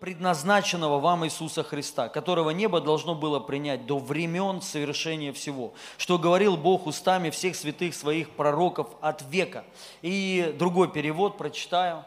предназначенного 0.00 0.98
вам 0.98 1.24
Иисуса 1.26 1.62
Христа, 1.62 2.08
которого 2.08 2.50
небо 2.50 2.80
должно 2.80 3.14
было 3.14 3.40
принять 3.40 3.86
до 3.86 3.98
времен 3.98 4.62
совершения 4.62 5.32
всего, 5.32 5.74
что 5.98 6.18
говорил 6.18 6.56
Бог 6.56 6.86
устами 6.86 7.30
всех 7.30 7.56
святых 7.56 7.94
своих 7.94 8.30
пророков 8.30 8.88
от 9.00 9.22
века. 9.22 9.64
И 10.02 10.54
другой 10.58 10.90
перевод 10.90 11.36
прочитаю, 11.36 12.04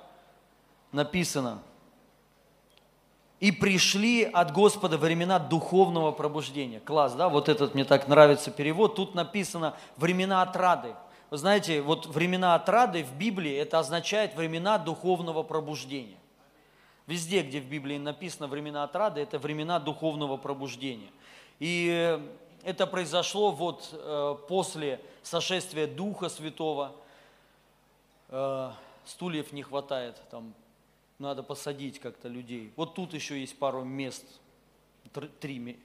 написано, 0.91 1.59
и 3.39 3.51
пришли 3.51 4.23
от 4.23 4.51
Господа 4.51 4.97
времена 4.97 5.37
духовного 5.37 6.11
пробуждения. 6.11 6.79
Класс, 6.79 7.13
да? 7.13 7.29
Вот 7.29 7.49
этот 7.49 7.75
мне 7.75 7.85
так 7.85 8.07
нравится 8.07 8.49
перевод. 8.49 8.95
Тут 8.95 9.13
написано 9.13 9.75
времена 9.97 10.41
отрады. 10.41 10.95
Вы 11.29 11.37
знаете, 11.37 11.81
вот 11.81 12.07
времена 12.07 12.55
отрады 12.55 13.03
в 13.03 13.13
Библии 13.13 13.55
это 13.55 13.77
означает 13.77 14.35
времена 14.35 14.77
духовного 14.77 15.43
пробуждения. 15.43 16.17
Везде, 17.07 17.41
где 17.41 17.61
в 17.61 17.65
Библии 17.65 17.97
написано 17.97 18.47
времена 18.47 18.83
отрады, 18.83 19.21
это 19.21 19.39
времена 19.39 19.79
духовного 19.79 20.35
пробуждения. 20.35 21.09
И 21.59 22.19
это 22.63 22.85
произошло 22.85 23.51
вот 23.51 23.89
э, 23.93 24.35
после 24.49 24.99
сошествия 25.23 25.87
Духа 25.87 26.27
Святого. 26.27 26.93
Э, 28.27 28.71
стульев 29.05 29.53
не 29.53 29.63
хватает, 29.63 30.21
там 30.29 30.53
надо 31.17 31.43
посадить 31.43 31.99
как-то 31.99 32.27
людей. 32.27 32.73
Вот 32.75 32.93
тут 32.93 33.13
еще 33.13 33.39
есть 33.39 33.57
пару 33.57 33.85
мест, 33.85 34.25
три 35.39 35.79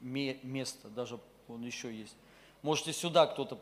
места, 0.00 0.88
даже 0.90 1.18
он 1.48 1.64
еще 1.64 1.92
есть. 1.92 2.14
Можете 2.62 2.92
сюда 2.92 3.26
кто-то, 3.26 3.58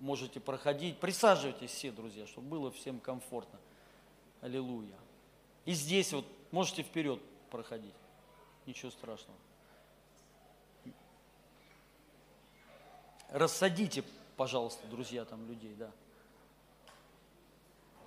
можете 0.00 0.38
проходить. 0.38 0.98
Присаживайтесь 0.98 1.70
все, 1.70 1.90
друзья, 1.90 2.26
чтобы 2.26 2.48
было 2.48 2.70
всем 2.70 2.98
комфортно. 2.98 3.58
Аллилуйя. 4.40 4.94
И 5.64 5.72
здесь 5.72 6.12
вот 6.12 6.24
Можете 6.50 6.82
вперед 6.82 7.20
проходить. 7.50 7.94
Ничего 8.66 8.90
страшного. 8.90 9.38
Рассадите, 13.30 14.04
пожалуйста, 14.36 14.86
друзья, 14.86 15.24
там 15.24 15.46
людей, 15.46 15.74
да. 15.74 15.90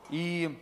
И 0.09 0.59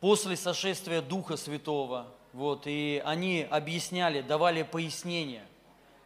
после 0.00 0.36
сошествия 0.36 1.02
Духа 1.02 1.36
Святого, 1.36 2.14
вот, 2.32 2.66
и 2.66 3.02
они 3.04 3.42
объясняли, 3.42 4.20
давали 4.20 4.62
пояснения– 4.62 5.44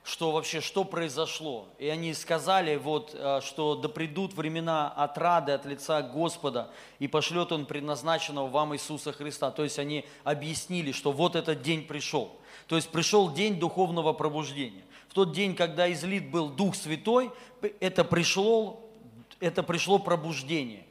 что 0.05 0.33
вообще, 0.33 0.61
что 0.61 0.85
произошло. 0.85 1.69
И 1.79 1.87
они 1.89 2.13
сказали, 2.15 2.77
вот, 2.77 3.15
э, 3.15 3.41
что 3.43 3.77
да 3.77 3.89
придут 3.89 4.35
времена 4.35 4.89
отрады 4.89 5.53
от 5.53 5.65
лица 5.65 6.03
Господа, 6.03 6.71
и 6.99 7.07
пошлет 7.07 7.53
Он 7.53 7.67
предназначенного 7.67 8.49
вам 8.49 8.75
Иисуса 8.75 9.13
Христа. 9.13 9.51
То 9.53 9.63
есть 9.63 9.79
они 9.79 10.05
объяснили, 10.25 10.91
что 10.93 11.13
вот 11.13 11.37
этот 11.37 11.63
день 11.63 11.87
пришел. 11.87 12.37
То 12.67 12.77
есть 12.77 12.91
пришел 12.91 13.33
день 13.33 13.59
духовного 13.59 14.13
пробуждения. 14.13 14.85
В 15.09 15.15
тот 15.15 15.33
день, 15.33 15.55
когда 15.55 15.93
излит 15.93 16.31
был 16.31 16.49
Дух 16.49 16.75
Святой, 16.75 17.31
это 17.81 18.03
пришло, 18.03 18.89
это 19.39 19.63
пришло 19.63 19.99
пробуждение. 19.99 20.85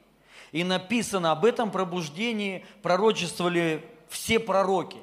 И 0.52 0.64
написано 0.64 1.32
об 1.32 1.44
этом 1.44 1.70
пробуждении 1.70 2.64
пророчествовали 2.82 3.84
все 4.08 4.38
пророки. 4.38 4.98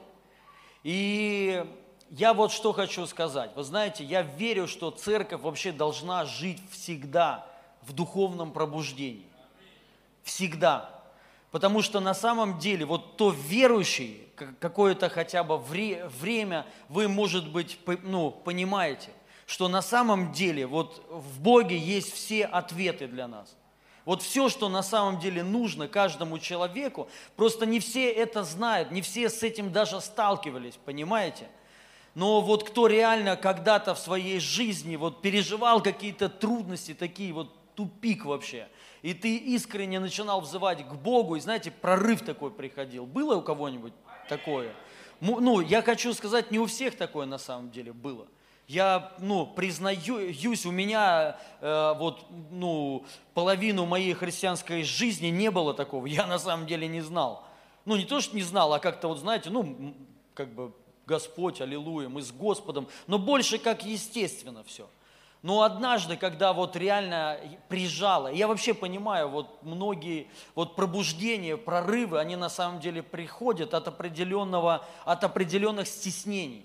И 0.83 1.65
я 2.09 2.33
вот 2.33 2.51
что 2.51 2.73
хочу 2.73 3.05
сказать. 3.05 3.51
Вы 3.55 3.63
знаете, 3.63 4.03
я 4.03 4.21
верю, 4.21 4.67
что 4.67 4.91
церковь 4.91 5.41
вообще 5.41 5.71
должна 5.71 6.25
жить 6.25 6.61
всегда 6.71 7.45
в 7.81 7.93
духовном 7.93 8.51
пробуждении. 8.51 9.27
Всегда. 10.23 10.89
Потому 11.51 11.81
что 11.81 11.99
на 11.99 12.13
самом 12.13 12.59
деле 12.59 12.85
вот 12.85 13.17
то 13.17 13.31
верующий, 13.31 14.27
какое-то 14.59 15.09
хотя 15.09 15.43
бы 15.43 15.57
время, 15.57 16.65
вы, 16.87 17.07
может 17.07 17.49
быть, 17.49 17.79
ну, 18.03 18.31
понимаете, 18.31 19.09
что 19.45 19.67
на 19.67 19.81
самом 19.81 20.31
деле 20.31 20.67
вот 20.67 21.03
в 21.09 21.41
Боге 21.41 21.77
есть 21.77 22.13
все 22.13 22.45
ответы 22.45 23.07
для 23.07 23.27
нас. 23.27 23.55
Вот 24.05 24.21
все, 24.21 24.49
что 24.49 24.69
на 24.69 24.81
самом 24.81 25.19
деле 25.19 25.43
нужно 25.43 25.87
каждому 25.87 26.39
человеку, 26.39 27.09
просто 27.35 27.65
не 27.65 27.79
все 27.79 28.11
это 28.11 28.43
знают, 28.43 28.91
не 28.91 29.01
все 29.01 29.29
с 29.29 29.43
этим 29.43 29.71
даже 29.71 30.01
сталкивались, 30.01 30.79
понимаете? 30.85 31.47
Но 32.15 32.41
вот 32.41 32.67
кто 32.67 32.87
реально 32.87 33.35
когда-то 33.35 33.95
в 33.95 33.99
своей 33.99 34.39
жизни 34.39 34.95
вот 34.95 35.21
переживал 35.21 35.81
какие-то 35.81 36.29
трудности, 36.29 36.93
такие 36.93 37.33
вот 37.33 37.55
тупик 37.75 38.25
вообще, 38.25 38.67
и 39.01 39.13
ты 39.13 39.37
искренне 39.37 39.99
начинал 39.99 40.41
взывать 40.41 40.85
к 40.85 40.93
Богу, 40.93 41.35
и 41.35 41.39
знаете, 41.39 41.71
прорыв 41.71 42.21
такой 42.21 42.51
приходил. 42.51 43.05
Было 43.05 43.35
у 43.35 43.41
кого-нибудь 43.41 43.93
такое? 44.27 44.73
Ну, 45.21 45.61
я 45.61 45.81
хочу 45.81 46.13
сказать, 46.13 46.51
не 46.51 46.59
у 46.59 46.65
всех 46.65 46.97
такое 46.97 47.25
на 47.25 47.37
самом 47.37 47.71
деле 47.71 47.93
было. 47.93 48.27
Я, 48.67 49.13
ну, 49.17 49.47
признаюсь, 49.47 50.65
у 50.65 50.71
меня 50.71 51.39
э, 51.59 51.93
вот, 51.97 52.27
ну, 52.51 53.03
половину 53.33 53.87
моей 53.87 54.13
христианской 54.13 54.83
жизни 54.83 55.27
не 55.27 55.49
было 55.49 55.73
такого. 55.73 56.05
Я 56.05 56.27
на 56.27 56.37
самом 56.37 56.67
деле 56.67 56.87
не 56.87 57.01
знал. 57.01 57.43
Ну, 57.85 57.95
не 57.95 58.05
то, 58.05 58.21
что 58.21 58.35
не 58.35 58.43
знал, 58.43 58.71
а 58.71 58.79
как-то 58.79 59.07
вот, 59.07 59.17
знаете, 59.17 59.49
ну, 59.49 59.95
как 60.35 60.53
бы 60.53 60.71
Господь, 61.09 61.59
аллилуйя, 61.59 62.07
мы 62.07 62.21
с 62.21 62.31
Господом, 62.31 62.87
но 63.07 63.17
больше 63.17 63.57
как 63.57 63.83
естественно 63.83 64.63
все. 64.63 64.87
Но 65.41 65.63
однажды, 65.63 66.17
когда 66.17 66.53
вот 66.53 66.75
реально 66.75 67.39
прижало, 67.67 68.27
я 68.27 68.47
вообще 68.47 68.75
понимаю, 68.75 69.29
вот 69.29 69.63
многие 69.63 70.27
вот 70.53 70.75
пробуждения, 70.75 71.57
прорывы, 71.57 72.19
они 72.19 72.35
на 72.35 72.49
самом 72.49 72.79
деле 72.79 73.01
приходят 73.01 73.73
от 73.73 73.87
определенного, 73.87 74.85
от 75.03 75.23
определенных 75.23 75.87
стеснений. 75.87 76.63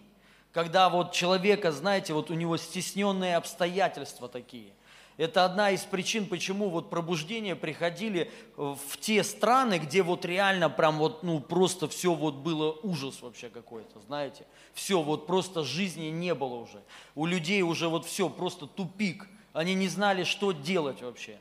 Когда 0.53 0.91
вот 0.91 1.12
человека, 1.12 1.72
знаете, 1.72 2.12
вот 2.12 2.31
у 2.31 2.34
него 2.34 2.59
стесненные 2.59 3.37
обстоятельства 3.37 4.28
такие– 4.28 4.75
это 5.16 5.44
одна 5.44 5.70
из 5.70 5.82
причин, 5.82 6.26
почему 6.26 6.69
вот 6.69 6.91
пробуждения 6.91 7.54
приходили 7.54 8.32
в 8.56 8.98
те 8.98 9.22
страны, 9.22 9.78
где 9.78 10.02
вот 10.02 10.25
реально 10.25 10.69
прям 10.69 10.98
вот, 10.98 11.22
ну, 11.22 11.38
просто 11.38 11.88
все 11.88 12.14
вот 12.14 12.34
было 12.34 12.72
ужас 12.82 13.22
вообще 13.22 13.48
какой-то, 13.48 14.00
знаете. 14.00 14.44
Все, 14.72 15.00
вот 15.00 15.26
просто 15.26 15.62
жизни 15.62 16.06
не 16.06 16.34
было 16.34 16.56
уже. 16.56 16.82
У 17.14 17.26
людей 17.26 17.62
уже 17.62 17.88
вот 17.88 18.06
все, 18.06 18.28
просто 18.28 18.66
тупик. 18.66 19.28
Они 19.52 19.75
не 19.75 19.86
знали, 19.86 20.25
что 20.25 20.50
делать 20.50 21.00
вообще. 21.00 21.38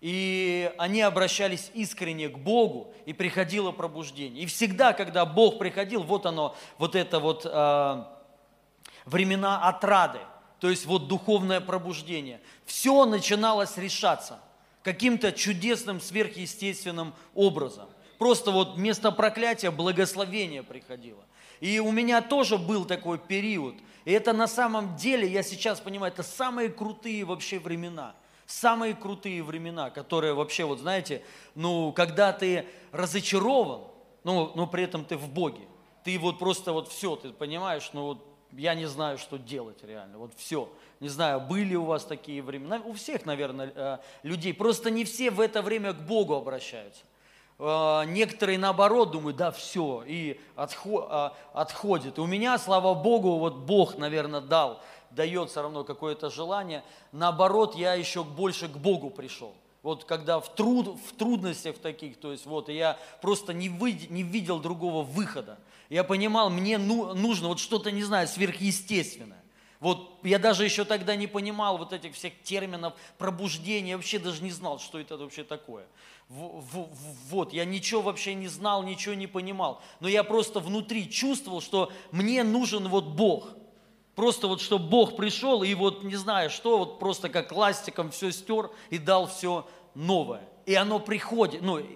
И 0.00 0.72
они 0.78 1.00
обращались 1.00 1.72
искренне 1.74 2.28
к 2.28 2.38
Богу, 2.38 2.94
и 3.04 3.12
приходило 3.12 3.72
пробуждение. 3.72 4.44
И 4.44 4.46
всегда, 4.46 4.92
когда 4.92 5.26
Бог 5.26 5.58
приходил, 5.58 6.04
вот 6.04 6.24
оно, 6.24 6.54
вот 6.78 6.94
это 6.94 7.18
вот 7.18 7.44
э, 7.44 8.04
времена 9.06 9.68
отрады– 9.68 10.20
то 10.60 10.68
есть 10.68 10.86
вот 10.86 11.08
духовное 11.08 11.60
пробуждение. 11.60 12.40
Все 12.64 13.04
начиналось 13.04 13.76
решаться 13.76 14.40
каким-то 14.82 15.32
чудесным, 15.32 16.00
сверхъестественным 16.00 17.14
образом. 17.34 17.88
Просто 18.18 18.50
вот 18.50 18.74
вместо 18.74 19.12
проклятия 19.12 19.70
благословение 19.70 20.62
приходило. 20.62 21.24
И 21.60 21.78
у 21.78 21.90
меня 21.92 22.20
тоже 22.20 22.58
был 22.58 22.84
такой 22.84 23.18
период. 23.18 23.76
И 24.04 24.12
это 24.12 24.32
на 24.32 24.48
самом 24.48 24.96
деле, 24.96 25.28
я 25.28 25.42
сейчас 25.42 25.80
понимаю, 25.80 26.12
это 26.12 26.22
самые 26.22 26.68
крутые 26.68 27.24
вообще 27.24 27.58
времена. 27.58 28.14
Самые 28.46 28.94
крутые 28.94 29.42
времена, 29.42 29.90
которые 29.90 30.32
вообще, 30.32 30.64
вот 30.64 30.78
знаете, 30.78 31.22
ну, 31.54 31.92
когда 31.92 32.32
ты 32.32 32.66
разочарован, 32.92 33.82
ну, 34.24 34.52
но 34.54 34.66
при 34.66 34.84
этом 34.84 35.04
ты 35.04 35.16
в 35.16 35.28
Боге. 35.28 35.68
Ты 36.02 36.18
вот 36.18 36.38
просто 36.38 36.72
вот 36.72 36.88
все, 36.88 37.16
ты 37.16 37.30
понимаешь, 37.30 37.90
ну 37.92 38.04
вот 38.04 38.24
я 38.52 38.74
не 38.74 38.86
знаю, 38.86 39.18
что 39.18 39.38
делать 39.38 39.82
реально. 39.84 40.18
Вот 40.18 40.32
все. 40.36 40.68
Не 41.00 41.08
знаю, 41.08 41.40
были 41.40 41.74
у 41.74 41.84
вас 41.84 42.04
такие 42.04 42.42
времена. 42.42 42.80
У 42.84 42.92
всех, 42.92 43.26
наверное, 43.26 43.72
э, 43.74 43.98
людей. 44.22 44.54
Просто 44.54 44.90
не 44.90 45.04
все 45.04 45.30
в 45.30 45.40
это 45.40 45.62
время 45.62 45.92
к 45.92 46.00
Богу 46.00 46.34
обращаются. 46.34 47.02
Э, 47.58 48.04
некоторые 48.06 48.58
наоборот 48.58 49.10
думают, 49.10 49.36
да, 49.36 49.50
все, 49.50 50.02
и 50.06 50.40
э, 50.56 51.30
отходят. 51.54 52.18
И 52.18 52.20
у 52.20 52.26
меня, 52.26 52.58
слава 52.58 52.94
Богу, 52.94 53.38
вот 53.38 53.56
Бог, 53.56 53.98
наверное, 53.98 54.40
дал, 54.40 54.80
дает 55.10 55.50
все 55.50 55.62
равно 55.62 55.84
какое-то 55.84 56.30
желание. 56.30 56.82
Наоборот, 57.12 57.74
я 57.74 57.94
еще 57.94 58.24
больше 58.24 58.68
к 58.68 58.76
Богу 58.76 59.10
пришел. 59.10 59.54
Вот 59.82 60.04
когда 60.04 60.40
в, 60.40 60.54
труд, 60.54 60.98
в 61.06 61.16
трудностях 61.16 61.78
таких, 61.78 62.18
то 62.18 62.32
есть 62.32 62.46
вот, 62.46 62.68
я 62.68 62.98
просто 63.22 63.52
не, 63.52 63.68
вы, 63.68 63.92
не 64.08 64.22
видел 64.22 64.58
другого 64.58 65.02
выхода. 65.02 65.58
Я 65.88 66.04
понимал, 66.04 66.50
мне 66.50 66.78
ну, 66.78 67.14
нужно 67.14 67.48
вот 67.48 67.60
что-то, 67.60 67.90
не 67.90 68.02
знаю, 68.02 68.28
сверхъестественное. 68.28 69.42
Вот 69.80 70.18
я 70.24 70.40
даже 70.40 70.64
еще 70.64 70.84
тогда 70.84 71.14
не 71.14 71.28
понимал 71.28 71.78
вот 71.78 71.92
этих 71.92 72.14
всех 72.14 72.32
терминов 72.42 72.94
пробуждения, 73.16 73.96
вообще 73.96 74.18
даже 74.18 74.42
не 74.42 74.50
знал, 74.50 74.80
что 74.80 74.98
это 74.98 75.16
вообще 75.16 75.44
такое. 75.44 75.86
Вот, 76.28 77.52
я 77.52 77.64
ничего 77.64 78.02
вообще 78.02 78.34
не 78.34 78.48
знал, 78.48 78.82
ничего 78.82 79.14
не 79.14 79.28
понимал. 79.28 79.80
Но 80.00 80.08
я 80.08 80.24
просто 80.24 80.58
внутри 80.58 81.08
чувствовал, 81.08 81.60
что 81.60 81.92
мне 82.10 82.42
нужен 82.42 82.88
вот 82.88 83.04
Бог. 83.06 83.50
Просто 84.18 84.48
вот, 84.48 84.60
чтобы 84.60 84.88
Бог 84.88 85.14
пришел 85.14 85.62
и 85.62 85.72
вот 85.74 86.02
не 86.02 86.16
знаю 86.16 86.50
что, 86.50 86.78
вот 86.78 86.98
просто 86.98 87.28
как 87.28 87.52
ластиком 87.52 88.10
все 88.10 88.32
стер 88.32 88.68
и 88.90 88.98
дал 88.98 89.28
все 89.28 89.64
новое. 89.94 90.42
и 90.66 90.74
оно 90.74 90.98
приходит, 90.98 91.62
ну, 91.62 91.78
и, 91.78 91.86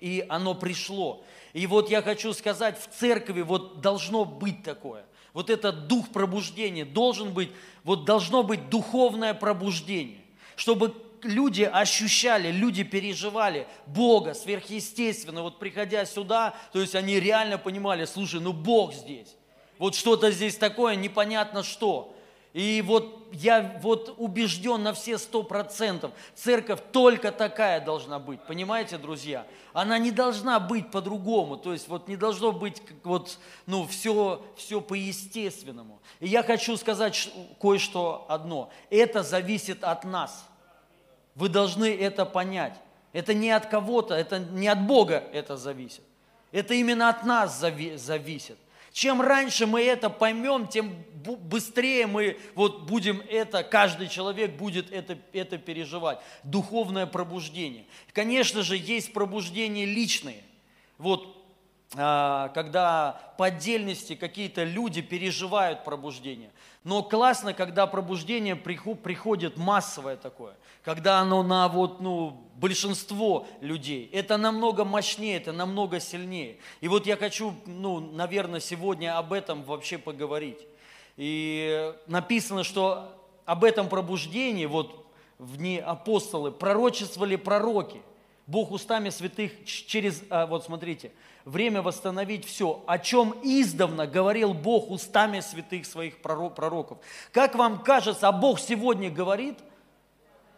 и 0.00 0.24
оно 0.28 0.54
пришло. 0.54 1.24
И 1.52 1.66
вот 1.66 1.90
я 1.90 2.00
хочу 2.00 2.34
сказать, 2.34 2.78
в 2.80 2.96
церкви 2.96 3.42
вот 3.42 3.80
должно 3.80 4.24
быть 4.24 4.62
такое. 4.62 5.04
Вот 5.32 5.50
этот 5.50 5.88
дух 5.88 6.08
пробуждения 6.10 6.84
должен 6.84 7.32
быть, 7.32 7.50
вот 7.82 8.04
должно 8.04 8.44
быть 8.44 8.70
духовное 8.70 9.34
пробуждение, 9.34 10.22
чтобы 10.54 10.94
люди 11.24 11.64
ощущали, 11.64 12.52
люди 12.52 12.84
переживали 12.84 13.66
Бога 13.88 14.34
сверхъестественно. 14.34 15.42
Вот 15.42 15.58
приходя 15.58 16.04
сюда, 16.04 16.54
то 16.72 16.80
есть 16.80 16.94
они 16.94 17.18
реально 17.18 17.58
понимали, 17.58 18.04
слушай, 18.04 18.38
ну 18.38 18.52
Бог 18.52 18.94
здесь. 18.94 19.34
Вот 19.82 19.96
что-то 19.96 20.30
здесь 20.30 20.54
такое, 20.54 20.94
непонятно 20.94 21.64
что. 21.64 22.14
И 22.52 22.84
вот 22.86 23.26
я 23.32 23.80
вот 23.82 24.14
убежден 24.16 24.80
на 24.84 24.92
все 24.92 25.18
сто 25.18 25.42
процентов, 25.42 26.12
церковь 26.36 26.78
только 26.92 27.32
такая 27.32 27.84
должна 27.84 28.20
быть, 28.20 28.40
понимаете, 28.42 28.96
друзья? 28.96 29.44
Она 29.72 29.98
не 29.98 30.12
должна 30.12 30.60
быть 30.60 30.92
по-другому, 30.92 31.56
то 31.56 31.72
есть 31.72 31.88
вот 31.88 32.06
не 32.06 32.14
должно 32.14 32.52
быть 32.52 32.80
вот, 33.02 33.36
ну, 33.66 33.84
все, 33.88 34.40
все 34.54 34.80
по-естественному. 34.80 35.98
И 36.20 36.28
я 36.28 36.44
хочу 36.44 36.76
сказать 36.76 37.32
кое-что 37.60 38.24
одно, 38.28 38.70
это 38.88 39.24
зависит 39.24 39.82
от 39.82 40.04
нас. 40.04 40.48
Вы 41.34 41.48
должны 41.48 41.92
это 41.92 42.24
понять. 42.24 42.78
Это 43.12 43.34
не 43.34 43.50
от 43.50 43.66
кого-то, 43.66 44.14
это 44.14 44.38
не 44.38 44.68
от 44.68 44.86
Бога 44.86 45.24
это 45.32 45.56
зависит. 45.56 46.04
Это 46.52 46.72
именно 46.72 47.08
от 47.08 47.24
нас 47.24 47.58
зависит. 47.58 48.58
Чем 48.92 49.22
раньше 49.22 49.66
мы 49.66 49.82
это 49.82 50.10
поймем, 50.10 50.68
тем 50.68 51.04
быстрее 51.24 52.06
мы 52.06 52.38
вот 52.54 52.82
будем 52.82 53.22
это, 53.28 53.62
каждый 53.62 54.08
человек 54.08 54.52
будет 54.56 54.92
это, 54.92 55.18
это 55.32 55.56
переживать. 55.58 56.18
Духовное 56.42 57.06
пробуждение. 57.06 57.84
Конечно 58.12 58.62
же, 58.62 58.76
есть 58.76 59.12
пробуждения 59.12 59.86
личные. 59.86 60.42
Вот 60.98 61.41
когда 61.94 63.20
по 63.36 63.46
отдельности 63.46 64.14
какие-то 64.14 64.64
люди 64.64 65.02
переживают 65.02 65.84
пробуждение. 65.84 66.50
Но 66.84 67.02
классно, 67.02 67.52
когда 67.52 67.86
пробуждение 67.86 68.56
приходит 68.56 69.56
массовое 69.56 70.16
такое, 70.16 70.54
когда 70.82 71.20
оно 71.20 71.42
на 71.42 71.68
вот, 71.68 72.00
ну, 72.00 72.48
большинство 72.56 73.46
людей. 73.60 74.08
Это 74.12 74.36
намного 74.36 74.84
мощнее, 74.84 75.36
это 75.36 75.52
намного 75.52 76.00
сильнее. 76.00 76.58
И 76.80 76.88
вот 76.88 77.06
я 77.06 77.16
хочу, 77.16 77.54
ну, 77.66 78.00
наверное, 78.00 78.60
сегодня 78.60 79.18
об 79.18 79.32
этом 79.32 79.62
вообще 79.62 79.98
поговорить. 79.98 80.66
И 81.16 81.92
написано, 82.06 82.64
что 82.64 83.18
об 83.44 83.64
этом 83.64 83.88
пробуждении, 83.88 84.66
вот 84.66 85.06
в 85.38 85.56
дни 85.58 85.78
апостолы, 85.78 86.50
пророчествовали 86.52 87.36
пророки. 87.36 88.00
Бог 88.46 88.72
устами 88.72 89.10
святых 89.10 89.64
через, 89.64 90.22
а, 90.28 90.46
вот 90.46 90.64
смотрите, 90.64 91.12
время 91.44 91.82
восстановить 91.82 92.44
все, 92.44 92.82
о 92.86 92.98
чем 92.98 93.34
издавна 93.42 94.06
говорил 94.06 94.52
Бог 94.54 94.90
устами 94.90 95.40
святых 95.40 95.86
своих 95.86 96.20
пророков. 96.20 96.98
Как 97.32 97.54
вам 97.54 97.82
кажется, 97.82 98.28
а 98.28 98.32
Бог 98.32 98.60
сегодня 98.60 99.10
говорит? 99.10 99.58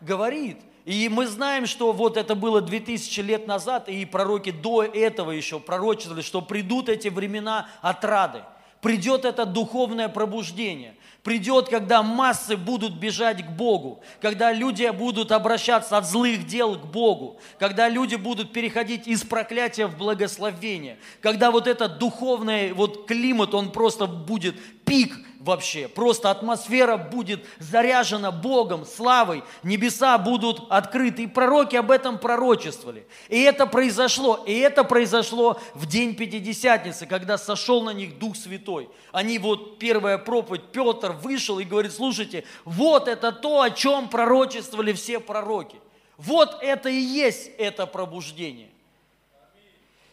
Говорит. 0.01 0.59
И 0.85 1.09
мы 1.09 1.27
знаем, 1.27 1.67
что 1.67 1.93
вот 1.93 2.17
это 2.17 2.35
было 2.35 2.61
2000 2.61 3.21
лет 3.21 3.47
назад, 3.47 3.89
и 3.89 4.05
пророки 4.05 4.51
до 4.51 4.83
этого 4.83 5.31
еще 5.31 5.61
пророчествовали, 5.61 6.23
что 6.23 6.43
придут 6.43 6.89
эти 6.89 7.09
времена 7.09 7.69
отрады– 7.83 8.43
придет 8.85 9.25
это 9.25 9.47
духовное 9.47 10.11
пробуждение. 10.11 10.95
Придет, 11.25 11.71
когда 11.71 12.03
массы 12.03 12.55
будут 12.55 12.99
бежать 12.99 13.47
к 13.47 13.49
Богу, 13.49 14.03
когда 14.21 14.53
люди 14.53 14.87
будут 14.91 15.33
обращаться 15.33 15.97
от 15.97 16.07
злых 16.07 16.47
дел 16.47 16.79
к 16.79 16.85
Богу, 16.85 17.39
когда 17.59 17.89
люди 17.89 18.17
будут 18.17 18.53
переходить 18.53 19.09
из 19.09 19.23
проклятия 19.23 19.87
в 19.87 19.97
благословение, 19.97 20.99
когда 21.23 21.51
вот 21.51 21.67
этот 21.67 21.99
духовный 21.99 22.75
вот 22.75 23.07
климат, 23.07 23.55
он 23.55 23.73
просто 23.73 24.07
будет 24.07 24.55
пик 24.85 25.17
вообще. 25.45 25.89
Просто 25.89 26.31
атмосфера 26.31 26.97
будет 26.97 27.45
заряжена 27.59 28.33
Богом, 28.33 28.87
славой, 28.87 29.45
небеса 29.63 30.17
будут 30.19 30.63
открыты. 30.71 31.25
И 31.25 31.27
пророки 31.27 31.77
об 31.77 31.91
этом 31.91 32.19
пророчествовали. 32.19 33.07
И 33.29 33.41
это 33.43 33.67
произошло. 33.67 34.43
И 34.47 34.59
это 34.59 34.85
произошло 34.85 35.61
в 35.75 35.87
день 35.87 36.15
Пятидесятницы, 36.15 37.07
когда 37.07 37.37
сошел 37.39 37.83
на 37.83 37.91
них 37.91 38.19
Дух 38.19 38.37
Святой. 38.37 38.89
Они 39.13 39.39
вот, 39.39 39.79
первая 39.79 40.19
проповедь, 40.19 40.65
Петр 40.73 41.13
вышел 41.13 41.59
и 41.59 41.65
говорит, 41.65 41.93
слушайте, 41.93 42.45
вот 42.65 43.07
это 43.07 43.31
то, 43.31 43.61
о 43.61 43.71
чем 43.71 44.09
пророчествовали 44.09 44.93
все 44.93 45.21
пророки. 45.21 45.77
Вот 46.17 46.59
это 46.63 46.89
и 46.89 46.99
есть 46.99 47.51
это 47.59 47.87
пробуждение. 47.87 48.71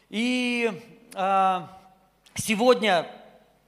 И 0.10 0.72
а, 1.14 1.70
сегодня 2.36 3.08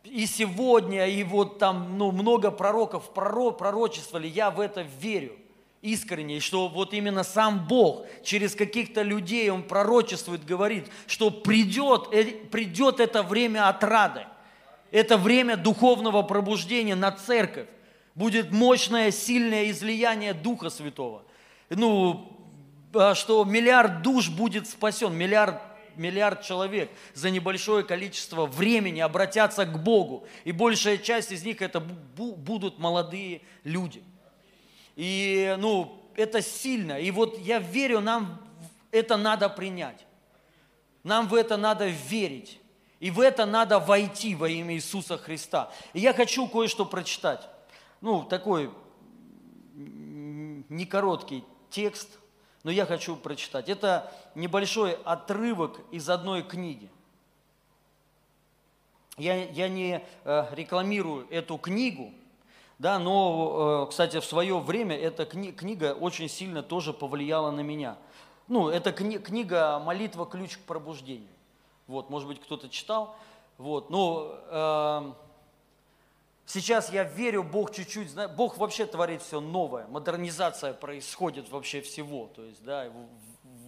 и 0.04 0.26
сегодня, 0.26 1.08
и 1.08 1.24
вот 1.24 1.60
там 1.60 1.98
ну, 1.98 2.12
много 2.12 2.52
пророков 2.52 3.14
пророчествовали, 3.14 4.28
я 4.28 4.52
в 4.52 4.60
это 4.60 4.82
верю 4.82 5.34
искренне, 5.82 6.40
что 6.40 6.70
вот 6.70 6.94
именно 6.94 7.24
сам 7.24 7.68
Бог 7.68 8.06
через 8.24 8.56
каких-то 8.56 9.02
людей, 9.02 9.50
Он 9.50 9.64
пророчествует, 9.64 10.46
говорит, 10.46 10.88
что 11.08 11.30
придет, 11.30 12.08
э, 12.12 12.26
придет 12.52 13.00
это 13.00 13.22
время 13.22 13.68
отрады, 13.68 14.26
это 14.92 15.18
время 15.18 15.58
духовного 15.58 16.22
пробуждения 16.24 16.96
на 16.96 17.12
церковь, 17.12 17.68
будет 18.16 18.52
мощное, 18.52 19.12
сильное 19.12 19.70
излияние 19.72 20.34
Духа 20.34 20.70
Святого. 20.70 21.24
Ну, 21.70 22.30
а 22.94 23.16
что 23.16 23.44
миллиард 23.44 24.02
душ 24.02 24.30
будет 24.30 24.68
спасен, 24.68 25.14
миллиард 25.16 25.60
миллиард 25.95 26.42
человек 26.42 26.92
за 27.13 27.30
небольшое 27.30 27.84
количество 27.84 28.45
времени 28.45 29.00
обратятся 29.00 29.66
к 29.66 29.81
Богу. 29.81 30.28
И 30.44 30.51
большая 30.51 30.98
часть 30.98 31.31
из 31.31 31.44
них 31.44 31.62
это 31.62 31.80
будут 31.80 32.80
молодые 32.80 33.42
люди. 33.63 34.04
И, 34.95 35.56
ну, 35.60 36.01
это 36.16 36.42
сильно. 36.42 37.00
И 37.00 37.12
вот 37.12 37.38
я 37.40 37.60
верю, 37.60 38.00
нам 38.00 38.42
это 38.92 39.18
надо 39.18 39.50
принять. 39.50 40.06
Нам 41.04 41.28
в 41.28 41.36
это 41.36 41.57
надо 41.57 41.88
верить. 41.88 42.60
И 43.00 43.12
в 43.12 43.19
это 43.19 43.46
надо 43.46 43.80
войти 43.80 44.36
во 44.36 44.48
имя 44.48 44.75
Иисуса 44.75 45.18
Христа. 45.18 45.72
И 45.94 46.00
я 46.00 46.13
хочу 46.13 46.48
кое-что 46.48 46.86
прочитать. 46.86 47.48
Ну, 48.01 48.24
такой 48.24 48.72
не 49.75 50.86
короткий 50.86 51.44
текст– 51.69 52.10
но 52.63 52.71
я 52.71 52.86
хочу 52.86 53.15
прочитать. 53.15 53.69
Это 53.69 54.12
небольшой 54.36 54.98
отрывок 55.04 55.81
из 55.92 56.10
одной 56.10 56.44
книги. 56.44 56.89
Я, 59.17 59.50
я 59.51 59.67
не 59.67 60.03
э, 60.24 60.46
рекламирую 60.51 61.27
эту 61.29 61.58
книгу, 61.58 62.12
да, 62.79 62.98
но, 62.98 63.86
э, 63.86 63.89
кстати, 63.89 64.20
в 64.20 64.25
свое 64.25 64.58
время 64.60 64.98
эта 64.98 65.25
кни, 65.25 65.51
книга 65.51 65.93
очень 65.93 66.27
сильно 66.27 66.63
тоже 66.63 66.93
повлияла 66.93 67.51
на 67.51 67.62
меня. 67.62 67.98
Ну, 68.48 68.70
это 68.70 68.91
кни, 68.91 69.20
книга 69.20 69.79
«Молитва. 69.79 70.25
Ключ 70.25 70.58
к 70.58 70.62
пробуждению». 70.62 71.29
Вот, 71.86 72.10
может 72.10 72.27
быть, 72.27 72.41
кто-то 72.41 72.70
читал. 72.70 73.15
Вот, 73.58 73.89
ну, 73.91 74.34
Сейчас 76.46 76.92
я 76.92 77.04
верю, 77.04 77.44
Бог 77.44 77.74
чуть-чуть, 77.74 78.10
Бог 78.36 78.58
вообще 78.58 78.86
творит 78.86 79.22
все 79.22 79.40
новое, 79.40 79.88
модернизация 79.88 80.74
происходит 80.74 81.50
вообще 81.50 81.82
всего, 81.82 82.28
то 82.28 82.44
есть, 82.44 82.64
да, 82.64 82.92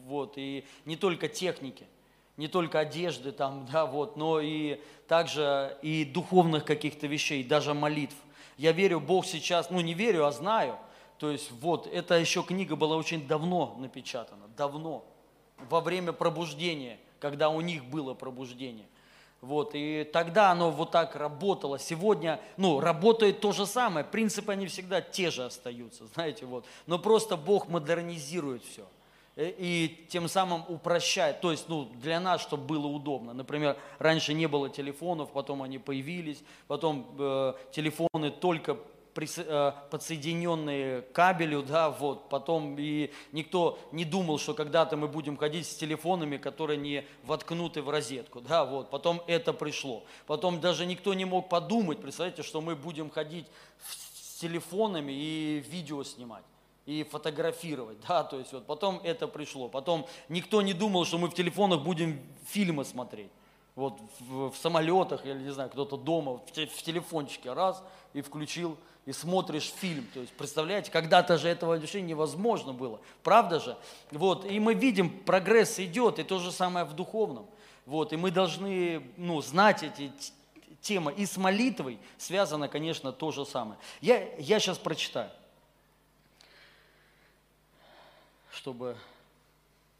вот, 0.03 0.33
и 0.35 0.65
не 0.83 0.97
только 0.97 1.29
техники, 1.29 1.87
не 2.35 2.49
только 2.49 2.79
одежды 2.79 3.31
там, 3.31 3.65
да, 3.71 3.85
вот, 3.85 4.17
но 4.17 4.41
и 4.41 4.81
также 5.07 5.77
и 5.81 6.03
духовных 6.03 6.65
каких-то 6.65 7.07
вещей, 7.07 7.43
даже 7.43 7.73
молитв. 7.73 8.15
Я 8.57 8.73
верю, 8.73 8.99
Бог 8.99 9.25
сейчас, 9.25 9.69
ну 9.69 9.79
не 9.79 9.93
верю, 9.93 10.25
а 10.25 10.31
знаю, 10.31 10.77
то 11.17 11.31
есть 11.31 11.51
вот, 11.51 11.87
эта 11.87 12.15
еще 12.15 12.43
книга 12.43 12.75
была 12.75 12.97
очень 12.97 13.25
давно 13.25 13.75
напечатана, 13.79 14.47
давно, 14.57 15.05
во 15.69 15.79
время 15.79 16.11
пробуждения, 16.11 16.99
когда 17.19 17.49
у 17.49 17.61
них 17.61 17.85
было 17.85 18.13
пробуждение. 18.13 18.87
Вот, 19.45 19.71
и 19.73 20.09
тогда 20.11 20.51
оно 20.51 20.71
вот 20.71 20.91
так 20.91 21.15
работало. 21.15 21.77
Сегодня, 21.77 22.39
ну, 22.57 22.79
работает 22.79 23.41
то 23.41 23.51
же 23.51 23.67
самое. 23.67 24.03
Принципы, 24.03 24.51
они 24.51 24.65
всегда 24.65 25.01
те 25.01 25.29
же 25.29 25.45
остаются, 25.45 26.05
знаете, 26.13 26.45
вот. 26.45 26.65
Но 26.87 26.97
просто 26.97 27.37
Бог 27.37 27.67
модернизирует 27.67 28.63
все. 28.63 28.85
Э, 29.35 29.51
и 29.55 30.07
тем 30.09 30.27
самым 30.27 30.63
упрощает, 30.67 31.41
то 31.41 31.51
есть 31.51 31.69
ну, 31.69 31.85
для 32.01 32.19
нас, 32.19 32.41
чтобы 32.41 32.63
было 32.65 32.87
удобно. 32.87 33.33
Например, 33.33 33.77
раньше 33.99 34.33
не 34.33 34.47
было 34.47 34.69
телефонов, 34.69 35.31
потом 35.31 35.61
они 35.61 35.77
появились, 35.77 36.43
потом 36.67 37.07
э, 37.19 37.53
телефоны 37.71 38.31
только 38.31 38.77
подсоединенные 39.15 41.01
к 41.01 41.11
кабелю, 41.13 41.63
да, 41.63 41.89
вот, 41.89 42.29
потом 42.29 42.75
и 42.77 43.11
никто 43.31 43.79
не 43.91 44.03
думал, 44.05 44.37
что 44.37 44.53
когда-то 44.53 44.97
мы 44.97 45.07
будем 45.07 45.37
ходить 45.37 45.65
с 45.65 45.75
телефонами, 45.75 46.37
которые 46.37 46.77
не 46.77 47.05
воткнуты 47.23 47.81
в 47.81 47.89
розетку, 47.89 48.41
да, 48.41 48.65
вот, 48.65 48.89
потом 48.89 49.21
это 49.25 49.53
пришло. 49.53 50.03
Потом 50.27 50.59
даже 50.59 50.85
никто 50.85 51.13
не 51.13 51.25
мог 51.25 51.47
подумать, 51.49 52.01
представляете, 52.01 52.43
что 52.43 52.59
мы 52.59 52.75
будем 52.75 53.09
ходить 53.09 53.47
с 53.81 54.39
телефонами 54.39 55.13
и 55.13 55.63
видео 55.69 56.03
снимать. 56.03 56.43
и 56.85 57.03
фотографировать, 57.03 57.97
да, 58.07 58.23
то 58.23 58.37
есть 58.37 58.53
вот 58.53 58.65
потом 58.65 59.01
это 59.03 59.27
пришло. 59.27 59.67
Потом 59.67 60.05
никто 60.29 60.61
не 60.61 60.73
думал, 60.73 61.05
что 61.05 61.17
мы 61.17 61.29
в 61.29 61.33
телефонах 61.33 61.81
будем 61.81 62.21
фильмы 62.47 62.85
смотреть. 62.85 63.31
Вот 63.75 63.99
в, 64.19 64.51
в 64.51 64.57
самолетах, 64.57 65.25
или 65.25 65.39
не 65.39 65.49
знаю, 65.51 65.69
кто-то 65.69 65.97
дома, 65.97 66.37
в, 66.37 66.45
в 66.45 66.83
телефончике 66.83 67.51
раз 67.53 67.83
и 68.13 68.21
включил, 68.21 68.77
и 69.05 69.11
смотришь 69.11 69.71
фильм. 69.79 70.07
То 70.13 70.21
есть, 70.21 70.33
представляете, 70.33 70.91
когда-то 70.91 71.37
же 71.37 71.47
этого 71.47 71.77
вообще 71.77 72.01
невозможно 72.01 72.73
было. 72.73 72.99
Правда 73.23 73.59
же? 73.59 73.77
Вот, 74.11 74.45
и 74.45 74.59
мы 74.59 74.73
видим, 74.73 75.09
прогресс 75.09 75.79
идет, 75.79 76.19
и 76.19 76.23
то 76.23 76.39
же 76.39 76.51
самое 76.51 76.85
в 76.85 76.93
духовном. 76.93 77.47
Вот, 77.85 78.13
и 78.13 78.17
мы 78.17 78.31
должны 78.31 79.05
ну, 79.17 79.41
знать 79.41 79.83
эти 79.83 80.11
темы. 80.81 81.13
И 81.13 81.25
с 81.25 81.37
молитвой 81.37 81.99
связано, 82.17 82.67
конечно, 82.67 83.11
то 83.11 83.31
же 83.31 83.45
самое. 83.45 83.79
Я, 84.01 84.35
я 84.37 84.59
сейчас 84.59 84.77
прочитаю 84.77 85.29
чтобы 88.55 88.97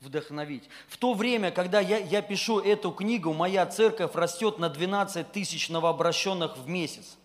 вдохновить. 0.01 0.63
В 0.87 0.97
то 0.97 1.13
время, 1.13 1.51
когда 1.51 1.79
я, 1.79 1.97
я 1.97 2.21
пишу 2.21 2.59
эту 2.59 2.91
книгу, 2.91 3.33
моя 3.33 3.65
церковь 3.65 4.15
растет 4.15 4.57
на 4.57 4.69
12 4.69 5.31
тысяч 5.31 5.69
новообращенных 5.69 6.57
в 6.57 6.67
месяц. 6.67 7.17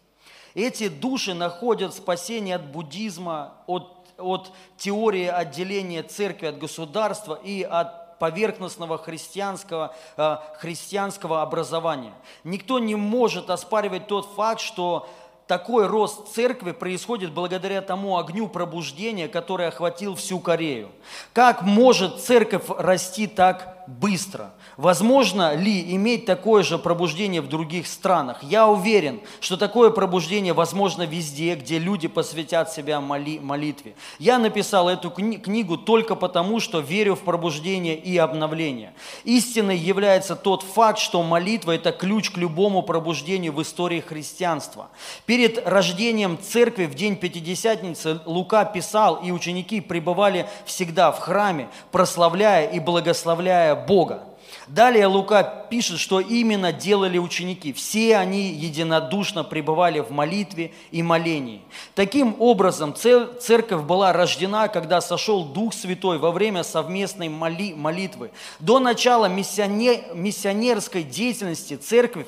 Эти 0.54 0.88
души 0.88 1.34
находят 1.34 1.94
спасение 1.94 2.56
от 2.56 2.66
буддизма, 2.66 3.54
от, 3.66 4.08
от 4.18 4.52
теории 4.76 5.26
отделения 5.26 6.02
церкви 6.02 6.46
от 6.46 6.58
государства 6.58 7.38
и 7.42 7.62
от 7.62 8.18
поверхностного 8.18 8.98
христианского, 8.98 9.94
э, 10.16 10.36
христианского 10.58 11.42
образования. 11.42 12.12
Никто 12.44 12.78
не 12.78 12.94
может 12.94 13.48
оспаривать 13.48 14.06
тот 14.06 14.26
факт, 14.36 14.60
что 14.60 15.08
такой 15.46 15.88
рост 15.88 16.32
церкви 16.32 16.70
происходит 16.70 17.32
благодаря 17.32 17.82
тому 17.82 18.18
огню 18.18 18.46
пробуждения, 18.46 19.26
который 19.26 19.66
охватил 19.66 20.14
всю 20.14 20.38
Корею. 20.38 20.90
Как 21.32 21.62
может 21.62 22.20
церковь 22.20 22.66
расти 22.68 23.26
так 23.26 23.79
быстро? 23.86 24.52
Возможно 24.76 25.54
ли 25.54 25.94
иметь 25.94 26.26
такое 26.26 26.62
же 26.62 26.78
пробуждение 26.78 27.40
в 27.40 27.48
других 27.48 27.86
странах? 27.86 28.42
Я 28.42 28.66
уверен, 28.68 29.20
что 29.40 29.56
такое 29.56 29.90
пробуждение 29.90 30.52
возможно 30.52 31.02
везде, 31.02 31.54
где 31.54 31.78
люди 31.78 32.08
посвятят 32.08 32.72
себя 32.72 33.00
моли, 33.00 33.38
молитве. 33.38 33.94
Я 34.18 34.38
написал 34.38 34.88
эту 34.88 35.08
кни- 35.08 35.38
книгу 35.38 35.76
только 35.76 36.14
потому, 36.14 36.60
что 36.60 36.80
верю 36.80 37.14
в 37.14 37.20
пробуждение 37.20 37.96
и 37.96 38.16
обновление. 38.16 38.94
Истиной 39.24 39.76
является 39.76 40.36
тот 40.36 40.62
факт, 40.62 40.98
что 40.98 41.22
молитва– 41.22 41.72
это 41.74 41.92
ключ 41.92 42.30
к 42.30 42.36
любому 42.36 42.82
пробуждению 42.82 43.52
в 43.52 43.62
истории 43.62 44.00
христианства. 44.00 44.88
Перед 45.26 45.66
рождением 45.66 46.38
церкви 46.40 46.86
в 46.86 46.94
день 46.94 47.16
Пятидесятницы 47.16 48.20
Лука 48.24 48.64
писал, 48.64 49.16
и 49.16 49.30
ученики 49.30 49.80
пребывали 49.80 50.48
всегда 50.64 51.12
в 51.12 51.18
храме, 51.18 51.68
прославляя 51.92 52.68
и 52.70 52.80
благословляя 52.80 53.74
Бога. 53.86 54.24
Далее 54.66 55.06
Лука 55.06 55.42
пишет, 55.68 55.98
что 55.98 56.20
именно 56.20 56.72
делали 56.72 57.18
ученики. 57.18 57.72
Все 57.72 58.16
они 58.16 58.50
единодушно 58.52 59.42
пребывали 59.42 59.98
в 60.00 60.10
молитве 60.10 60.72
и 60.92 61.02
молении. 61.02 61.62
Таким 61.96 62.36
образом, 62.38 62.94
церковь 62.94 63.82
была 63.82 64.12
рождена, 64.12 64.68
когда 64.68 65.00
сошел 65.00 65.44
Дух 65.44 65.74
Святой 65.74 66.18
во 66.18 66.30
время 66.30 66.62
совместной 66.62 67.28
моли 67.28 67.74
молитвы. 67.74 68.30
До 68.60 68.78
начала 68.78 69.26
миссионерской 69.26 71.02
деятельности 71.02 71.74
церковь 71.74 72.26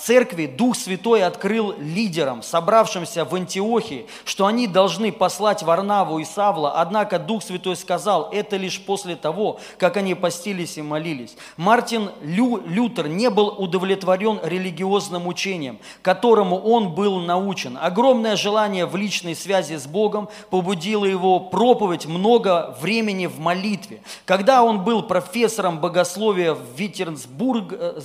церкви 0.00 0.46
Дух 0.46 0.76
Святой 0.76 1.22
открыл 1.22 1.74
лидерам, 1.78 2.42
собравшимся 2.42 3.24
в 3.24 3.34
Антиохии, 3.34 4.06
что 4.24 4.46
они 4.46 4.66
должны 4.66 5.12
послать 5.12 5.62
Варнаву 5.62 6.18
и 6.18 6.24
Савла, 6.24 6.80
однако 6.80 7.18
Дух 7.18 7.44
Святой 7.44 7.76
сказал, 7.76 8.28
это 8.32 8.56
лишь 8.56 8.80
после 8.80 9.14
того, 9.14 9.60
как 9.78 9.96
они 9.96 10.14
постились 10.14 10.78
и 10.78 10.82
молились. 10.82 11.36
Мартин 11.56 12.10
Лю, 12.22 12.62
Лютер 12.66 13.06
не 13.06 13.30
был 13.30 13.48
удовлетворен 13.48 14.40
религиозным 14.42 15.26
учением, 15.28 15.78
которому 16.02 16.58
он 16.58 16.94
был 16.94 17.20
научен. 17.20 17.78
Огромное 17.80 18.36
желание 18.36 18.86
в 18.86 18.96
личной 18.96 19.36
связи 19.36 19.76
с 19.76 19.86
Богом 19.86 20.28
побудило 20.50 21.04
его 21.04 21.38
проповедь 21.38 22.06
много 22.06 22.76
времени 22.80 23.26
в 23.26 23.38
молитве. 23.38 24.02
Когда 24.24 24.62
он 24.64 24.82
был 24.82 25.02
профессором 25.02 25.80
богословия 25.80 26.54
в 26.54 26.62
Витерсбург, 26.76 27.72
э, 27.72 28.00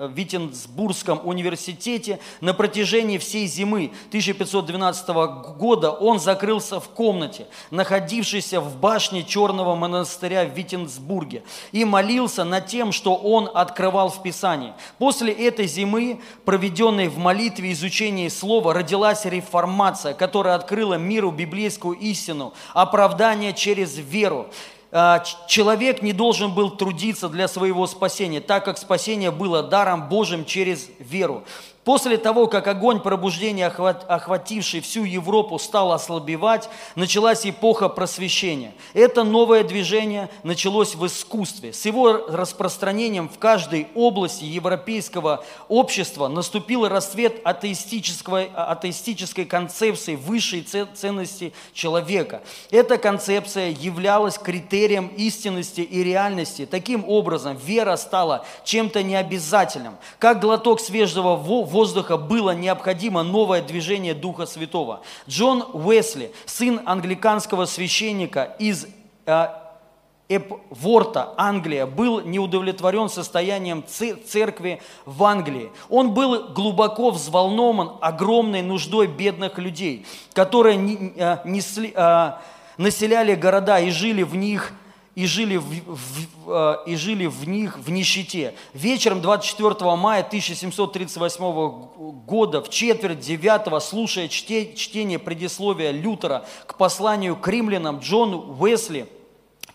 в 0.00 0.12
Виттенсбургском 0.12 1.20
университете 1.24 2.20
на 2.40 2.54
протяжении 2.54 3.18
всей 3.18 3.46
зимы 3.46 3.92
1512 4.08 5.08
года 5.58 5.90
он 5.90 6.18
закрылся 6.18 6.80
в 6.80 6.88
комнате, 6.88 7.46
находившейся 7.70 8.62
в 8.62 8.78
башне 8.78 9.22
Черного 9.24 9.74
монастыря 9.74 10.46
в 10.46 10.56
Виттенсбурге, 10.56 11.42
и 11.72 11.84
молился 11.84 12.44
над 12.44 12.66
тем, 12.66 12.92
что 12.92 13.14
он 13.14 13.50
открывал 13.52 14.08
в 14.08 14.22
Писании. 14.22 14.72
После 14.96 15.34
этой 15.34 15.66
зимы, 15.66 16.20
проведенной 16.46 17.08
в 17.08 17.18
молитве 17.18 17.68
и 17.68 17.72
изучении 17.72 18.28
Слова, 18.28 18.72
родилась 18.72 19.26
реформация, 19.26 20.14
которая 20.14 20.54
открыла 20.54 20.94
миру 20.94 21.30
библейскую 21.30 21.98
истину, 21.98 22.54
оправдание 22.72 23.52
через 23.52 23.98
веру. 23.98 24.48
А, 24.92 25.22
человек 25.46 26.02
не 26.02 26.12
должен 26.12 26.52
был 26.52 26.70
трудиться 26.70 27.28
для 27.28 27.46
своего 27.46 27.86
спасения, 27.86 28.40
так 28.40 28.64
как 28.64 28.78
спасение 28.78 29.30
было 29.30 29.62
даром 29.62 30.08
Божьим 30.08 30.44
через 30.44 30.88
веру. 30.98 31.44
После 31.84 32.18
того, 32.18 32.46
как 32.46 32.66
огонь 32.66 33.00
пробуждения, 33.00 33.66
охвативший 33.66 34.80
всю 34.80 35.04
Европу, 35.04 35.58
стал 35.58 35.92
ослабевать, 35.92 36.68
началась 36.94 37.46
эпоха 37.46 37.88
просвещения. 37.88 38.74
Это 38.92 39.24
новое 39.24 39.64
движение 39.64 40.28
началось 40.42 40.94
в 40.94 41.06
искусстве. 41.06 41.72
С 41.72 41.86
его 41.86 42.26
распространением 42.28 43.30
в 43.30 43.38
каждой 43.38 43.88
области 43.94 44.44
европейского 44.44 45.42
общества 45.68 46.28
наступил 46.28 46.86
расцвет 46.86 47.40
атеистической, 47.44 48.50
атеистической 48.54 49.46
концепции 49.46 50.16
высшей 50.16 50.66
ценности 50.94 51.54
человека. 51.72 52.42
Эта 52.70 52.98
концепция 52.98 53.70
являлась 53.70 54.36
критерием 54.36 55.08
истинности 55.16 55.80
и 55.80 56.02
реальности. 56.04 56.66
Таким 56.66 57.08
образом, 57.08 57.56
вера 57.56 57.96
стала 57.96 58.44
чем-то 58.64 59.02
необязательным, 59.02 59.96
как 60.18 60.40
глоток 60.40 60.80
свежего 60.80 61.36
воздуха 61.36 61.69
воздуха 61.70 62.16
было 62.16 62.50
необходимо 62.50 63.22
новое 63.22 63.62
движение 63.62 64.14
Духа 64.14 64.46
Святого. 64.46 65.00
Джон 65.28 65.64
Уэсли, 65.72 66.32
сын 66.44 66.80
англиканского 66.84 67.64
священника 67.64 68.56
из 68.58 68.86
Эпворта, 70.28 71.34
Англия, 71.36 71.86
был 71.86 72.20
неудовлетворен 72.20 73.08
состоянием 73.08 73.84
церкви 73.86 74.80
в 75.04 75.24
Англии. 75.24 75.72
Он 75.88 76.14
был 76.14 76.50
глубоко 76.50 77.10
взволнован 77.10 77.96
огромной 78.00 78.62
нуждой 78.62 79.08
бедных 79.08 79.58
людей, 79.58 80.06
которые 80.32 80.76
э, 81.16 81.38
несли, 81.44 81.92
э, 81.94 82.32
населяли 82.76 83.34
города 83.34 83.80
и 83.80 83.90
жили 83.90 84.22
в 84.22 84.36
них– 84.36 84.72
и 85.20 85.26
жили 85.26 85.58
в, 85.58 85.66
в, 85.66 86.50
э, 86.50 86.76
и 86.86 86.96
жили 86.96 87.26
в 87.26 87.46
них 87.46 87.78
в 87.78 87.90
нищете. 87.90 88.54
Вечером 88.72 89.20
24 89.20 89.94
мая 89.96 90.22
1738 90.22 92.24
года, 92.24 92.62
в 92.62 92.70
четверть 92.70 93.20
девятого, 93.20 93.80
слушая 93.80 94.28
чте, 94.28 94.74
чтение 94.74 95.18
предисловия 95.18 95.90
Лютера 95.90 96.46
к 96.66 96.78
посланию 96.78 97.36
к 97.36 97.46
римлянам, 97.48 97.98
Джон 97.98 98.56
Уэсли 98.58 99.08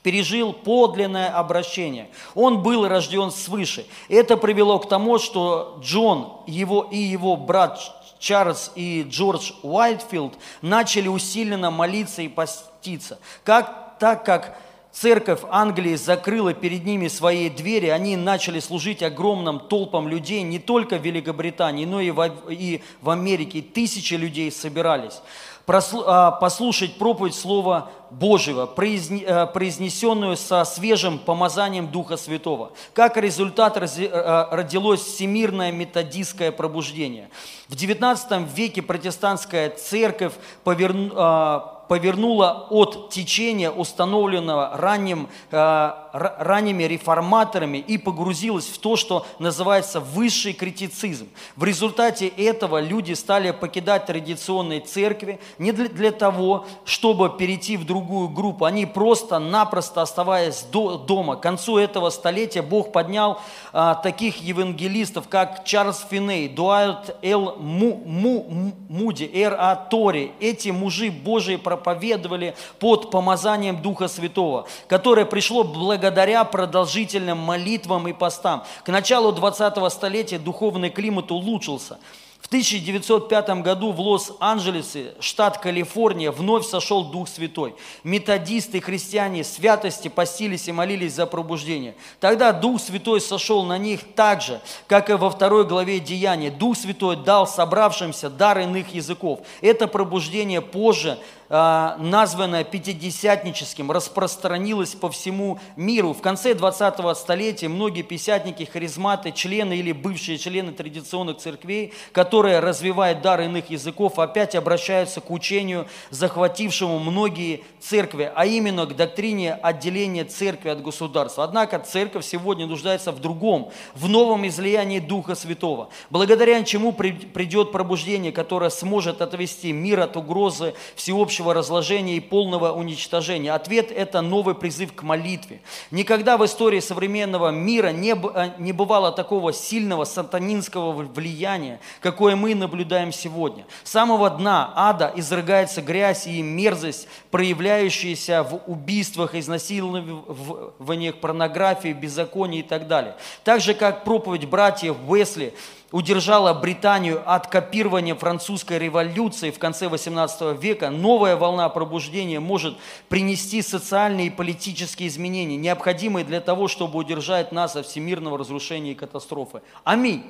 пережил 0.02 0.52
подлинное 0.52 1.30
обращение. 1.30 2.10
Он 2.34 2.64
был 2.64 2.88
рожден 2.88 3.30
свыше. 3.30 3.86
Это 4.10 4.38
привело 4.38 4.80
к 4.80 4.90
тому, 4.90 5.20
что 5.20 5.80
Джон 5.84 6.40
его, 6.48 6.88
и 6.92 6.98
его 6.98 7.36
брат 7.36 7.80
Чарльз 8.18 8.72
и 8.74 9.06
Джордж 9.08 9.52
Уайтфилд 9.62 10.34
начали 10.64 11.08
усиленно 11.08 11.70
молиться 11.70 12.24
и 12.24 12.30
поститься. 12.30 13.20
Как, 13.44 14.00
так 14.00 14.26
как 14.26 14.58
церковь 14.96 15.42
Англии 15.50 15.96
закрыла 15.96 16.54
перед 16.54 16.86
ними 16.86 17.10
свои 17.10 17.50
двери, 17.50 17.88
они 17.88 18.16
начали 18.16 18.60
служить 18.60 19.04
огромным 19.04 19.60
толпам 19.60 20.08
людей 20.08 20.42
не 20.42 20.58
только 20.58 20.98
в 20.98 21.02
Великобритании, 21.02 21.86
но 21.86 22.00
и 22.00 22.12
в, 22.12 22.32
и 22.50 22.82
в 23.02 23.10
Америке. 23.10 23.62
Тысячи 23.62 24.14
людей 24.14 24.52
собирались 24.52 25.22
а, 25.68 26.32
послушать 26.32 26.98
проповедь 26.98 27.36
Слова 27.36 27.90
Божьего, 28.12 28.66
э, 28.66 29.48
произнесенную 29.48 30.38
со 30.38 30.64
свежим 30.64 31.18
помазанием 31.18 31.88
Духа 31.88 32.18
Святого. 32.18 32.72
Как 32.94 33.18
результат 33.18 33.76
э, 33.78 34.48
родилось 34.52 35.02
всемирное 35.02 35.72
методистское 35.72 36.52
пробуждение. 36.52 37.30
В 37.68 37.74
XIX 37.74 38.48
веке 38.56 38.84
протестантская 38.84 39.72
церковь 39.72 40.34
поверну, 40.64 41.75
повернула 41.88 42.68
от 42.70 43.10
течения, 43.10 43.72
установленного 43.72 44.72
ранним, 44.76 45.28
э, 45.52 45.92
ранними 46.14 46.84
реформаторами, 46.84 47.78
и 47.78 47.98
погрузилась 47.98 48.66
в 48.66 48.78
то, 48.78 48.96
что 48.96 49.26
называется 49.40 50.00
высший 50.00 50.54
критицизм. 50.54 51.28
В 51.56 51.64
результате 51.64 52.28
этого 52.28 52.80
люди 52.80 53.14
стали 53.14 53.52
покидать 53.52 54.06
традиционные 54.06 54.80
церкви 54.80 55.40
не 55.58 55.72
для, 55.72 55.90
для 55.90 56.12
того, 56.12 56.66
чтобы 56.86 57.30
перейти 57.30 57.78
в 57.78 57.86
другую 57.86 58.30
группу. 58.30 58.66
Они 58.66 58.86
просто-напросто, 58.86 60.02
оставаясь 60.02 60.64
до, 60.72 60.98
дома, 60.98 61.36
к 61.36 61.42
концу 61.42 61.78
этого 61.78 62.10
столетия 62.10 62.62
Бог 62.62 62.92
поднял 62.92 63.40
а, 63.74 63.96
таких 63.96 64.38
евангелистов, 64.38 65.28
как 65.28 65.66
Чарльз 65.66 66.06
Финей, 66.10 66.48
Дуайт 66.48 67.16
Эл 67.22 67.56
Му, 67.58 68.02
Му, 68.06 68.74
Муди, 68.90 69.30
Эр 69.34 69.56
А 69.60 69.76
Тори. 69.76 70.32
Эти 70.40 70.70
мужи 70.70 71.12
Божии 71.12 71.58
проповедовали 71.76 72.56
под 72.80 73.12
помазанием 73.12 73.82
Духа 73.82 74.08
Святого, 74.08 74.68
которое 74.88 75.26
пришло 75.26 75.64
благодаря 75.64 76.44
продолжительным 76.44 77.38
молитвам 77.38 78.08
и 78.08 78.14
постам. 78.14 78.64
К 78.84 78.90
началу 78.90 79.32
20-го 79.32 79.90
столетия 79.90 80.40
духовный 80.40 80.90
климат 80.90 81.32
улучшился. 81.32 81.98
В 82.46 82.48
1905 82.48 83.64
году 83.64 83.92
в 83.92 84.00
Лос-Анджелесе, 84.00 85.16
штат 85.20 85.58
Калифорния, 85.58 86.32
вновь 86.32 86.68
сошел 86.68 87.04
Дух 87.04 87.28
Святой. 87.28 87.74
Методисты, 88.04 88.80
христиане, 88.82 89.44
святости 89.44 90.10
постились 90.10 90.68
и 90.68 90.72
молились 90.72 91.16
за 91.16 91.26
пробуждение. 91.26 91.96
Тогда 92.20 92.54
Дух 92.54 92.80
Святой 92.80 93.20
сошел 93.20 93.64
на 93.64 93.80
них 93.80 94.02
так 94.14 94.44
же, 94.44 94.62
как 94.86 95.10
и 95.10 95.14
во 95.14 95.32
второй 95.32 95.66
главе 95.66 96.00
Деяния. 96.00 96.52
Дух 96.52 96.78
Святой 96.78 97.16
дал 97.16 97.48
собравшимся 97.48 98.30
дар 98.30 98.60
иных 98.60 98.94
языков. 98.94 99.40
Это 99.62 99.88
пробуждение 99.88 100.62
позже 100.62 101.18
названное 101.50 102.64
пятидесятническим, 102.64 103.92
распространилось 103.92 104.96
по 104.96 105.10
всему 105.10 105.60
миру. 105.76 106.14
В 106.14 106.22
конце 106.22 106.54
20-го 106.54 107.14
столетия 107.14 107.68
многие 107.68 108.02
пятидесятники, 108.02 108.64
харизматы, 108.64 109.32
члены 109.32 109.78
или 109.78 109.92
бывшие 109.92 110.38
члены 110.38 110.72
традиционных 110.72 111.38
церквей, 111.38 111.94
которые 112.12 112.60
развивают 112.60 113.22
дар 113.22 113.42
иных 113.42 113.70
языков, 113.70 114.20
опять 114.20 114.56
обращаются 114.56 115.22
к 115.22 115.30
учению, 115.30 115.88
захватившему 116.10 117.00
многие 117.00 117.64
церкви, 117.80 118.32
а 118.34 118.46
именно 118.46 118.86
к 118.86 118.96
доктрине 118.96 119.54
отделения 119.54 120.26
церкви 120.26 120.70
от 120.70 120.82
государства. 120.82 121.44
Однако 121.44 121.80
церковь 121.80 122.26
сегодня 122.26 122.66
нуждается 122.66 123.12
в 123.12 123.20
другом, 123.20 123.72
в 123.94 124.10
новом 124.10 124.48
излиянии 124.48 125.00
Духа 125.00 125.36
Святого, 125.36 125.90
благодаря 126.10 126.64
чему 126.64 126.92
придет 126.92 127.72
пробуждение, 127.72 128.32
которое 128.32 128.70
сможет 128.70 129.22
отвести 129.22 129.72
мир 129.72 130.00
от 130.00 130.18
угрозы 130.18 130.74
всеобщей 130.96 131.44
общего 131.46 131.54
разложения 131.54 132.18
и 132.18 132.20
полного 132.20 132.72
уничтожения. 132.72 133.54
Ответ– 133.54 133.92
это 133.96 134.22
новый 134.22 134.56
призыв 134.56 134.94
к 134.94 135.04
молитве. 135.04 135.62
Никогда 135.92 136.38
в 136.38 136.46
истории 136.46 136.80
современного 136.80 137.50
мира 137.50 137.90
не, 137.90 138.14
э, 138.14 138.52
не 138.58 138.74
бывало 138.74 139.12
такого 139.12 139.54
сильного 139.54 140.06
сатанинского 140.06 140.92
влияния, 140.92 141.80
какое 142.02 142.36
мы 142.36 142.56
наблюдаем 142.56 143.12
сегодня. 143.12 143.66
С 143.84 143.92
самого 143.92 144.30
дна 144.30 144.74
ада 144.76 145.14
изрыгается 145.16 145.82
грязь 145.82 146.28
и 146.28 146.42
мерзость, 146.42 147.08
проявляющиеся 147.32 148.44
в 148.44 148.62
убийствах, 148.68 149.36
изнасилованиях, 149.36 151.16
порнографии, 151.22 151.94
беззаконии 151.94 152.60
и 152.60 152.64
так 152.64 152.88
далее. 152.88 153.16
Так 153.44 153.62
же, 153.62 153.74
как 153.74 154.04
проповедь 154.04 154.50
братьев 154.50 154.96
Уэсли– 155.08 155.54
удержала 155.92 156.54
Британию 156.54 157.22
от 157.26 157.48
копирования 157.48 158.16
французской 158.16 158.80
революции 158.80 159.52
в 159.52 159.60
конце 159.60 159.88
18 159.88 160.62
века, 160.62 160.90
новая 160.90 161.36
волна 161.36 161.70
пробуждения 161.70 162.40
может 162.40 162.78
принести 163.10 163.62
социальные 163.62 164.28
и 164.28 164.30
политические 164.30 165.08
изменения, 165.08 165.58
необходимые 165.58 166.26
для 166.26 166.42
того, 166.42 166.68
чтобы 166.68 167.00
удержать 167.00 167.52
нас 167.52 167.76
от 167.76 167.86
всемирного 167.86 168.38
разрушения 168.38 168.92
и 168.92 168.96
катастрофы. 168.96 169.62
Аминь. 169.84 170.24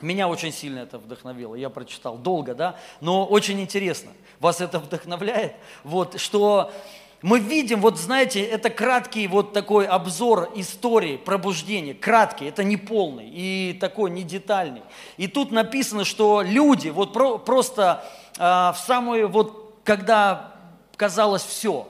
Меня 0.00 0.28
очень 0.28 0.52
сильно 0.52 0.80
это 0.80 0.98
вдохновило, 0.98 1.56
я 1.56 1.70
прочитал 1.70 2.16
долго, 2.16 2.54
да, 2.54 2.76
но 3.00 3.24
очень 3.24 3.60
интересно. 3.60 4.12
Вас 4.38 4.60
это 4.60 4.78
вдохновляет? 4.78 5.54
Вот, 5.82 6.20
что 6.20 6.70
мы 7.20 7.40
видим, 7.40 7.80
вот 7.80 7.98
знаете, 7.98 8.40
это 8.42 8.70
краткий 8.70 9.26
вот 9.26 9.52
такой 9.52 9.86
обзор 9.86 10.52
истории 10.54 11.16
пробуждения, 11.16 11.92
краткий, 11.92 12.46
это 12.46 12.62
не 12.62 12.76
полный 12.76 13.28
и 13.28 13.76
такой 13.80 14.10
не 14.10 14.22
детальный. 14.22 14.82
И 15.16 15.26
тут 15.26 15.50
написано, 15.50 16.04
что 16.04 16.42
люди 16.42 16.90
вот 16.90 17.12
про, 17.12 17.38
просто 17.38 18.04
э, 18.36 18.40
в 18.40 18.76
самую 18.86 19.28
вот, 19.28 19.80
когда 19.82 20.54
казалось 20.96 21.42
все, 21.42 21.88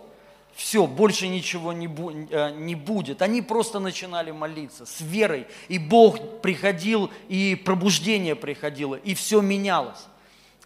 все, 0.54 0.86
больше 0.86 1.28
ничего 1.28 1.74
не, 1.74 1.88
бу, 1.88 2.10
э, 2.10 2.50
не 2.52 2.74
будет. 2.74 3.20
Они 3.20 3.42
просто 3.42 3.80
начинали 3.80 4.30
молиться 4.30 4.86
с 4.86 5.02
верой, 5.02 5.46
и 5.68 5.78
Бог 5.78 6.40
приходил, 6.40 7.10
и 7.28 7.54
пробуждение 7.54 8.34
приходило, 8.34 8.94
и 8.94 9.14
все 9.14 9.42
менялось 9.42 10.06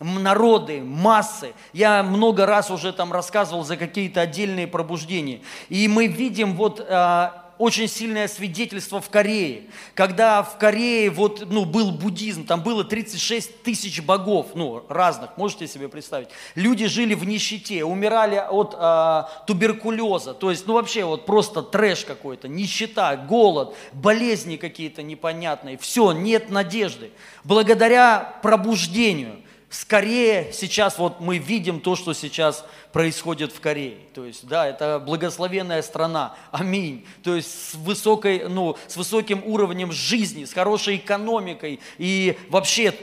народы, 0.03 0.81
массы. 0.81 1.55
Я 1.73 2.03
много 2.03 2.47
раз 2.47 2.71
уже 2.71 2.93
там 2.93 3.13
рассказывал 3.13 3.65
за 3.65 3.77
какие-то 3.77 4.21
отдельные 4.21 4.67
пробуждения. 4.67 5.41
И 5.69 5.89
мы 5.89 6.07
видим 6.07 6.55
вот 6.55 6.85
а, 6.89 7.43
очень 7.63 7.87
сильное 7.87 8.27
свидетельство 8.27 9.01
в 9.01 9.09
Корее. 9.09 9.65
Когда 9.95 10.43
в 10.43 10.59
Корее 10.59 11.11
вот, 11.11 11.47
ну, 11.49 11.65
был 11.65 11.93
буддизм, 11.93 12.45
там 12.45 12.61
было 12.61 12.83
36 12.83 13.63
тысяч 13.63 14.03
богов, 14.03 14.49
ну, 14.57 14.85
разных, 14.89 15.37
можете 15.37 15.69
себе 15.69 15.89
представить. 15.89 16.29
Люди 16.57 16.87
жили 16.87 17.15
в 17.15 17.25
нищете, 17.25 17.85
умирали 17.85 18.35
от 18.35 18.75
а, 18.77 19.31
туберкулеза, 19.47 20.35
то 20.35 20.51
есть, 20.51 20.67
ну, 20.67 20.75
вообще 20.75 21.05
вот 21.05 21.25
просто 21.25 21.63
трэш 21.63 22.05
какой-то, 22.05 22.49
нищета, 22.49 23.15
голод, 23.15 23.77
болезни 23.93 24.57
какие-то 24.57 25.05
непонятные, 25.05 25.79
все, 25.79 26.11
нет 26.11 26.51
надежды. 26.51 27.13
Благодаря 27.45 28.39
пробуждению– 28.43 29.37
скорее 29.73 30.53
сейчас 30.53 30.99
вот 30.99 31.21
мы 31.21 31.39
видим 31.39 31.81
то, 31.81 31.97
что 31.97 32.13
сейчас 32.13 32.65
происходит 32.93 33.53
в 33.53 33.61
Корее. 33.61 33.97
То 34.15 34.25
есть, 34.25 34.47
да, 34.47 34.67
это 34.67 35.03
благословенная 35.05 35.83
страна. 35.83 36.37
Аминь. 36.53 37.07
То 37.23 37.35
есть 37.35 37.71
с, 37.71 37.75
высокой, 37.75 38.49
ну, 38.49 38.77
с 38.87 38.97
высоким 38.97 39.43
уровнем 39.45 39.91
жизни, 39.91 40.45
с 40.45 40.53
хорошей 40.53 40.97
экономикой 40.97 41.81
и 41.99 42.39
вообще 42.49 42.95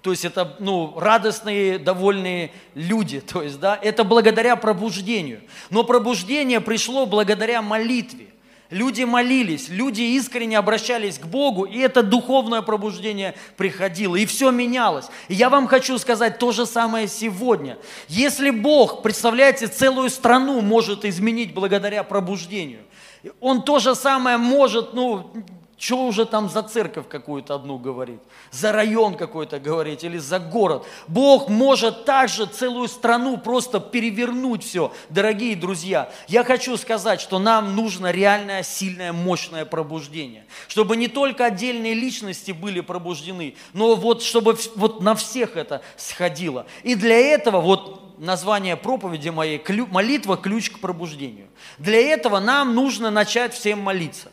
то 0.00 0.10
есть 0.10 0.26
это 0.26 0.56
ну, 0.58 0.92
радостные, 0.98 1.78
довольные 1.78 2.52
люди. 2.74 3.20
То 3.20 3.42
есть, 3.42 3.58
да, 3.58 3.78
это 3.80 4.04
благодаря 4.04 4.54
пробуждению. 4.54 5.40
Но 5.70 5.82
пробуждение 5.82 6.60
пришло 6.60 7.06
благодаря 7.06 7.62
молитве. 7.62 8.33
Люди 8.74 9.04
молились, 9.04 9.68
люди 9.68 10.02
искренне 10.02 10.58
обращались 10.58 11.20
к 11.20 11.26
Богу, 11.26 11.62
и 11.62 11.78
это 11.78 12.02
духовное 12.02 12.60
пробуждение 12.60 13.36
приходило, 13.56 14.16
и 14.16 14.26
все 14.26 14.50
менялось. 14.50 15.04
И 15.28 15.34
я 15.34 15.48
вам 15.48 15.68
хочу 15.68 15.96
сказать 15.96 16.40
то 16.40 16.50
же 16.50 16.66
самое 16.66 17.06
сегодня. 17.06 17.78
Если 18.08 18.50
Бог, 18.50 19.04
представляете, 19.04 19.68
целую 19.68 20.10
страну 20.10 20.60
может 20.60 21.04
изменить 21.04 21.54
благодаря 21.54 22.02
пробуждению, 22.02 22.80
Он 23.38 23.62
то 23.62 23.78
же 23.78 23.94
самое 23.94 24.38
может, 24.38 24.92
ну, 24.92 25.30
что 25.78 26.06
уже 26.06 26.24
там 26.24 26.48
за 26.48 26.62
церковь 26.62 27.08
какую-то 27.08 27.54
одну 27.54 27.78
говорить, 27.78 28.20
за 28.50 28.72
район 28.72 29.16
какой-то 29.16 29.58
говорить 29.58 30.04
или 30.04 30.18
за 30.18 30.38
город. 30.38 30.86
Бог 31.08 31.48
может 31.48 32.04
также 32.04 32.46
целую 32.46 32.88
страну 32.88 33.36
просто 33.36 33.80
перевернуть 33.80 34.64
все. 34.64 34.92
Дорогие 35.10 35.56
друзья, 35.56 36.10
я 36.28 36.44
хочу 36.44 36.76
сказать, 36.76 37.20
что 37.20 37.38
нам 37.38 37.76
нужно 37.76 38.10
реальное, 38.10 38.62
сильное, 38.62 39.12
мощное 39.12 39.64
пробуждение. 39.64 40.46
Чтобы 40.68 40.96
не 40.96 41.08
только 41.08 41.46
отдельные 41.46 41.94
личности 41.94 42.52
были 42.52 42.80
пробуждены, 42.80 43.56
но 43.72 43.94
вот 43.94 44.22
чтобы 44.22 44.56
вот 44.76 45.02
на 45.02 45.14
всех 45.14 45.56
это 45.56 45.82
сходило. 45.96 46.66
И 46.82 46.94
для 46.94 47.16
этого 47.16 47.60
вот 47.60 48.18
название 48.18 48.76
проповеди 48.76 49.28
моей 49.28 49.62
«Молитва– 49.90 50.36
ключ 50.42 50.70
к 50.70 50.78
пробуждению». 50.78 51.48
Для 51.78 52.00
этого 52.00 52.40
нам 52.40 52.74
нужно 52.74 53.10
начать 53.10 53.54
всем 53.54 53.80
молиться. 53.80 54.30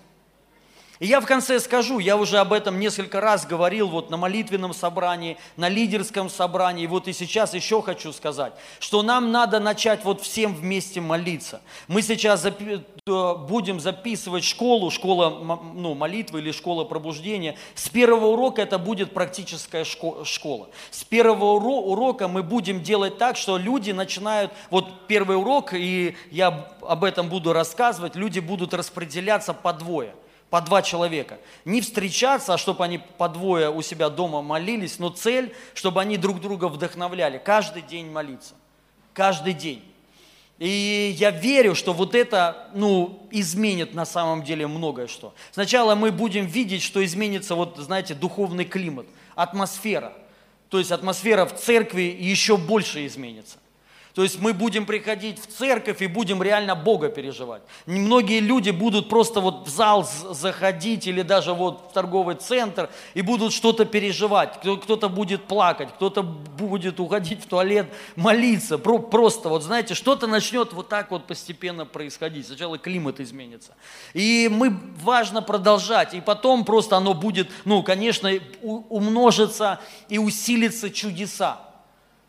И 1.02 1.08
я 1.08 1.20
в 1.20 1.26
конце 1.26 1.60
скажу, 1.60 1.98
я 1.98 2.16
уже 2.16 2.38
об 2.38 2.54
этом 2.54 2.80
несколько 2.80 3.22
раз 3.22 3.48
говорил 3.48 3.88
вот 3.88 4.12
на 4.12 4.18
молитвенном 4.18 4.72
собрании, 4.72 5.36
на 5.58 5.68
лидерском 5.68 6.30
собрании, 6.30 6.86
вот 6.86 7.08
и 7.08 7.14
сейчас 7.14 7.56
еще 7.56 7.82
хочу 7.82 8.14
сказать, 8.14 8.54
что 8.80 9.02
нам 9.02 9.32
надо 9.32 9.60
начать 9.60 10.06
вот 10.06 10.22
всем 10.22 10.54
вместе 10.54 11.02
молиться. 11.02 11.62
Мы 11.88 12.04
сейчас 12.04 12.46
запи- 12.46 12.84
э, 13.08 13.36
будем 13.48 13.80
записывать 13.80 14.44
школу, 14.44 14.92
школа 14.92 15.60
ну, 15.74 15.96
молитвы 15.96 16.40
или 16.40 16.52
школа 16.52 16.84
пробуждения. 16.84 17.58
С 17.74 17.90
первого 17.90 18.28
урока 18.28 18.62
это 18.62 18.78
будет 18.78 19.12
практическая 19.12 19.84
школа. 19.84 20.70
С 20.92 21.04
первого 21.04 21.54
урока 21.54 22.28
мы 22.28 22.44
будем 22.44 22.84
делать 22.84 23.18
так, 23.18 23.38
что 23.38 23.58
люди 23.58 23.90
начинают, 23.90 24.52
вот 24.70 25.08
первый 25.08 25.38
урок, 25.38 25.74
и 25.74 26.16
я 26.30 26.70
об 26.82 27.04
этом 27.04 27.28
буду 27.28 27.54
рассказывать, 27.54 28.16
люди 28.16 28.38
будут 28.40 28.76
распределяться 28.76 29.56
по 29.56 29.74
двое 29.74 30.14
по 30.52 30.62
два 30.62 30.82
человека. 30.82 31.40
Не 31.64 31.80
встречаться, 31.80 32.54
а 32.54 32.58
чтобы 32.58 32.84
они 32.84 33.00
по 33.00 33.30
двое 33.30 33.72
у 33.72 33.82
себя 33.82 34.10
дома 34.10 34.42
молились, 34.42 35.00
но 35.00 35.10
цель, 35.10 35.56
чтобы 35.74 36.02
они 36.02 36.18
друг 36.18 36.42
друга 36.42 36.68
вдохновляли. 36.68 37.42
Каждый 37.44 37.82
день 37.82 38.12
молиться. 38.12 38.54
Каждый 39.14 39.54
день. 39.54 39.82
И 40.60 41.16
я 41.18 41.32
верю, 41.32 41.74
что 41.74 41.94
вот 41.94 42.14
это, 42.14 42.70
ну, 42.76 43.26
изменит 43.32 43.94
на 43.96 44.06
самом 44.06 44.44
деле 44.44 44.68
многое 44.68 45.08
что. 45.08 45.34
Сначала 45.52 45.96
мы 45.96 46.12
будем 46.12 46.46
видеть, 46.46 46.84
что 46.84 47.04
изменится, 47.04 47.56
вот, 47.56 47.78
знаете, 47.78 48.14
духовный 48.14 48.66
климат, 48.66 49.08
атмосфера. 49.36 50.14
То 50.68 50.80
есть 50.80 50.92
атмосфера 50.92 51.46
в 51.46 51.56
церкви 51.56 52.16
еще 52.20 52.58
больше 52.58 53.06
изменится. 53.06 53.58
То 54.14 54.24
есть 54.24 54.40
мы 54.42 54.54
будем 54.54 54.86
приходить 54.86 55.40
в 55.40 55.48
церковь 55.48 56.02
и 56.02 56.08
будем 56.08 56.44
реально 56.44 56.76
Бога 56.76 57.10
переживать. 57.10 57.62
Многие 57.86 58.40
люди 58.40 58.70
будут 58.72 59.08
просто 59.08 59.40
вот 59.40 59.68
в 59.68 59.70
зал 59.70 60.08
заходить 60.32 61.08
или 61.08 61.22
даже 61.22 61.54
вот 61.54 61.90
в 61.90 61.94
торговый 61.94 62.36
центр 62.36 62.90
и 63.14 63.22
будут 63.22 63.54
что-то 63.54 63.86
переживать. 63.86 64.60
Кто-то 64.60 65.08
будет 65.08 65.46
плакать, 65.46 65.90
кто-то 65.96 66.24
будет 66.24 67.00
уходить 67.00 67.44
в 67.44 67.48
туалет, 67.48 67.88
молиться. 68.18 68.78
Просто 68.78 69.48
вот 69.48 69.64
знаете, 69.64 69.94
что-то 69.94 70.28
начнет 70.28 70.74
вот 70.74 70.90
так 70.90 71.12
вот 71.12 71.26
постепенно 71.26 71.86
происходить. 71.86 72.48
Сначала 72.48 72.78
климат 72.78 73.22
изменится. 73.22 73.76
И 74.14 74.50
мы 74.52 74.78
важно 75.02 75.42
продолжать. 75.42 76.14
И 76.14 76.20
потом 76.20 76.66
просто 76.66 76.98
оно 76.98 77.14
будет, 77.14 77.50
ну, 77.64 77.82
конечно, 77.82 78.30
умножится 78.62 79.80
и 80.10 80.18
усилится 80.18 80.90
чудеса. 80.90 81.62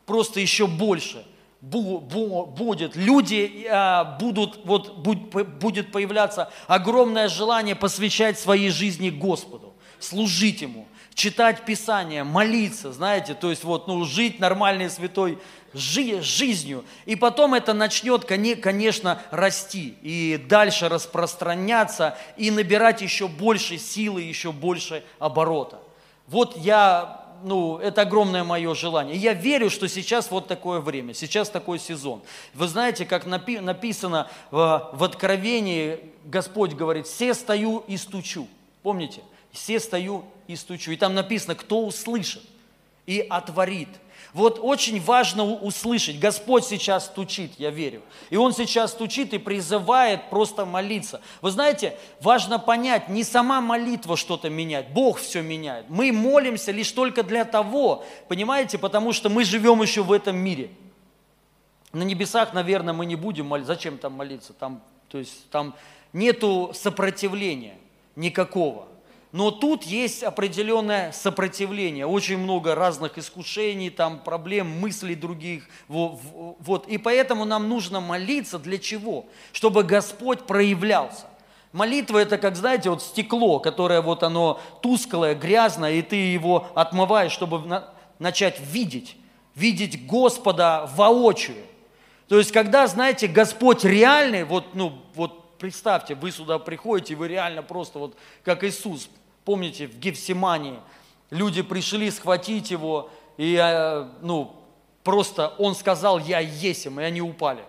Просто 0.06 0.38
еще 0.38 0.66
больше 0.68 1.24
будет, 1.62 2.96
люди 2.96 3.66
а, 3.70 4.16
будут, 4.18 4.60
вот 4.64 4.98
будет 4.98 5.92
появляться 5.92 6.50
огромное 6.66 7.28
желание 7.28 7.76
посвящать 7.76 8.38
своей 8.38 8.70
жизни 8.70 9.10
Господу, 9.10 9.74
служить 10.00 10.60
Ему, 10.60 10.88
читать 11.14 11.64
Писание, 11.64 12.24
молиться, 12.24 12.92
знаете, 12.92 13.34
то 13.34 13.50
есть 13.50 13.62
вот, 13.62 13.86
ну, 13.86 14.04
жить 14.04 14.40
нормальной 14.40 14.90
святой 14.90 15.38
жизнью. 15.72 16.84
И 17.06 17.14
потом 17.14 17.54
это 17.54 17.74
начнет, 17.74 18.24
конечно, 18.24 19.22
расти 19.30 19.96
и 20.02 20.44
дальше 20.48 20.88
распространяться 20.88 22.18
и 22.36 22.50
набирать 22.50 23.02
еще 23.02 23.28
больше 23.28 23.78
силы, 23.78 24.22
еще 24.22 24.50
больше 24.50 25.04
оборота. 25.20 25.80
Вот 26.26 26.56
я 26.56 27.21
ну, 27.42 27.78
это 27.78 28.02
огромное 28.02 28.44
мое 28.44 28.74
желание. 28.74 29.16
Я 29.16 29.32
верю, 29.32 29.70
что 29.70 29.88
сейчас 29.88 30.30
вот 30.30 30.46
такое 30.46 30.80
время, 30.80 31.14
сейчас 31.14 31.50
такой 31.50 31.78
сезон. 31.78 32.22
Вы 32.54 32.68
знаете, 32.68 33.04
как 33.04 33.26
напи- 33.26 33.60
написано 33.60 34.30
в, 34.50 34.90
в 34.92 35.04
Откровении, 35.04 36.00
Господь 36.24 36.72
говорит, 36.72 37.06
все 37.06 37.34
стою 37.34 37.84
и 37.86 37.96
стучу. 37.96 38.48
Помните? 38.82 39.20
Все 39.52 39.80
стою 39.80 40.24
и 40.46 40.56
стучу. 40.56 40.92
И 40.92 40.96
там 40.96 41.14
написано, 41.14 41.54
кто 41.54 41.84
услышит 41.84 42.42
и 43.06 43.26
отворит. 43.28 43.88
Вот 44.32 44.58
очень 44.62 44.98
важно 45.00 45.44
услышать. 45.44 46.18
Господь 46.18 46.64
сейчас 46.64 47.06
стучит, 47.06 47.52
я 47.58 47.70
верю. 47.70 48.02
И 48.30 48.36
Он 48.36 48.54
сейчас 48.54 48.92
стучит 48.92 49.34
и 49.34 49.38
призывает 49.38 50.30
просто 50.30 50.64
молиться. 50.64 51.20
Вы 51.42 51.50
знаете, 51.50 51.98
важно 52.20 52.58
понять, 52.58 53.10
не 53.10 53.24
сама 53.24 53.60
молитва 53.60 54.16
что-то 54.16 54.48
меняет, 54.48 54.90
Бог 54.92 55.18
все 55.18 55.42
меняет. 55.42 55.90
Мы 55.90 56.12
молимся 56.12 56.72
лишь 56.72 56.90
только 56.92 57.22
для 57.22 57.44
того, 57.44 58.04
понимаете, 58.28 58.78
потому 58.78 59.12
что 59.12 59.28
мы 59.28 59.44
живем 59.44 59.82
еще 59.82 60.02
в 60.02 60.12
этом 60.12 60.36
мире. 60.36 60.70
На 61.92 62.02
небесах, 62.02 62.54
наверное, 62.54 62.94
мы 62.94 63.04
не 63.04 63.16
будем 63.16 63.46
молиться. 63.46 63.74
Зачем 63.74 63.98
там 63.98 64.14
молиться? 64.14 64.54
Там, 64.54 64.82
то 65.08 65.18
есть 65.18 65.50
там 65.50 65.74
нету 66.14 66.70
сопротивления 66.72 67.76
никакого. 68.16 68.86
Но 69.32 69.50
тут 69.50 69.84
есть 69.84 70.22
определенное 70.22 71.10
сопротивление, 71.12 72.06
очень 72.06 72.36
много 72.36 72.74
разных 72.74 73.16
искушений, 73.16 73.88
там 73.88 74.18
проблем, 74.18 74.68
мыслей 74.78 75.14
других. 75.14 75.66
Вот. 75.88 76.86
И 76.86 76.98
поэтому 76.98 77.46
нам 77.46 77.66
нужно 77.66 78.00
молиться 78.00 78.58
для 78.58 78.76
чего? 78.76 79.24
Чтобы 79.52 79.84
Господь 79.84 80.46
проявлялся. 80.46 81.26
Молитва 81.72 82.18
это, 82.18 82.36
как 82.36 82.56
знаете, 82.56 82.90
вот 82.90 83.02
стекло, 83.02 83.58
которое 83.58 84.02
вот 84.02 84.22
оно 84.22 84.60
тусклое, 84.82 85.34
грязное, 85.34 85.92
и 85.92 86.02
ты 86.02 86.16
его 86.16 86.68
отмываешь, 86.74 87.32
чтобы 87.32 87.82
начать 88.18 88.60
видеть, 88.60 89.16
видеть 89.54 90.06
Господа 90.06 90.90
воочию. 90.94 91.56
То 92.28 92.36
есть, 92.36 92.52
когда, 92.52 92.86
знаете, 92.86 93.26
Господь 93.26 93.84
реальный, 93.84 94.44
вот, 94.44 94.74
ну, 94.74 95.00
вот 95.14 95.56
представьте, 95.56 96.14
вы 96.14 96.30
сюда 96.30 96.58
приходите, 96.58 97.14
вы 97.14 97.28
реально 97.28 97.62
просто 97.62 97.98
вот 97.98 98.16
как 98.44 98.64
Иисус, 98.64 99.08
Помните, 99.44 99.88
в 99.88 99.98
Гефсимании 99.98 100.78
люди 101.30 101.62
пришли 101.62 102.10
схватить 102.10 102.70
его, 102.70 103.10
и 103.36 103.58
э, 103.60 104.08
ну, 104.22 104.54
просто 105.02 105.54
он 105.58 105.74
сказал, 105.74 106.18
я 106.18 106.38
есим, 106.38 107.00
и 107.00 107.02
они 107.02 107.20
упали. 107.20 107.64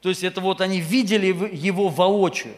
То 0.00 0.08
есть 0.08 0.24
это 0.24 0.40
вот 0.40 0.60
они 0.60 0.80
видели 0.80 1.26
его 1.54 1.88
воочию. 1.88 2.54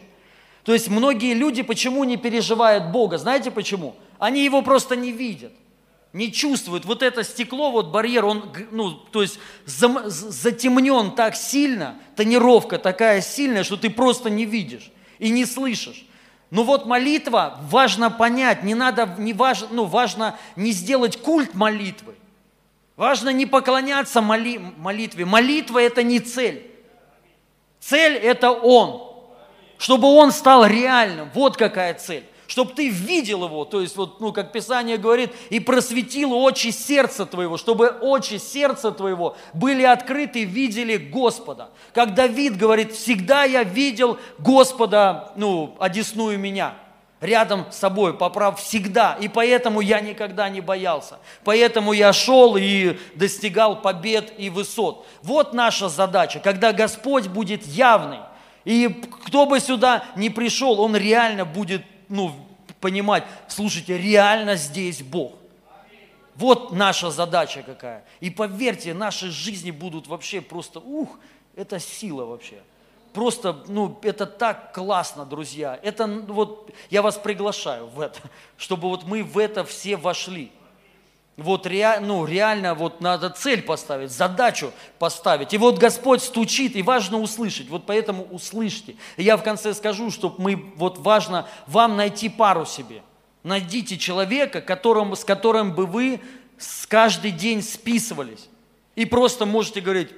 То 0.63 0.73
есть 0.73 0.89
многие 0.89 1.33
люди 1.33 1.63
почему 1.63 2.03
не 2.03 2.17
переживают 2.17 2.91
Бога? 2.91 3.17
Знаете 3.17 3.51
почему? 3.51 3.95
Они 4.19 4.45
его 4.45 4.61
просто 4.61 4.95
не 4.95 5.11
видят, 5.11 5.51
не 6.13 6.31
чувствуют. 6.31 6.85
Вот 6.85 7.01
это 7.01 7.23
стекло, 7.23 7.71
вот 7.71 7.87
барьер, 7.87 8.25
он, 8.25 8.53
ну, 8.69 8.91
то 8.91 9.23
есть 9.23 9.39
затемнен 9.65 11.11
так 11.11 11.35
сильно, 11.35 11.95
тонировка 12.15 12.77
такая 12.77 13.21
сильная, 13.21 13.63
что 13.63 13.77
ты 13.77 13.89
просто 13.89 14.29
не 14.29 14.45
видишь 14.45 14.91
и 15.17 15.29
не 15.29 15.45
слышишь. 15.45 16.05
Ну 16.51 16.63
вот 16.63 16.85
молитва, 16.85 17.57
важно 17.63 18.11
понять, 18.11 18.63
не 18.63 18.75
надо, 18.75 19.15
не 19.17 19.33
важно, 19.33 19.67
ну, 19.71 19.85
важно 19.85 20.37
не 20.55 20.71
сделать 20.71 21.19
культ 21.21 21.53
молитвы. 21.53 22.15
Важно 22.97 23.29
не 23.29 23.45
поклоняться 23.45 24.21
моли, 24.21 24.59
молитве. 24.77 25.25
Молитва– 25.25 25.79
это 25.81 26.03
не 26.03 26.19
цель. 26.19 26.69
Цель– 27.79 28.13
это 28.17 28.51
Он. 28.51 29.01
Чтобы 29.77 30.09
Он 30.09 30.31
стал 30.31 30.65
реальным. 30.65 31.31
Вот 31.33 31.57
какая 31.57 31.93
цель 31.95 32.25
чтобы 32.51 32.73
ты 32.73 32.89
видел 32.89 33.45
его, 33.45 33.63
то 33.63 33.79
есть 33.79 33.95
вот, 33.95 34.19
ну, 34.19 34.33
как 34.33 34.51
Писание 34.51 34.97
говорит, 34.97 35.31
и 35.49 35.61
просветил 35.61 36.33
очи 36.33 36.67
сердца 36.67 37.25
твоего, 37.25 37.55
чтобы 37.55 37.87
очи 38.01 38.39
сердца 38.39 38.91
твоего 38.91 39.37
были 39.53 39.83
открыты, 39.83 40.43
видели 40.43 40.97
Господа. 40.97 41.69
Как 41.93 42.13
Давид 42.13 42.57
говорит, 42.57 42.91
всегда 42.91 43.45
я 43.45 43.63
видел 43.63 44.19
Господа, 44.37 45.31
ну, 45.37 45.77
одесную 45.79 46.37
меня 46.37 46.75
рядом 47.21 47.67
с 47.71 47.77
собой, 47.77 48.15
поправ 48.15 48.59
всегда. 48.59 49.15
И 49.21 49.29
поэтому 49.29 49.79
я 49.79 50.01
никогда 50.01 50.49
не 50.49 50.59
боялся. 50.59 51.19
Поэтому 51.45 51.93
я 51.93 52.11
шел 52.11 52.57
и 52.57 52.99
достигал 53.15 53.81
побед 53.81 54.33
и 54.37 54.49
высот. 54.49 55.05
Вот 55.23 55.53
наша 55.53 55.87
задача, 55.87 56.41
когда 56.41 56.73
Господь 56.73 57.27
будет 57.27 57.65
явный. 57.65 58.19
И 58.65 58.89
кто 59.25 59.45
бы 59.45 59.61
сюда 59.61 60.03
не 60.17 60.29
пришел, 60.29 60.81
он 60.81 60.97
реально 60.97 61.45
будет 61.45 61.83
ну, 62.11 62.35
понимать, 62.79 63.23
слушайте, 63.47 63.97
реально 63.97 64.55
здесь 64.55 65.01
Бог. 65.01 65.33
Вот 66.35 66.71
наша 66.71 67.09
задача 67.09 67.63
какая. 67.63 68.05
И 68.19 68.29
поверьте, 68.29 68.93
наши 68.93 69.31
жизни 69.31 69.71
будут 69.71 70.07
вообще 70.07 70.41
просто, 70.41 70.79
ух, 70.79 71.19
это 71.55 71.79
сила 71.79 72.25
вообще. 72.25 72.61
Просто, 73.13 73.63
ну, 73.67 73.99
это 74.03 74.25
так 74.25 74.73
классно, 74.73 75.25
друзья. 75.25 75.77
Это 75.83 76.07
вот, 76.07 76.71
я 76.89 77.01
вас 77.01 77.17
приглашаю 77.17 77.87
в 77.87 77.99
это, 77.99 78.19
чтобы 78.57 78.87
вот 78.87 79.03
мы 79.03 79.23
в 79.23 79.37
это 79.37 79.63
все 79.63 79.97
вошли 79.97 80.51
вот 81.41 81.65
ре, 81.65 81.99
ну, 81.99 82.25
реально 82.25 82.73
вот 82.73 83.01
надо 83.01 83.29
цель 83.29 83.61
поставить, 83.61 84.11
задачу 84.11 84.71
поставить. 84.99 85.53
И 85.53 85.57
вот 85.57 85.77
Господь 85.77 86.21
стучит, 86.21 86.75
и 86.75 86.81
важно 86.81 87.19
услышать. 87.19 87.69
Вот 87.69 87.85
поэтому 87.85 88.23
услышьте. 88.31 88.95
И 89.17 89.23
я 89.23 89.37
в 89.37 89.43
конце 89.43 89.73
скажу, 89.73 90.11
что 90.11 90.35
мы, 90.37 90.71
вот 90.75 90.97
важно 90.99 91.47
вам 91.67 91.97
найти 91.97 92.29
пару 92.29 92.65
себе. 92.65 93.01
Найдите 93.43 93.97
человека, 93.97 94.61
которым, 94.61 95.15
с 95.15 95.23
которым 95.23 95.73
бы 95.73 95.85
вы 95.85 96.21
с 96.57 96.85
каждый 96.85 97.31
день 97.31 97.61
списывались. 97.63 98.47
И 98.95 99.05
просто 99.05 99.45
можете 99.45 99.81
говорить, 99.81 100.09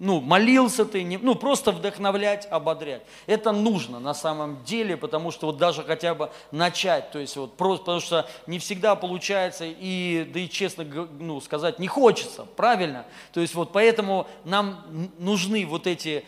ну, 0.00 0.20
молился 0.20 0.84
ты, 0.84 1.02
не, 1.04 1.18
ну, 1.18 1.34
просто 1.34 1.70
вдохновлять, 1.70 2.48
ободрять. 2.50 3.02
Это 3.26 3.52
нужно 3.52 4.00
на 4.00 4.12
самом 4.12 4.64
деле, 4.64 4.96
потому 4.96 5.30
что 5.30 5.46
вот 5.46 5.56
даже 5.56 5.82
хотя 5.84 6.14
бы 6.14 6.30
начать, 6.50 7.10
то 7.12 7.18
есть 7.18 7.36
вот 7.36 7.56
просто, 7.56 7.84
потому 7.84 8.00
что 8.00 8.28
не 8.46 8.58
всегда 8.58 8.96
получается 8.96 9.64
и, 9.66 10.28
да 10.32 10.40
и 10.40 10.48
честно 10.48 10.84
ну, 10.84 11.40
сказать, 11.40 11.78
не 11.78 11.86
хочется, 11.86 12.46
правильно? 12.56 13.06
То 13.32 13.40
есть 13.40 13.54
вот 13.54 13.72
поэтому 13.72 14.26
нам 14.44 15.10
нужны 15.18 15.64
вот 15.64 15.86
эти 15.86 16.24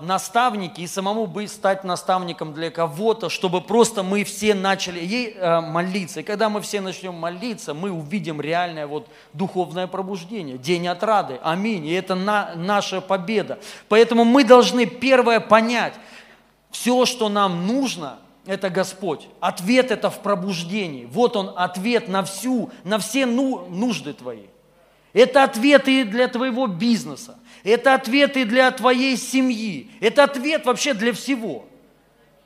наставники 0.00 0.80
и 0.80 0.86
самому 0.86 1.26
быть, 1.26 1.50
стать 1.50 1.84
наставником 1.84 2.52
для 2.52 2.70
кого-то, 2.70 3.28
чтобы 3.28 3.60
просто 3.60 4.02
мы 4.02 4.24
все 4.24 4.54
начали 4.54 4.98
ей 4.98 5.34
э, 5.34 5.60
молиться. 5.60 6.20
И 6.20 6.22
когда 6.22 6.48
мы 6.48 6.60
все 6.60 6.80
начнем 6.80 7.14
молиться, 7.14 7.72
мы 7.72 7.90
увидим 7.90 8.40
реальное 8.40 8.86
вот 8.86 9.06
духовное 9.32 9.86
пробуждение, 9.86 10.58
день 10.58 10.88
отрады. 10.88 11.38
Аминь. 11.42 11.86
И 11.86 11.92
это 11.92 12.14
на, 12.14 12.52
наша 12.56 13.00
победа. 13.00 13.58
Поэтому 13.88 14.24
мы 14.24 14.44
должны 14.44 14.86
первое 14.86 15.40
понять, 15.40 15.94
все, 16.70 17.06
что 17.06 17.28
нам 17.28 17.66
нужно, 17.66 18.18
это 18.46 18.68
Господь. 18.68 19.28
Ответ 19.40 19.90
это 19.90 20.10
в 20.10 20.20
пробуждении. 20.20 21.06
Вот 21.06 21.36
он 21.36 21.52
ответ 21.56 22.08
на 22.08 22.24
всю, 22.24 22.70
на 22.82 22.98
все 22.98 23.24
ну, 23.24 23.66
нужды 23.68 24.12
твои. 24.12 24.46
Это 25.14 25.44
ответы 25.44 26.04
для 26.04 26.26
твоего 26.28 26.66
бизнеса. 26.66 27.38
Это 27.64 27.94
ответы 27.94 28.44
для 28.44 28.70
твоей 28.70 29.16
семьи. 29.16 29.90
Это 30.00 30.24
ответ 30.24 30.66
вообще 30.66 30.92
для 30.92 31.14
всего. 31.14 31.64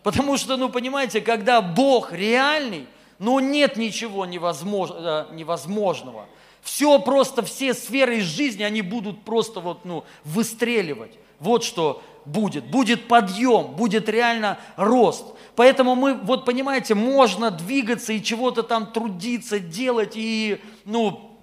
Потому 0.04 0.37
что, 0.38 0.57
ну, 0.57 0.70
понимаете, 0.70 1.20
когда 1.20 1.61
Бог 1.61 2.12
реальный, 2.12 2.87
ну, 3.18 3.40
нет 3.40 3.76
ничего. 3.76 4.24
Э, 4.24 4.28
невозможного. 4.28 6.26
Все 6.62 6.98
просто, 7.00 7.42
все 7.42 7.74
сферы 7.74 8.20
жизни, 8.20 8.62
они 8.62 8.81
будут 8.81 9.24
просто 9.24 9.61
вот, 9.61 9.85
ну, 9.85 10.04
выстреливать. 10.24 11.18
Вот 11.40 11.64
что 11.64 12.00
будет. 12.24 12.70
Будет 12.70 13.09
подъем, 13.09 13.74
будет 13.74 14.09
реально 14.09 14.59
рост. 14.76 15.26
Поэтому 15.57 15.96
мы, 15.96 16.14
вот 16.14 16.44
понимаете, 16.44 16.94
можно 16.94 17.50
двигаться 17.50 18.12
и 18.12 18.22
чего-то 18.22 18.62
там 18.62 18.92
трудиться, 18.92 19.59
делать 19.59 20.12
и, 20.14 20.61
ну, 20.85 21.38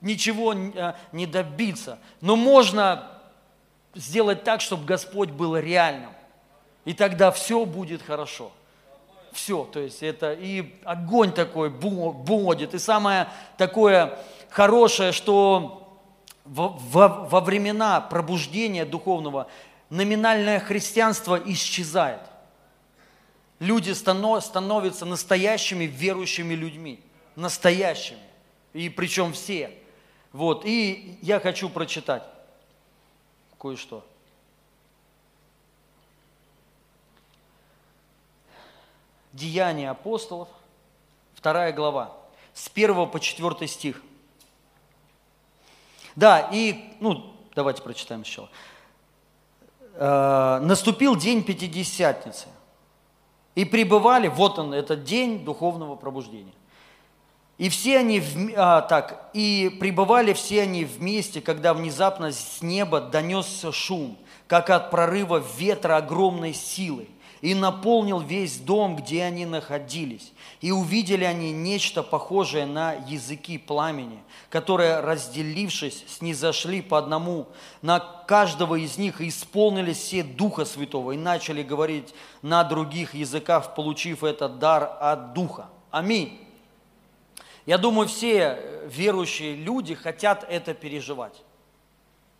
ничего 0.00 0.52
э, 0.52 0.94
не 1.12 1.26
добиться. 1.26 2.00
Но 2.20 2.34
можно 2.34 3.09
сделать 3.94 4.44
так, 4.44 4.60
чтобы 4.60 4.84
Господь 4.84 5.30
был 5.30 5.56
реальным. 5.56 6.12
И 6.84 6.94
тогда 6.94 7.30
все 7.30 7.64
будет 7.64 8.02
хорошо. 8.02 8.52
Все, 9.32 9.64
то 9.64 9.78
есть 9.78 10.02
это 10.02 10.32
и 10.32 10.74
огонь 10.84 11.32
такой 11.32 11.70
будет. 11.70 12.74
И 12.74 12.78
самое 12.78 13.28
такое 13.56 14.18
хорошее, 14.48 15.12
что 15.12 15.96
во, 16.44 16.68
во, 16.68 17.08
во 17.08 17.40
времена 17.40 18.00
пробуждения 18.00 18.84
духовного 18.84 19.46
номинальное 19.88 20.58
христианство 20.58 21.40
исчезает. 21.44 22.20
Люди 23.60 23.90
становятся 23.92 25.04
настоящими 25.04 25.84
верующими 25.84 26.54
людьми. 26.54 27.00
Настоящими. 27.36 28.18
И 28.72 28.88
причем 28.88 29.32
все. 29.32 29.70
Вот. 30.32 30.64
И 30.64 31.18
я 31.22 31.38
хочу 31.38 31.68
прочитать 31.68 32.22
кое-что. 33.60 34.04
Деяния 39.32 39.90
апостолов, 39.90 40.48
вторая 41.34 41.72
глава, 41.72 42.16
с 42.54 42.68
1 42.68 43.08
по 43.10 43.20
4 43.20 43.68
стих. 43.68 44.02
Да, 46.16 46.48
и, 46.52 46.96
ну, 47.00 47.36
давайте 47.54 47.82
прочитаем 47.82 48.24
сначала. 48.24 48.50
Э, 49.94 50.58
«Наступил 50.62 51.14
день 51.14 51.44
Пятидесятницы, 51.44 52.48
и 53.54 53.64
пребывали, 53.64 54.28
вот 54.28 54.58
он, 54.58 54.72
этот 54.72 55.04
день 55.04 55.44
духовного 55.44 55.96
пробуждения. 55.96 56.54
И 57.60 57.68
все 57.68 57.98
они, 57.98 58.22
а, 58.56 58.80
так, 58.80 59.30
и 59.34 59.76
пребывали 59.78 60.32
все 60.32 60.62
они 60.62 60.84
вместе, 60.84 61.40
когда 61.40 61.74
внезапно 61.74 62.32
с 62.32 62.62
неба 62.62 63.00
донесся 63.00 63.70
шум, 63.70 64.18
как 64.48 64.70
от 64.70 64.90
прорыва 64.90 65.44
ветра 65.58 65.98
огромной 65.98 66.54
силы– 66.54 67.06
и 67.40 67.54
наполнил 67.54 68.20
весь 68.20 68.58
дом, 68.58 68.96
где 68.96 69.24
они 69.24 69.46
находились. 69.46 70.32
И 70.60 70.72
увидели 70.72 71.24
они 71.24 71.52
нечто 71.52 72.02
похожее 72.02 72.66
на 72.66 72.92
языки 72.92 73.56
пламени, 73.56 74.22
которые, 74.50 75.00
разделившись, 75.00 76.04
снизошли 76.06 76.82
по 76.82 76.98
одному 76.98 77.46
на 77.80 77.98
каждого 77.98 78.74
из 78.74 78.98
них 78.98 79.20
и 79.20 79.28
исполнились 79.28 79.98
все 79.98 80.22
Духа 80.22 80.64
Святого 80.64 81.12
и 81.12 81.16
начали 81.16 81.62
говорить 81.62 82.14
на 82.42 82.62
других 82.62 83.14
языках, 83.14 83.74
получив 83.74 84.22
этот 84.22 84.58
дар 84.58 84.90
от 85.00 85.32
Духа. 85.32 85.70
Аминь. 85.90 86.49
Я 87.70 87.78
думаю, 87.78 88.08
все 88.08 88.58
верующие 88.88 89.54
люди 89.54 89.94
хотят 89.94 90.44
это 90.48 90.74
переживать. 90.74 91.40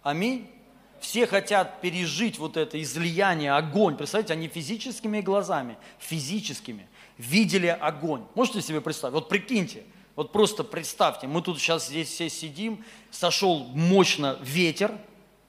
Аминь. 0.03 0.51
Все 0.99 1.25
хотят 1.25 1.81
пережить 1.81 2.37
вот 2.40 2.57
это 2.57 2.83
излияние, 2.83 3.53
огонь. 3.53 3.97
Представляете, 3.97 4.33
они 4.33 4.49
физическими 4.49 5.21
глазами, 5.21 5.79
физическими 6.01 6.88
видели 7.16 7.69
огонь. 7.69 8.25
Можете 8.35 8.61
себе 8.61 8.81
представить? 8.81 9.14
Вот 9.14 9.29
прикиньте, 9.29 9.85
вот 10.16 10.33
просто 10.33 10.64
представьте, 10.64 11.29
мы 11.29 11.43
тут 11.43 11.61
сейчас 11.61 11.87
здесь 11.87 12.09
все 12.09 12.29
сидим, 12.29 12.85
сошел 13.12 13.61
мощно 13.73 14.37
ветер, 14.43 14.90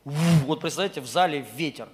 вот 0.05 0.61
представляете, 0.61 1.01
в 1.01 1.07
зале 1.07 1.43
ветер, 1.55 1.89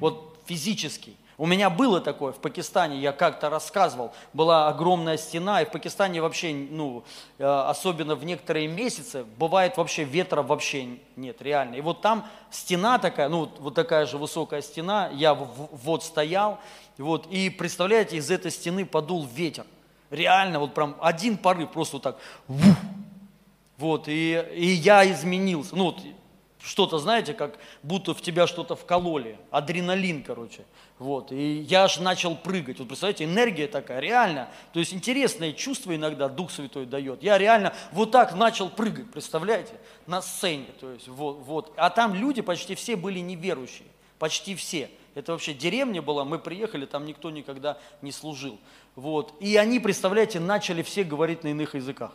вот 0.00 0.42
физический. 0.48 1.16
У 1.38 1.44
меня 1.44 1.68
было 1.68 2.00
такое 2.00 2.32
в 2.32 2.38
Пакистане, 2.38 2.98
я 2.98 3.12
как-то 3.12 3.50
рассказывал, 3.50 4.12
была 4.32 4.68
огромная 4.68 5.18
стена, 5.18 5.60
и 5.60 5.66
в 5.66 5.70
Пакистане 5.70 6.22
вообще, 6.22 6.54
ну, 6.54 7.04
э, 7.38 7.44
особенно 7.44 8.14
в 8.14 8.24
некоторые 8.24 8.68
месяцы, 8.68 9.24
бывает 9.36 9.76
вообще 9.76 10.04
ветра 10.04 10.42
вообще 10.42 10.98
нет, 11.16 11.42
реально. 11.42 11.74
И 11.74 11.82
вот 11.82 12.00
там 12.00 12.26
стена 12.50 12.98
такая, 12.98 13.28
ну, 13.28 13.50
вот 13.58 13.74
такая 13.74 14.06
же 14.06 14.16
высокая 14.16 14.62
стена, 14.62 15.10
я 15.12 15.34
вот 15.34 16.04
стоял, 16.04 16.58
вот, 16.96 17.26
и 17.26 17.50
представляете, 17.50 18.16
из 18.16 18.30
этой 18.30 18.50
стены 18.50 18.86
подул 18.86 19.26
ветер. 19.26 19.66
Реально, 20.08 20.58
вот 20.58 20.72
прям 20.72 20.96
один 21.00 21.36
порыв, 21.36 21.70
просто 21.70 21.96
вот 21.96 22.02
так, 22.02 22.16
вот, 23.76 24.08
и, 24.08 24.42
и 24.54 24.68
я 24.68 25.10
изменился, 25.10 25.76
ну, 25.76 25.86
вот, 25.86 26.00
что-то, 26.66 26.98
знаете, 26.98 27.32
как 27.32 27.58
будто 27.82 28.12
в 28.12 28.20
тебя 28.20 28.46
что-то 28.46 28.74
вкололи, 28.74 29.38
адреналин, 29.50 30.24
короче. 30.24 30.64
Вот, 30.98 31.30
и 31.30 31.60
я 31.60 31.84
аж 31.84 32.00
начал 32.00 32.34
прыгать. 32.36 32.78
Вот 32.80 32.88
представляете, 32.88 33.24
энергия 33.24 33.68
такая, 33.68 34.00
реально. 34.00 34.48
То 34.72 34.80
есть 34.80 34.92
интересное 34.92 35.52
чувство 35.52 35.94
иногда 35.94 36.28
Дух 36.28 36.50
Святой 36.50 36.86
дает. 36.86 37.22
Я 37.22 37.38
реально 37.38 37.72
вот 37.92 38.10
так 38.10 38.34
начал 38.34 38.68
прыгать, 38.68 39.10
представляете, 39.12 39.74
на 40.06 40.20
сцене. 40.20 40.66
То 40.80 40.90
есть, 40.92 41.06
вот, 41.06 41.38
вот. 41.46 41.72
А 41.76 41.88
там 41.90 42.14
люди 42.14 42.42
почти 42.42 42.74
все 42.74 42.96
были 42.96 43.20
неверующие, 43.20 43.88
почти 44.18 44.56
все. 44.56 44.90
Это 45.14 45.32
вообще 45.32 45.54
деревня 45.54 46.02
была, 46.02 46.24
мы 46.24 46.38
приехали, 46.38 46.84
там 46.84 47.06
никто 47.06 47.30
никогда 47.30 47.78
не 48.02 48.10
служил. 48.10 48.58
Вот. 48.96 49.34
И 49.40 49.56
они, 49.56 49.78
представляете, 49.78 50.40
начали 50.40 50.82
все 50.82 51.04
говорить 51.04 51.44
на 51.44 51.48
иных 51.48 51.74
языках. 51.74 52.12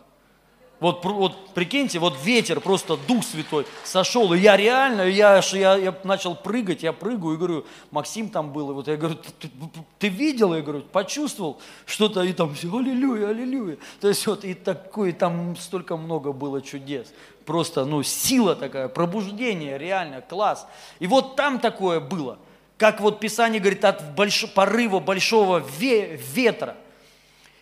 Вот, 0.81 1.05
вот 1.05 1.53
прикиньте, 1.53 1.99
вот 1.99 2.17
ветер, 2.23 2.59
просто 2.59 2.97
Дух 2.97 3.23
Святой 3.23 3.67
сошел, 3.83 4.33
и 4.33 4.39
я 4.39 4.57
реально, 4.57 5.03
я, 5.03 5.39
я, 5.51 5.75
я 5.75 5.95
начал 6.03 6.33
прыгать, 6.33 6.81
я 6.81 6.91
прыгаю, 6.91 7.35
и 7.35 7.37
говорю, 7.37 7.65
Максим 7.91 8.29
там 8.29 8.51
был, 8.51 8.71
и 8.71 8.73
вот 8.73 8.87
я 8.87 8.97
говорю, 8.97 9.15
ты, 9.15 9.47
ты, 9.47 9.51
ты 9.99 10.07
видел, 10.07 10.55
я 10.55 10.63
говорю, 10.63 10.81
почувствовал 10.81 11.61
что-то, 11.85 12.23
и 12.23 12.33
там 12.33 12.55
все, 12.55 12.75
аллилуйя, 12.75 13.27
аллилуйя. 13.27 13.77
То 13.99 14.07
есть 14.07 14.25
вот 14.25 14.43
и 14.43 14.55
такое, 14.55 15.13
там 15.13 15.55
столько 15.55 15.97
много 15.97 16.31
было 16.31 16.63
чудес. 16.63 17.13
Просто, 17.45 17.85
ну, 17.85 18.01
сила 18.01 18.55
такая, 18.55 18.87
пробуждение, 18.87 19.77
реально, 19.77 20.21
класс. 20.21 20.65
И 20.97 21.05
вот 21.05 21.35
там 21.35 21.59
такое 21.59 21.99
было, 21.99 22.39
как 22.77 23.01
вот 23.01 23.19
Писание 23.19 23.61
говорит, 23.61 23.85
от 23.85 24.15
больш... 24.15 24.51
порыва 24.51 24.99
большого 24.99 25.59
ве... 25.59 26.15
ветра– 26.15 26.75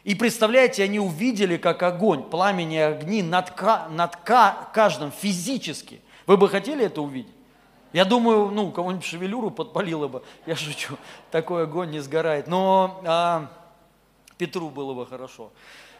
и 0.03 0.15
представляете, 0.15 0.83
они 0.83 0.99
увидели, 0.99 1.57
как 1.57 1.83
огонь, 1.83 2.23
пламени 2.23 2.77
огни 2.77 3.21
над, 3.21 3.53
над 3.89 4.15
каждым 4.15 5.11
физически. 5.11 6.01
Вы 6.25 6.37
бы 6.37 6.47
хотели 6.47 6.85
это 6.85 7.01
увидеть? 7.01 7.33
Я 7.91 8.05
думаю, 8.05 8.49
ну, 8.51 8.71
кого-нибудь 8.71 9.05
шевелюру 9.05 9.49
подпалило 9.49 10.07
бы. 10.07 10.23
Я 10.45 10.55
шучу, 10.55 10.95
такой 11.31 11.63
огонь 11.63 11.89
не 11.89 11.99
сгорает. 11.99 12.47
Но 12.47 13.01
а, 13.03 13.51
Петру 14.37 14.69
было 14.69 14.93
бы 14.93 15.07
хорошо. 15.07 15.51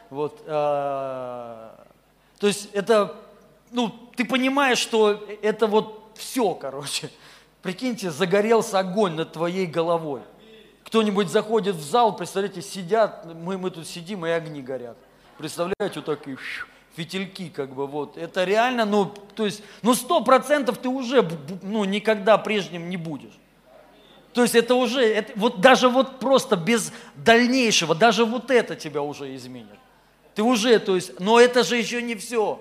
Вот, 0.09 0.41
а, 0.45 1.85
то 2.39 2.47
есть 2.47 2.69
это, 2.73 3.15
ну, 3.71 3.89
ты 4.15 4.23
понимаешь, 4.23 4.77
что 4.77 5.25
это 5.41 5.67
вот 5.67 6.11
все, 6.15 6.53
короче. 6.53 7.09
Прикиньте, 7.61 8.11
загорелся 8.11 8.79
огонь 8.79 9.13
над 9.13 9.33
твоей 9.33 9.65
головой. 9.65 10.21
Кто-нибудь 10.89 11.29
заходит 11.29 11.75
в 11.75 11.83
зал, 11.83 12.15
представляете, 12.15 12.63
сидят, 12.63 13.23
мы, 13.35 13.59
мы 13.59 13.69
тут 13.69 13.87
сидим, 13.87 14.25
и 14.25 14.29
огни 14.31 14.59
горят. 14.63 14.97
Представляете, 15.37 15.97
вот 15.97 16.05
такие 16.05 16.35
фитильки, 16.97 17.49
как 17.49 17.75
бы, 17.75 17.85
вот. 17.85 18.17
Это 18.17 18.43
реально, 18.43 18.85
ну, 18.85 19.05
то 19.05 19.45
есть, 19.45 19.61
ну, 19.83 19.93
сто 19.93 20.23
процентов 20.23 20.79
ты 20.79 20.89
уже, 20.89 21.29
ну, 21.61 21.83
никогда 21.83 22.39
прежним 22.39 22.89
не 22.89 22.97
будешь. 22.97 23.37
То 24.33 24.41
есть 24.41 24.55
это 24.55 24.73
уже, 24.73 25.05
это, 25.05 25.31
вот 25.35 25.61
даже 25.61 25.89
вот 25.89 26.19
просто 26.19 26.55
без 26.55 26.91
дальнейшего, 27.15 27.93
даже 27.93 28.25
вот 28.25 28.49
это 28.49 28.75
тебя 28.75 29.03
уже 29.03 29.35
изменит. 29.35 29.77
Ты 30.33 30.41
уже, 30.41 30.79
то 30.79 30.95
есть, 30.95 31.19
но 31.19 31.39
это 31.39 31.63
же 31.63 31.77
еще 31.77 32.01
не 32.01 32.15
все. 32.15 32.59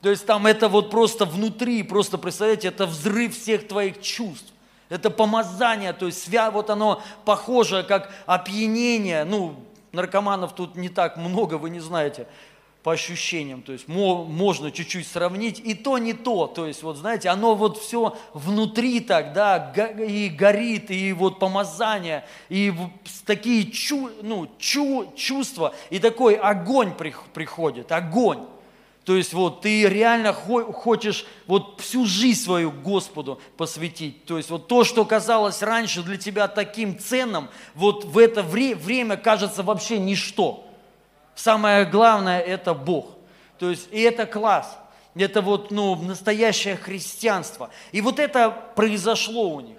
То 0.00 0.10
есть 0.10 0.26
там 0.26 0.48
это 0.48 0.68
вот 0.68 0.90
просто 0.90 1.26
внутри, 1.26 1.84
просто 1.84 2.18
представляете, 2.18 2.68
это 2.68 2.86
взрыв 2.86 3.38
всех 3.38 3.68
твоих 3.68 4.02
чувств. 4.02 4.51
Это 4.92 5.08
помазание, 5.08 5.94
то 5.94 6.04
есть 6.04 6.22
свя, 6.22 6.50
вот 6.50 6.68
оно 6.68 7.02
похоже 7.24 7.82
как 7.82 8.12
опьянение. 8.26 9.24
Ну, 9.24 9.56
наркоманов 9.92 10.54
тут 10.54 10.76
не 10.76 10.90
так 10.90 11.16
много, 11.16 11.54
вы 11.54 11.70
не 11.70 11.80
знаете 11.80 12.26
по 12.82 12.92
ощущениям, 12.92 13.62
то 13.62 13.72
есть 13.72 13.88
можно 13.88 14.70
чуть-чуть 14.70 15.06
сравнить, 15.06 15.60
и 15.60 15.72
то 15.72 15.96
не 15.96 16.12
то, 16.12 16.46
то 16.46 16.66
есть 16.66 16.82
вот 16.82 16.98
знаете, 16.98 17.30
оно 17.30 17.54
вот 17.54 17.78
все 17.78 18.18
внутри 18.34 19.00
так, 19.00 19.32
да, 19.32 19.72
и 19.98 20.28
горит, 20.28 20.90
и 20.90 21.12
вот 21.14 21.38
помазание, 21.38 22.26
и 22.50 22.74
такие 23.24 23.70
чу, 23.70 24.10
ну, 24.20 24.50
чу, 24.58 25.10
чувства, 25.16 25.74
и 25.88 26.00
такой 26.00 26.34
огонь 26.34 26.92
приходит, 27.32 27.92
огонь. 27.92 28.40
То 29.04 29.16
есть 29.16 29.32
вот 29.32 29.62
ты 29.62 29.88
реально 29.88 30.32
хочешь 30.32 31.26
вот 31.46 31.80
всю 31.80 32.06
жизнь 32.06 32.40
свою 32.40 32.70
Господу 32.70 33.40
посвятить. 33.56 34.24
То 34.26 34.36
есть 34.36 34.48
вот 34.48 34.68
то, 34.68 34.84
что 34.84 35.04
казалось 35.04 35.60
раньше 35.60 36.02
для 36.02 36.16
тебя 36.16 36.46
таким 36.46 36.98
ценным, 36.98 37.48
вот 37.74 38.04
в 38.04 38.16
это 38.16 38.42
вре- 38.42 38.76
время 38.76 39.16
кажется 39.16 39.64
вообще 39.64 39.98
ничто. 39.98 40.64
Самое 41.34 41.84
главное– 41.84 42.40
это 42.40 42.74
Бог. 42.74 43.06
То 43.58 43.70
есть 43.70 43.88
и 43.90 44.00
это 44.00 44.24
класс. 44.24 44.78
Это 45.16 45.42
вот 45.42 45.72
ну, 45.72 45.96
настоящее 45.96 46.76
христианство. 46.76 47.70
И 47.90 48.00
вот 48.00 48.20
это 48.20 48.50
произошло 48.50 49.50
у 49.50 49.60
них. 49.60 49.78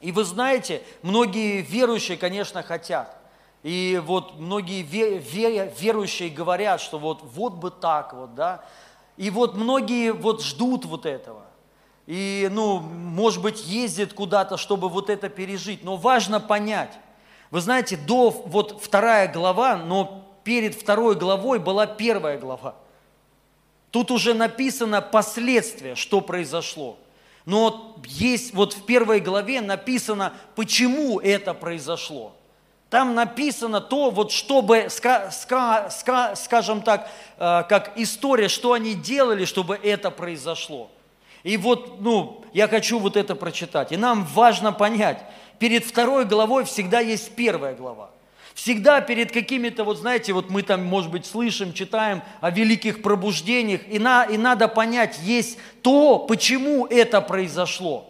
И 0.00 0.12
вы 0.12 0.22
знаете, 0.24 0.82
многие 1.02 1.62
верующие, 1.62 2.16
конечно, 2.16 2.62
хотят– 2.62 3.18
и 3.64 4.00
вот 4.04 4.38
многие 4.38 4.82
верующие 4.82 6.28
говорят, 6.28 6.82
что 6.82 6.98
вот, 6.98 7.20
вот 7.22 7.54
бы 7.54 7.70
так 7.70 8.12
вот, 8.12 8.34
да. 8.34 8.62
И 9.16 9.30
вот 9.30 9.56
многие 9.56 10.12
вот 10.12 10.42
ждут 10.42 10.84
вот 10.84 11.06
этого. 11.06 11.42
И, 12.06 12.46
ну, 12.52 12.78
может 12.80 13.40
быть, 13.40 13.64
ездят 13.64 14.12
куда-то, 14.12 14.58
чтобы 14.58 14.90
вот 14.90 15.08
это 15.08 15.30
пережить. 15.30 15.82
Но 15.82 15.96
важно 15.96 16.40
понять. 16.40 16.92
Вы 17.50 17.62
знаете, 17.62 17.96
до 17.96 18.28
вот 18.28 18.82
вторая 18.82 19.32
глава, 19.32 19.76
но 19.76 20.28
перед 20.44 20.74
второй 20.74 21.14
главой 21.14 21.58
была 21.58 21.86
первая 21.86 22.38
глава. 22.38 22.74
Тут 23.90 24.10
уже 24.10 24.34
написано 24.34 25.00
последствия, 25.00 25.94
что 25.94 26.20
произошло. 26.20 26.98
Но 27.46 27.96
есть 28.04 28.52
вот 28.52 28.74
в 28.74 28.84
первой 28.84 29.20
главе 29.20 29.62
написано, 29.62 30.34
почему 30.54 31.18
это 31.18 31.54
произошло. 31.54 32.36
Там 32.94 33.16
написано 33.16 33.80
то, 33.80 34.10
вот 34.10 34.30
чтобы, 34.30 34.86
скажем 34.88 36.82
так, 36.82 37.10
э, 37.38 37.64
как 37.68 37.90
история, 37.96 38.46
что 38.46 38.72
они 38.72 38.94
делали, 38.94 39.46
чтобы 39.46 39.74
это 39.82 40.12
произошло. 40.12 40.92
И 41.42 41.56
вот, 41.56 42.00
ну, 42.00 42.44
я 42.52 42.68
хочу 42.68 43.00
вот 43.00 43.16
это 43.16 43.34
прочитать. 43.34 43.90
И 43.90 43.96
нам 43.96 44.24
важно 44.24 44.72
понять, 44.72 45.24
перед 45.58 45.84
второй 45.84 46.24
главой 46.24 46.62
всегда 46.66 47.00
есть 47.00 47.34
первая 47.34 47.74
глава. 47.74 48.10
Всегда 48.54 49.00
перед 49.00 49.32
какими-то, 49.32 49.82
вот 49.82 49.98
знаете, 49.98 50.32
вот 50.32 50.48
мы 50.48 50.62
там, 50.62 50.84
может 50.84 51.10
быть, 51.10 51.26
слышим, 51.26 51.72
читаем 51.72 52.22
о 52.40 52.52
великих 52.52 53.02
пробуждениях, 53.02 53.80
и, 53.88 53.98
на, 53.98 54.22
и 54.22 54.38
надо 54.38 54.68
понять, 54.68 55.18
есть 55.24 55.58
то, 55.82 56.20
почему 56.20 56.86
это 56.86 57.20
произошло. 57.20 58.08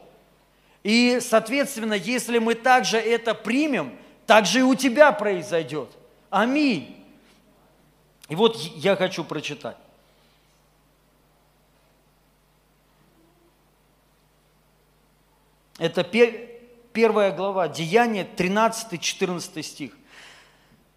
И, 0.82 1.20
соответственно, 1.22 1.94
если 1.94 2.36
мы 2.36 2.52
также 2.54 2.98
это 2.98 3.32
примем, 3.32 3.94
так 4.26 4.46
же 4.46 4.60
и 4.60 4.62
у 4.62 4.74
тебя 4.74 5.12
произойдет. 5.12 5.90
Аминь. 6.30 6.96
И 8.28 8.34
вот 8.34 8.56
я 8.56 8.96
хочу 8.96 9.24
прочитать. 9.24 9.76
Это 15.78 16.04
первая 16.92 17.32
глава, 17.32 17.68
Деяние, 17.68 18.26
13-14 18.36 19.62
стих. 19.62 19.92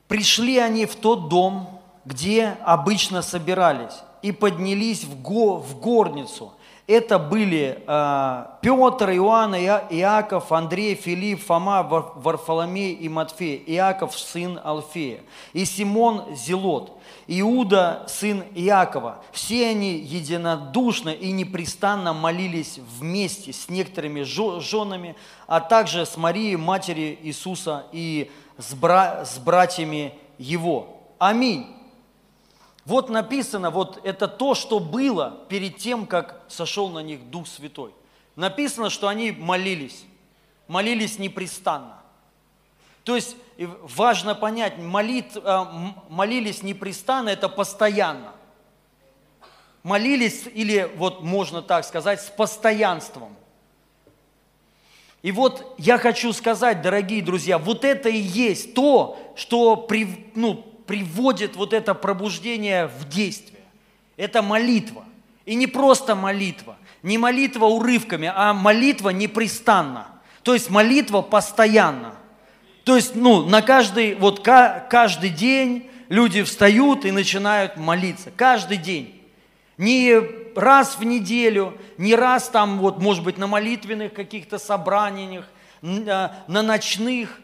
«Пришли 0.08 0.58
они 0.58 0.86
в 0.86 0.96
тот 0.96 1.28
дом, 1.28 1.82
где 2.06 2.58
обычно 2.63 3.22
собирались, 3.22 3.96
и 4.22 4.32
поднялись 4.32 5.04
в, 5.04 5.22
го, 5.22 5.58
в 5.58 5.80
горницу, 5.80 6.54
это 6.88 7.19
были 7.19 7.84
э, 7.86 8.45
Петр, 8.62 9.10
Иоанн, 9.12 9.56
Иаков, 9.56 10.54
Андрей, 10.54 10.95
Филипп, 10.95 11.45
Фома, 11.45 11.84
Варфоломей 11.84 12.93
и 12.93 13.10
Матфей, 13.10 13.62
Иаков, 13.67 14.17
сын 14.17 14.58
Алфея, 14.63 15.19
и 15.52 15.65
Симон 15.65 16.34
Зелот, 16.34 16.97
Иуда, 17.28 18.06
сын 18.08 18.41
Иакова. 18.56 19.21
Все 19.34 19.67
они 19.67 19.97
единодушно 19.97 21.10
и 21.10 21.34
непрестанно 21.34 22.13
молились 22.13 22.80
вместе 22.97 23.52
с 23.52 23.67
некоторыми 23.67 24.21
женами, 24.23 25.17
а 25.45 25.60
также 25.60 26.06
с 26.06 26.15
Марией, 26.15 26.56
матерью 26.56 27.17
Иисуса 27.21 27.86
и 27.91 28.32
с, 28.58 28.73
бра- 28.73 29.26
с 29.26 29.38
братьями 29.39 30.13
Его. 30.38 31.02
Аминь. 31.19 31.77
Вот 32.88 33.10
написано, 33.10 33.69
вот 33.69 34.00
это 34.06 34.30
то, 34.30 34.56
что 34.56 34.80
было 34.80 35.41
перед 35.50 35.76
тем, 35.76 36.06
как 36.06 36.41
сошел 36.47 36.88
на 36.88 37.00
них 37.00 37.30
Дух 37.30 37.45
Святой. 37.45 37.91
Написано, 38.38 38.89
что 38.89 39.10
они 39.10 39.34
молились, 39.34 40.06
молились 40.69 41.19
непрестанно. 41.19 41.97
То 43.04 43.17
есть 43.17 43.36
важно 43.58 44.36
понять, 44.36 44.78
молит, 44.78 45.36
э, 45.36 45.65
молились 46.08 46.63
непрестанно, 46.63 47.28
это 47.28 47.50
постоянно. 47.50 48.32
Молились, 49.84 50.45
или 50.54 50.89
вот 50.95 51.21
можно 51.21 51.62
так 51.62 51.84
сказать, 51.84 52.21
с 52.21 52.30
постоянством. 52.30 53.36
И 55.23 55.34
вот 55.34 55.76
я 55.78 55.97
хочу 55.97 56.32
сказать, 56.32 56.82
дорогие 56.82 57.21
друзья, 57.21 57.58
вот 57.58 57.84
это 57.84 58.08
и 58.08 58.17
есть 58.17 58.73
то, 58.73 59.17
что 59.36 59.86
ну, 60.36 60.77
приводит 60.88 61.56
вот 61.56 61.73
это 61.73 61.93
пробуждение 61.93 62.88
в 62.88 63.08
действие. 63.08 63.62
Это 64.15 64.41
молитва. 64.41 65.04
И 65.45 65.56
не 65.56 65.67
просто 65.67 66.15
молитва, 66.15 66.76
не 67.04 67.17
молитва 67.17 67.65
урывками, 67.65 68.32
а 68.34 68.54
молитва 68.54 69.12
непрестанно. 69.12 70.08
То 70.43 70.54
есть 70.54 70.69
молитва 70.69 71.21
постоянно. 71.21 72.15
То 72.84 72.95
есть, 72.95 73.15
ну, 73.15 73.45
на 73.45 73.62
каждый, 73.62 74.15
вот 74.15 74.43
каждый 74.43 75.30
день 75.30 75.89
люди 76.10 76.43
встают 76.43 77.06
и 77.06 77.12
начинают 77.12 77.78
молиться. 77.78 78.32
Каждый 78.36 78.78
день. 78.78 79.21
Не 79.78 80.15
раз 80.56 80.97
в 80.97 81.04
неделю, 81.04 81.78
не 81.97 82.15
раз 82.15 82.50
там, 82.50 82.80
вот, 82.80 83.00
может 83.00 83.23
быть, 83.23 83.38
на 83.38 83.47
молитвенных 83.47 84.13
каких-то 84.13 84.58
собраниях, 84.58 85.45
на 85.82 86.32
ночных, 86.47 87.39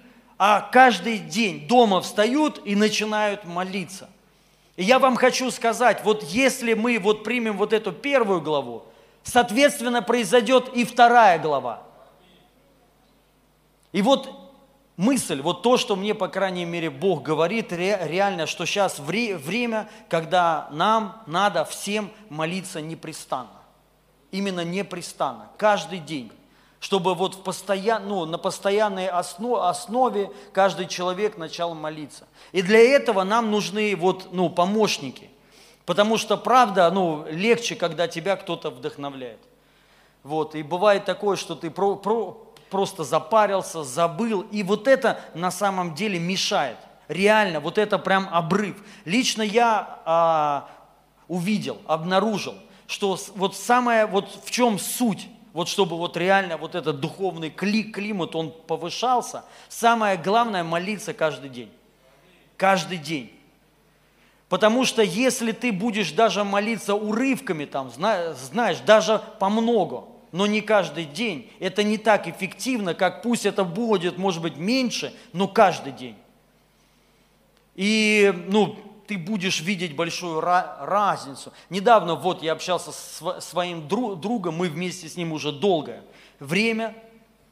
а 0.45 0.59
каждый 0.59 1.19
день 1.19 1.69
дома 1.69 2.01
встают 2.01 2.59
и 2.65 2.75
начинают 2.75 3.45
молиться. 3.45 4.09
И 4.75 4.83
я 4.83 4.99
вам 4.99 5.15
хочу 5.15 5.49
сказать, 5.51 6.03
вот 6.03 6.21
если 6.23 6.73
мы 6.73 6.99
вот 6.99 7.23
примем 7.23 7.55
вот 7.55 7.71
эту 7.71 7.93
первую 7.93 8.41
главу, 8.41 8.83
соответственно, 9.23 10.01
произойдет 10.01 10.67
и 10.75 10.83
вторая 10.83 11.39
глава. 11.39 11.83
И 13.93 14.01
вот 14.01 14.29
мысль, 14.97 15.41
вот 15.41 15.63
то, 15.63 15.77
что 15.77 15.95
мне, 15.95 16.13
по 16.13 16.27
крайней 16.27 16.65
мере, 16.65 16.89
Бог 16.89 17.23
говорит, 17.23 17.71
реально, 17.71 18.45
что 18.45 18.65
сейчас 18.65 18.99
время, 18.99 19.87
когда 20.09 20.67
нам 20.71 21.21
надо 21.25 21.63
всем 21.63 22.11
молиться 22.27 22.81
непрестанно. 22.81 23.61
Именно 24.31 24.65
непрестанно, 24.65 25.47
каждый 25.55 25.99
день 25.99 26.33
чтобы 26.83 27.15
вот 27.15 27.35
в 27.35 27.43
постоян, 27.43 28.05
ну, 28.09 28.25
на 28.25 28.37
постоянной 28.37 29.07
основе 29.07 30.29
каждый 30.51 30.87
человек 30.87 31.37
начал 31.37 31.73
молиться. 31.73 32.27
И 32.51 32.61
для 32.61 32.77
этого 32.77 33.23
нам 33.23 33.51
нужны 33.51 33.95
вот, 33.95 34.33
ну, 34.33 34.49
помощники. 34.49 35.29
Потому 35.85 36.17
что, 36.17 36.35
правда, 36.35 36.91
ну, 36.91 37.25
легче, 37.29 37.75
когда 37.75 38.09
тебя 38.09 38.35
кто-то 38.35 38.69
вдохновляет. 38.69 39.39
Вот, 40.23 40.55
и 40.55 40.61
бывает 40.61 41.05
такое, 41.05 41.37
что 41.37 41.55
ты 41.55 41.71
про, 41.71 41.95
про, 41.95 42.53
просто 42.69 43.05
запарился, 43.05 43.85
забыл, 43.85 44.41
и 44.51 44.61
вот 44.61 44.89
это 44.89 45.21
на 45.35 45.51
самом 45.51 45.95
деле 45.95 46.19
мешает. 46.19 46.77
Реально, 47.07 47.61
вот 47.61 47.77
это 47.77 47.97
прям 47.97 48.27
обрыв. 48.29 48.75
Лично 49.05 49.41
я 49.41 50.01
а, 50.03 50.69
увидел, 51.29 51.77
обнаружил, 51.87 52.55
что 52.87 53.17
вот 53.35 53.55
самое, 53.55 54.05
вот 54.05 54.27
в 54.43 54.51
чем 54.51 54.77
суть 54.77 55.29
вот 55.53 55.69
чтобы 55.69 55.97
вот 55.97 56.17
реально 56.17 56.57
вот 56.57 56.75
этот 56.75 56.99
духовный 56.99 57.51
климат, 57.51 58.35
он 58.35 58.51
повышался, 58.51 59.45
самое 59.69 60.17
главное 60.17 60.63
молиться 60.63 61.13
каждый 61.13 61.49
день. 61.49 61.71
Каждый 62.57 62.97
день. 62.97 63.31
Потому 64.49 64.85
что 64.85 65.01
если 65.01 65.51
ты 65.51 65.71
будешь 65.71 66.11
даже 66.11 66.43
молиться 66.43 66.95
урывками, 66.95 67.65
там, 67.65 67.89
знаешь, 67.91 68.79
даже 68.79 69.21
по 69.39 69.49
много, 69.49 70.05
но 70.31 70.47
не 70.47 70.61
каждый 70.61 71.05
день, 71.05 71.49
это 71.59 71.83
не 71.83 71.97
так 71.97 72.27
эффективно, 72.27 72.95
как 72.95 73.21
пусть 73.21 73.45
это 73.45 73.63
будет, 73.63 74.17
может 74.17 74.41
быть, 74.41 74.57
меньше, 74.57 75.13
но 75.31 75.47
каждый 75.47 75.93
день. 75.93 76.15
И, 77.75 78.33
ну, 78.47 78.75
ты 79.07 79.17
будешь 79.17 79.61
видеть 79.61 79.95
большую 79.95 80.41
разницу. 80.41 81.53
Недавно 81.69 82.15
вот 82.15 82.41
я 82.41 82.53
общался 82.53 82.91
с 82.91 83.41
своим 83.41 83.87
другом, 83.87 84.57
мы 84.57 84.69
вместе 84.69 85.09
с 85.09 85.17
ним 85.17 85.33
уже 85.33 85.51
долгое 85.51 86.03
время, 86.39 86.95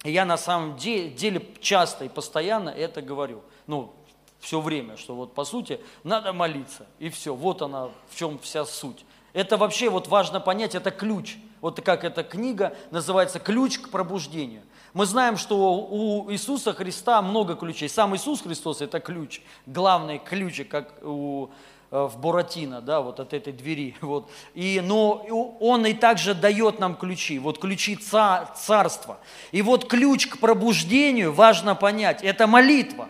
и 0.03 0.11
я 0.11 0.25
на 0.25 0.37
самом 0.37 0.77
деле 0.77 1.45
часто 1.62 2.06
и 2.06 2.10
постоянно 2.10 2.69
это 2.69 3.02
говорю. 3.02 3.43
Ну, 3.67 3.93
все 4.39 4.60
время, 4.60 4.97
что 4.97 5.15
вот 5.15 5.35
по 5.35 5.45
сути 5.45 5.79
надо 6.04 6.33
молиться, 6.33 6.87
и 6.99 7.10
все, 7.10 7.35
вот 7.35 7.62
она, 7.62 7.89
в 8.10 8.15
чем 8.15 8.39
вся 8.39 8.65
суть. 8.65 9.06
Это 9.33 9.56
вообще 9.58 9.89
вот 9.89 10.08
важно 10.08 10.39
понять, 10.39 10.75
это 10.75 10.91
ключ. 10.91 11.37
Вот 11.62 11.79
как 11.81 12.04
эта 12.04 12.23
книга 12.23 12.75
называется 12.89 13.39
«Ключ 13.39 13.77
к 13.77 13.89
пробуждению». 13.89 14.63
Мы 14.94 15.06
знаем, 15.06 15.37
что 15.37 15.75
у 15.89 16.29
Иисуса 16.31 16.73
Христа 16.73 17.21
много 17.21 17.56
ключей. 17.56 17.87
Сам 17.87 18.13
Иисус 18.15 18.42
Христос– 18.42 18.81
это 18.81 19.00
ключ, 19.00 19.42
главный 19.65 20.19
ключ, 20.19 20.62
как 20.69 20.94
у 21.02 21.50
э, 21.92 22.10
в 22.12 22.19
Буратино, 22.19 22.81
да, 22.81 23.00
вот 23.00 23.21
от 23.21 23.33
этой 23.33 23.54
двери. 23.54 23.96
Вот. 24.02 24.29
И, 24.54 24.81
но 24.83 25.25
он 25.62 25.85
и 25.85 25.94
также 25.94 26.33
дает 26.33 26.79
нам 26.79 26.96
ключи, 26.96 27.39
вот 27.39 27.58
ключи 27.60 27.96
ца, 27.96 28.52
царства. 28.58 29.19
И 29.54 29.62
вот 29.62 29.87
ключ 29.87 30.27
к 30.27 30.39
пробуждению, 30.39 31.31
важно 31.31 31.73
понять, 31.73 32.21
это 32.21 32.46
молитва. 32.46 33.08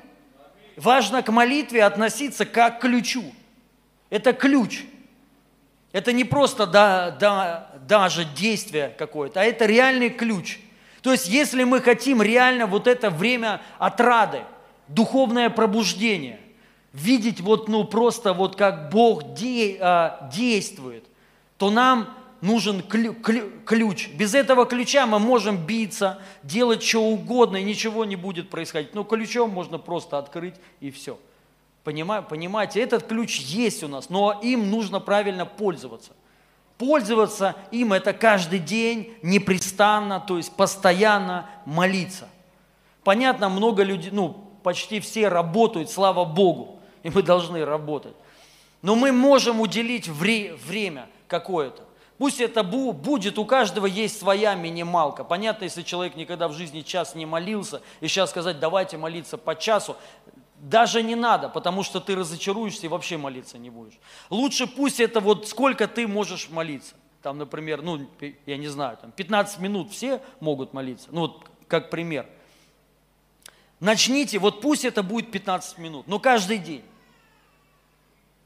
Важно 0.78 1.24
к 1.24 1.32
молитве 1.32 1.84
относиться 1.84 2.46
как 2.46 2.78
к 2.78 2.82
ключу. 2.82 3.24
Это 4.12 4.34
ключ. 4.34 4.84
Это 5.94 6.14
не 6.14 6.26
просто 6.26 6.68
да, 6.68 7.10
да, 7.10 7.72
даже 7.88 8.24
действие 8.24 8.94
какое-то, 8.98 9.42
а 9.42 9.44
это 9.44 9.66
реальный 9.66 10.12
ключ. 10.12 10.60
То 11.02 11.12
есть, 11.12 11.28
если 11.28 11.64
мы 11.64 11.82
хотим 11.82 12.22
реально 12.22 12.68
вот 12.68 12.88
это 12.88 13.10
время 13.10 13.62
отрады, 13.80 14.44
духовное 14.88 15.50
пробуждение, 15.50 16.40
видеть 16.94 17.42
вот, 17.42 17.68
ну, 17.68 17.84
просто 17.86 18.34
вот 18.34 18.56
как 18.56 18.90
Бог 18.90 19.34
де, 19.34 19.78
а, 19.80 20.30
действует, 20.32 21.06
то 21.58 21.70
нам 21.70 22.14
нужен 22.42 22.82
клю, 22.82 23.14
клю, 23.14 23.52
ключ. 23.66 24.10
Без 24.10 24.36
этого 24.36 24.66
ключа 24.66 25.06
мы 25.06 25.20
можем 25.20 25.66
биться, 25.66 26.22
делать 26.44 26.84
что 26.84 27.04
угодно, 27.04 27.58
и 27.58 27.64
ничего 27.64 28.06
не 28.06 28.16
будет 28.16 28.50
происходить. 28.50 28.94
Но 28.94 29.04
ключом 29.04 29.52
можно 29.52 29.78
просто 29.78 30.18
открыть, 30.18 30.56
и 30.80 30.92
все. 30.92 31.18
Понимаете, 31.84 32.82
этот 32.82 33.08
ключ 33.08 33.40
есть 33.40 33.84
у 33.84 33.88
нас, 33.88 34.10
но 34.10 34.40
им 34.44 34.70
нужно 34.70 35.00
правильно 35.00 35.46
пользоваться. 35.46 36.12
Пользоваться 36.82 37.56
им 37.70 37.94
это 37.94 38.12
каждый 38.12 38.58
день, 38.58 39.14
непрестанно, 39.22 40.20
то 40.20 40.38
есть 40.38 40.52
постоянно 40.52 41.48
молиться. 41.64 42.28
Понятно, 43.04 43.50
много 43.50 43.84
людей, 43.84 44.10
ну, 44.12 44.52
почти 44.64 45.00
все 45.00 45.28
работают, 45.28 45.92
слава 45.92 46.26
Богу, 46.26 46.80
и 47.04 47.12
мы 47.12 47.22
должны 47.22 47.64
работать. 47.64 48.16
Но 48.82 48.96
мы 48.96 49.12
можем 49.12 49.62
уделить 49.62 50.08
вре- 50.08 50.56
время 50.56 51.08
какое-то. 51.28 51.84
Пусть 52.18 52.42
это 52.42 52.64
будет, 52.64 53.38
у 53.38 53.46
каждого 53.46 53.86
есть 53.86 54.18
своя 54.18 54.56
минималка. 54.56 55.24
Понятно, 55.24 55.66
если 55.66 55.84
человек 55.84 56.16
никогда 56.16 56.48
в 56.48 56.54
жизни 56.54 56.82
час 56.82 57.14
не 57.14 57.28
молился, 57.28 57.84
и 58.00 58.08
сейчас 58.08 58.32
сказать, 58.32 58.60
давайте 58.60 58.98
молиться 58.98 59.38
по 59.38 59.56
часу, 59.56 59.98
даже 60.62 61.02
не 61.02 61.16
надо, 61.16 61.50
потому 61.50 61.82
что 61.82 62.00
ты 62.00 62.16
разочаруешься 62.16 62.86
и 62.86 62.90
вообще 62.90 63.18
молиться 63.18 63.58
не 63.58 63.72
будешь. 63.72 63.98
Лучше 64.30 64.68
пусть 64.68 65.00
это 65.00 65.20
вот 65.20 65.48
сколько 65.48 65.88
ты 65.88 66.08
можешь 66.08 66.50
молиться. 66.50 66.94
Там, 67.24 67.40
например, 67.40 67.82
ну, 67.82 68.08
я 68.46 68.58
не 68.58 68.68
знаю, 68.68 68.98
там 68.98 69.12
15 69.12 69.60
минут 69.60 69.92
все 69.92 70.22
могут 70.40 70.74
молиться. 70.74 71.08
Ну, 71.12 71.22
вот 71.22 71.50
как 71.68 71.90
пример. 71.90 72.28
Начните, 73.80 74.38
вот 74.38 74.62
пусть 74.62 74.86
это 74.86 75.02
будет 75.02 75.32
15 75.32 75.80
минут, 75.80 76.08
но 76.08 76.20
каждый 76.20 76.60
день. 76.60 76.84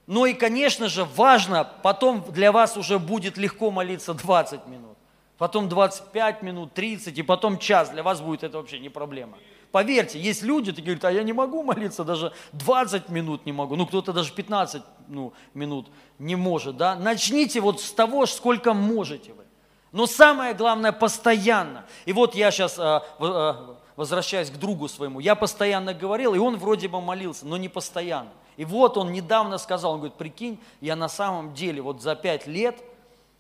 Ну 0.08 0.26
и, 0.26 0.34
конечно 0.34 0.88
же, 0.88 1.04
важно, 1.04 1.66
потом 1.84 2.24
для 2.32 2.54
вас 2.54 2.78
уже 2.78 2.98
будет 2.98 3.36
легко 3.38 3.72
молиться 3.72 4.14
20 4.14 4.68
минут, 4.68 4.98
потом 5.38 5.68
25 5.68 6.44
минут, 6.44 6.74
30, 6.74 7.18
и 7.18 7.24
потом 7.24 7.58
час. 7.58 7.90
Для 7.90 8.04
вас 8.04 8.22
будет 8.22 8.44
это 8.44 8.58
вообще 8.58 8.80
не 8.80 8.90
проблема. 8.90 9.38
Поверьте, 9.76 10.18
есть 10.22 10.42
люди, 10.42 10.72
которые 10.72 10.96
говорят, 10.96 11.04
а 11.04 11.12
я 11.12 11.22
не 11.24 11.34
могу 11.34 11.62
молиться, 11.62 12.06
даже 12.06 12.32
20 12.54 13.10
минут 13.10 13.46
не 13.46 13.52
могу. 13.52 13.76
Ну, 13.76 13.86
кто-то 13.86 14.14
даже 14.14 14.32
15 14.32 14.82
ну, 15.10 15.34
минут 15.54 15.90
не 16.18 16.38
может, 16.38 16.78
да. 16.78 16.96
Начните 16.96 17.60
вот 17.60 17.82
с 17.82 17.92
того, 17.92 18.26
сколько 18.26 18.74
можете 18.74 19.34
вы. 19.34 19.44
Но 19.92 20.08
самое 20.08 20.54
главное, 20.54 20.94
постоянно. 20.94 21.84
И 22.06 22.14
вот 22.14 22.36
я 22.36 22.52
сейчас 22.52 22.80
а, 22.80 23.04
а, 23.20 23.76
возвращаясь 23.98 24.50
к 24.50 24.56
другу 24.56 24.88
своему, 24.88 25.20
я 25.20 25.36
постоянно 25.36 25.94
говорил, 25.94 26.34
и 26.34 26.38
он 26.38 26.56
вроде 26.56 26.88
бы 26.88 27.02
молился, 27.02 27.46
но 27.46 27.58
не 27.58 27.68
постоянно. 27.68 28.32
И 28.56 28.64
вот 28.64 28.96
он 28.96 29.12
недавно 29.12 29.58
сказал, 29.58 29.96
он 29.96 29.98
говорит, 29.98 30.18
прикинь, 30.18 30.58
я 30.80 30.96
на 30.96 31.10
самом 31.10 31.54
деле 31.54 31.82
вот 31.82 32.02
за 32.02 32.16
пять 32.16 32.48
лет, 32.48 32.82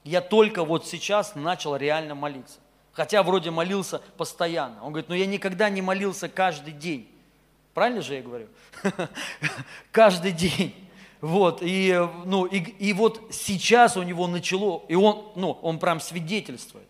я 0.03 0.19
только 0.19 0.65
вот 0.65 0.85
сейчас 0.85 1.33
начал 1.33 1.77
реально 1.77 2.13
молиться. 2.13 2.59
Хотя 2.95 3.23
вроде 3.23 3.51
молился 3.51 4.01
постоянно. 4.17 4.81
Он 4.81 4.93
говорит, 4.93 5.09
но 5.09 5.15
я 5.15 5.25
никогда 5.25 5.69
не 5.69 5.81
молился 5.81 6.29
каждый 6.29 6.71
день. 6.73 7.09
Правильно 7.73 8.01
же 8.01 8.15
я 8.15 8.21
говорю? 8.21 8.47
Каждый 9.91 10.31
день. 10.31 10.73
Вот, 11.19 11.59
и, 11.61 12.07
ну, 12.23 12.45
и, 12.45 12.59
и 12.59 12.93
вот 12.93 13.21
сейчас 13.31 13.97
у 13.97 14.03
него 14.03 14.27
начало, 14.27 14.83
и 14.87 14.95
он, 14.95 15.25
ну, 15.35 15.57
он 15.61 15.79
прям 15.79 15.99
свидетельствует. 15.99 16.87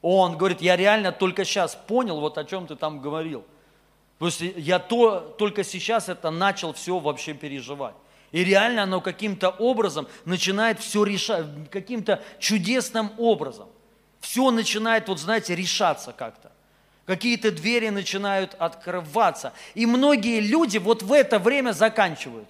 Он 0.00 0.38
говорит, 0.38 0.62
я 0.62 0.76
реально 0.76 1.12
только 1.12 1.44
сейчас 1.44 1.74
понял, 1.74 2.20
вот 2.20 2.38
о 2.38 2.44
чем 2.44 2.66
ты 2.66 2.76
там 2.76 3.00
говорил. 3.00 3.44
То 4.18 4.26
есть 4.26 4.40
я 4.40 4.78
то, 4.78 5.20
только 5.38 5.62
сейчас 5.62 6.08
это 6.08 6.30
начал 6.30 6.72
все 6.72 6.98
вообще 6.98 7.34
переживать. 7.34 7.94
И 8.32 8.44
реально 8.44 8.84
оно 8.84 9.02
каким-то 9.02 9.50
образом 9.50 10.06
начинает 10.24 10.80
все 10.80 11.04
решать, 11.04 11.46
каким-то 11.70 12.22
чудесным 12.38 13.10
образом 13.18 13.68
все 14.24 14.50
начинает, 14.50 15.06
вот 15.08 15.20
знаете, 15.20 15.54
решаться 15.54 16.12
как-то. 16.12 16.50
Какие-то 17.04 17.50
двери 17.50 17.90
начинают 17.90 18.54
открываться. 18.58 19.52
И 19.74 19.84
многие 19.84 20.40
люди 20.40 20.78
вот 20.78 21.02
в 21.02 21.12
это 21.12 21.38
время 21.38 21.72
заканчивают. 21.72 22.48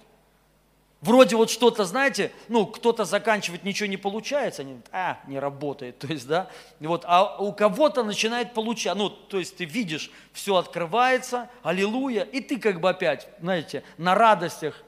Вроде 1.01 1.35
вот 1.35 1.49
что-то, 1.51 1.83
знаете, 1.83 2.31
ну, 2.47 2.65
кто-то 2.65 3.03
заканчивает, 3.03 3.65
ничего 3.65 3.87
не 3.87 3.97
получается, 3.97 4.61
они 4.61 4.77
а, 4.93 5.19
не 5.27 5.37
работает, 5.37 5.99
то 5.99 6.07
есть, 6.07 6.25
да, 6.25 6.49
вот, 6.79 7.03
а 7.05 7.35
у 7.37 7.51
кого-то 7.51 8.03
начинает 8.03 8.53
получаться, 8.53 8.97
ну, 8.97 9.09
то 9.09 9.37
есть 9.37 9.57
ты 9.57 9.65
видишь, 9.65 10.09
все 10.31 10.55
открывается, 10.55 11.49
аллилуйя, 11.61 12.23
и 12.23 12.39
ты 12.39 12.57
как 12.57 12.79
бы 12.79 12.89
опять, 12.89 13.27
знаете, 13.41 13.83
на 13.97 14.15
радостях, 14.15 14.81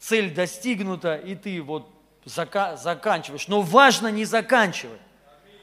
цель 0.00 0.34
достигнута, 0.34 1.14
и 1.14 1.34
ты 1.34 1.60
вот 1.62 1.86
зака- 2.24 2.76
заканчиваешь. 2.76 3.46
Но 3.46 3.60
важно 3.60 4.08
не 4.08 4.24
заканчивать 4.24 4.98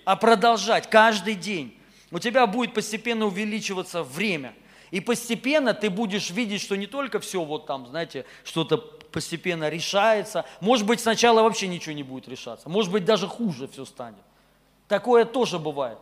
а 0.10 0.16
продолжать 0.16 0.90
каждый 0.90 1.36
день. 1.36 1.78
У 2.10 2.18
тебя 2.18 2.48
будет 2.48 2.74
постепенно 2.74 3.28
увеличиваться 3.28 4.02
время. 4.02 4.56
И 4.90 5.02
постепенно 5.02 5.76
ты 5.76 5.92
будешь 5.92 6.32
видеть, 6.32 6.64
что 6.64 6.76
не 6.76 6.88
только 6.88 7.20
все 7.20 7.44
вот 7.44 7.68
там, 7.68 7.86
знаете, 7.86 8.26
что-то 8.44 8.80
постепенно 8.80 9.70
решается. 9.70 10.46
Может 10.62 10.88
быть, 10.88 11.00
сначала 11.00 11.44
вообще 11.44 11.68
ничего 11.68 11.94
не 11.94 12.02
будет 12.02 12.28
решаться. 12.28 12.70
Может 12.70 12.92
быть, 12.92 13.06
даже 13.06 13.28
хуже 13.28 13.68
все 13.68 13.86
станет. 13.86 14.24
Такое 14.88 15.26
тоже 15.26 15.60
бывает. 15.60 16.00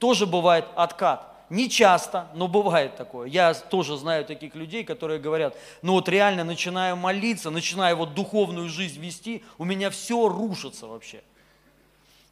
Тоже 0.00 0.26
бывает 0.26 0.64
откат. 0.74 1.32
Не 1.48 1.70
часто, 1.70 2.26
но 2.34 2.48
бывает 2.48 2.96
такое. 2.96 3.28
Я 3.28 3.54
тоже 3.54 3.96
знаю 3.96 4.24
таких 4.24 4.56
людей, 4.56 4.82
которые 4.82 5.20
говорят, 5.20 5.56
ну 5.82 5.92
вот 5.92 6.08
реально 6.08 6.42
начинаю 6.42 6.96
молиться, 6.96 7.50
начинаю 7.50 7.94
вот 7.94 8.12
духовную 8.12 8.68
жизнь 8.68 9.00
вести, 9.00 9.44
у 9.56 9.64
меня 9.64 9.90
все 9.90 10.26
рушится 10.26 10.88
вообще. 10.88 11.22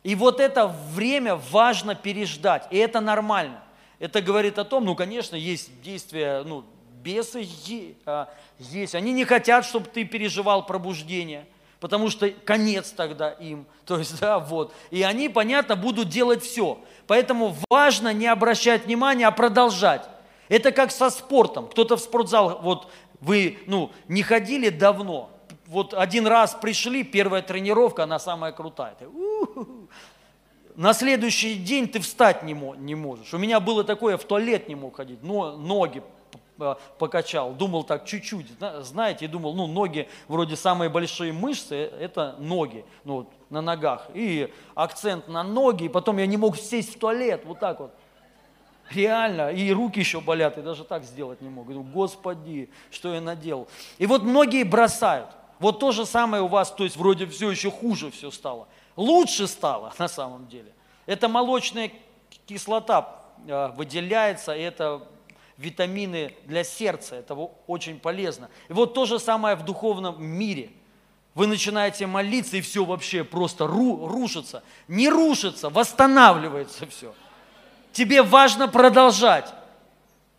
И 0.04 0.14
вот 0.14 0.38
это 0.38 0.66
время 0.66 1.34
важно 1.34 1.94
переждать, 1.94 2.68
и 2.70 2.76
это 2.76 3.00
нормально. 3.00 3.62
Это 3.98 4.20
говорит 4.20 4.58
о 4.58 4.64
том, 4.64 4.84
ну, 4.84 4.94
конечно, 4.94 5.34
есть 5.34 5.80
действия, 5.80 6.42
ну, 6.44 6.64
бесы 7.02 7.46
а, 8.04 8.28
есть, 8.58 8.94
они 8.94 9.12
не 9.12 9.24
хотят, 9.24 9.64
чтобы 9.64 9.86
ты 9.86 10.04
переживал 10.04 10.66
пробуждение, 10.66 11.46
потому 11.80 12.10
что 12.10 12.28
конец 12.30 12.90
тогда 12.90 13.30
им, 13.30 13.66
то 13.86 13.98
есть, 13.98 14.20
да, 14.20 14.38
вот. 14.38 14.74
И 14.90 15.02
они, 15.02 15.30
понятно, 15.30 15.74
будут 15.74 16.10
делать 16.10 16.42
все. 16.42 16.78
Поэтому 17.06 17.56
важно 17.70 18.12
не 18.12 18.26
обращать 18.26 18.84
внимания, 18.84 19.26
а 19.26 19.30
продолжать. 19.30 20.06
Это 20.50 20.70
как 20.70 20.90
со 20.90 21.08
спортом. 21.08 21.66
Кто-то 21.66 21.96
в 21.96 22.00
спортзал, 22.00 22.60
вот 22.62 22.90
вы, 23.20 23.58
ну, 23.66 23.90
не 24.06 24.22
ходили 24.22 24.68
давно, 24.68 25.30
вот 25.66 25.94
один 25.94 26.26
раз 26.26 26.54
пришли, 26.54 27.04
первая 27.04 27.42
тренировка, 27.42 28.04
она 28.04 28.18
самая 28.18 28.52
крутая. 28.52 28.94
Ты, 28.98 29.06
на 30.76 30.92
следующий 30.92 31.54
день 31.54 31.88
ты 31.88 32.00
встать 32.00 32.42
не, 32.42 32.52
не 32.52 32.94
можешь. 32.94 33.32
У 33.32 33.38
меня 33.38 33.60
было 33.60 33.84
такое, 33.84 34.16
в 34.16 34.24
туалет 34.24 34.68
не 34.68 34.74
мог 34.74 34.96
ходить, 34.96 35.22
но 35.22 35.56
ноги 35.56 36.02
покачал, 36.98 37.52
думал 37.52 37.84
так 37.84 38.04
чуть-чуть, 38.04 38.46
знаете, 38.80 39.24
и 39.24 39.28
думал, 39.28 39.54
ну, 39.54 39.66
ноги, 39.66 40.08
вроде 40.28 40.56
самые 40.56 40.88
большие 40.88 41.32
мышцы, 41.32 41.74
это 41.74 42.36
ноги, 42.38 42.84
ну, 43.04 43.16
вот, 43.16 43.32
на 43.50 43.60
ногах, 43.60 44.08
и 44.14 44.52
акцент 44.74 45.28
на 45.28 45.42
ноги, 45.42 45.84
и 45.84 45.88
потом 45.88 46.18
я 46.18 46.26
не 46.26 46.36
мог 46.36 46.56
сесть 46.56 46.94
в 46.94 46.98
туалет, 46.98 47.42
вот 47.44 47.58
так 47.58 47.80
вот, 47.80 47.94
реально, 48.90 49.50
и 49.50 49.72
руки 49.72 49.98
еще 49.98 50.20
болят, 50.20 50.56
и 50.58 50.62
даже 50.62 50.84
так 50.84 51.02
сделать 51.02 51.40
не 51.40 51.48
мог, 51.48 51.66
думаю, 51.66 51.90
господи, 51.92 52.70
что 52.90 53.12
я 53.12 53.20
наделал, 53.20 53.66
и 53.98 54.06
вот 54.06 54.22
многие 54.22 54.62
бросают, 54.62 55.30
вот 55.58 55.80
то 55.80 55.92
же 55.92 56.06
самое 56.06 56.42
у 56.42 56.48
вас, 56.48 56.70
то 56.70 56.84
есть 56.84 56.96
вроде 56.96 57.26
все 57.26 57.50
еще 57.50 57.70
хуже 57.70 58.10
все 58.10 58.30
стало. 58.30 58.68
Лучше 58.96 59.46
стало 59.46 59.92
на 59.98 60.08
самом 60.08 60.48
деле. 60.48 60.72
Это 61.06 61.28
молочная 61.28 61.92
кислота 62.46 63.22
а, 63.48 63.68
выделяется, 63.72 64.54
и 64.54 64.60
это 64.60 65.06
витамины 65.56 66.34
для 66.44 66.64
сердца, 66.64 67.16
это 67.16 67.34
очень 67.66 68.00
полезно. 68.00 68.48
И 68.68 68.72
вот 68.72 68.94
то 68.94 69.04
же 69.06 69.18
самое 69.18 69.56
в 69.56 69.64
духовном 69.64 70.24
мире. 70.24 70.70
Вы 71.34 71.46
начинаете 71.48 72.06
молиться, 72.06 72.56
и 72.56 72.60
все 72.60 72.84
вообще 72.84 73.24
просто 73.24 73.66
ру, 73.66 74.06
рушится. 74.06 74.62
Не 74.86 75.08
рушится, 75.08 75.68
восстанавливается 75.68 76.86
все. 76.86 77.12
Тебе 77.92 78.22
важно 78.22 78.68
продолжать. 78.68 79.52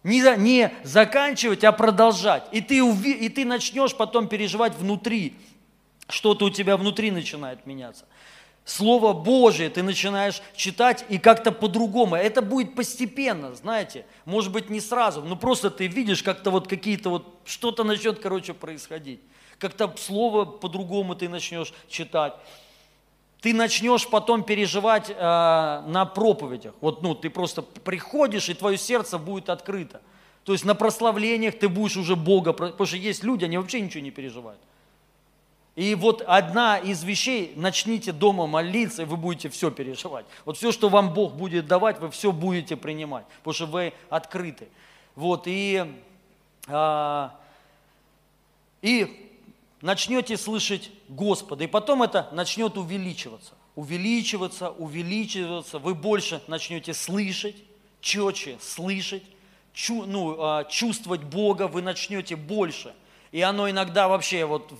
Не, 0.03 0.21
не 0.37 0.71
заканчивать, 0.83 1.63
а 1.63 1.71
продолжать. 1.71 2.47
И 2.51 2.61
ты, 2.61 2.81
уви, 2.81 3.11
и 3.11 3.27
ты 3.27 3.43
начнешь 3.43 3.95
потом 3.95 4.27
переживать 4.27 4.75
внутри 4.75 5.35
что-то 6.07 6.45
у 6.45 6.49
тебя 6.49 6.77
внутри 6.77 7.11
начинает 7.11 7.65
меняться. 7.65 8.05
Слово 8.65 9.13
Божие 9.13 9.69
ты 9.69 9.83
начинаешь 9.83 10.41
читать 10.55 11.05
и 11.07 11.19
как-то 11.19 11.51
по-другому. 11.51 12.15
Это 12.15 12.41
будет 12.41 12.73
постепенно, 12.73 13.53
знаете, 13.53 14.07
может 14.25 14.51
быть 14.51 14.71
не 14.71 14.81
сразу, 14.81 15.21
но 15.21 15.35
просто 15.35 15.69
ты 15.69 15.85
видишь 15.85 16.23
как-то 16.23 16.49
вот 16.49 16.67
какие-то 16.67 17.11
вот, 17.11 17.39
что-то 17.45 17.83
начнет, 17.83 18.17
короче, 18.17 18.55
происходить. 18.55 19.21
Как-то 19.59 19.93
слово 19.97 20.45
по-другому 20.45 21.15
ты 21.15 21.29
начнешь 21.29 21.73
читать. 21.87 22.33
Ты 23.39 23.53
начнешь 23.53 24.07
потом 24.07 24.43
переживать 24.43 25.11
э, 25.11 25.13
на 25.15 26.09
проповедях. 26.11 26.73
Вот, 26.81 27.03
ну, 27.03 27.13
ты 27.13 27.29
просто 27.29 27.61
приходишь, 27.61 28.49
и 28.49 28.55
твое 28.55 28.79
сердце 28.79 29.19
будет 29.19 29.49
открыто. 29.49 30.01
То 30.43 30.53
есть 30.53 30.65
на 30.65 30.73
прославлениях 30.73 31.59
ты 31.59 31.69
будешь 31.69 31.97
уже 31.97 32.15
Бога, 32.15 32.51
потому 32.51 32.87
что 32.87 32.97
есть 32.97 33.23
люди, 33.23 33.45
они 33.45 33.59
вообще 33.59 33.79
ничего 33.79 34.03
не 34.03 34.09
переживают. 34.09 34.59
И 35.75 35.93
вот 35.93 36.21
одна 36.21 36.77
из 36.77 37.03
вещей, 37.03 37.51
начните 37.57 38.13
дома 38.13 38.47
молиться, 38.47 39.01
и 39.01 39.05
вы 39.05 39.17
будете 39.17 39.49
все 39.49 39.71
переживать. 39.71 40.25
Вот 40.45 40.55
все, 40.57 40.71
что 40.71 40.87
вам 40.87 41.13
Бог 41.13 41.33
будет 41.33 41.67
давать, 41.67 41.99
вы 41.99 42.09
все 42.11 42.31
будете 42.31 42.77
принимать, 42.77 43.25
потому 43.39 43.53
что 43.53 43.65
вы 43.65 43.93
открыты. 44.09 44.69
Вот, 45.15 45.43
и, 45.47 45.85
а, 46.67 47.37
и 48.81 49.37
начнете 49.81 50.37
слышать 50.37 50.91
Господа, 51.09 51.65
и 51.65 51.67
потом 51.67 52.03
это 52.03 52.29
начнет 52.31 52.77
увеличиваться, 52.77 53.53
увеличиваться, 53.75 54.69
увеличиваться, 54.69 55.79
вы 55.79 55.93
больше 55.93 56.41
начнете 56.47 56.93
слышать, 56.93 57.55
четче 57.99 58.57
слышать, 58.61 59.23
чу, 59.73 60.05
ну, 60.05 60.37
а, 60.39 60.63
чувствовать 60.63 61.23
Бога, 61.23 61.67
вы 61.67 61.81
начнете 61.81 62.37
больше. 62.37 62.93
И 63.33 63.41
оно 63.41 63.69
иногда 63.69 64.07
вообще 64.07 64.45
вот 64.45 64.71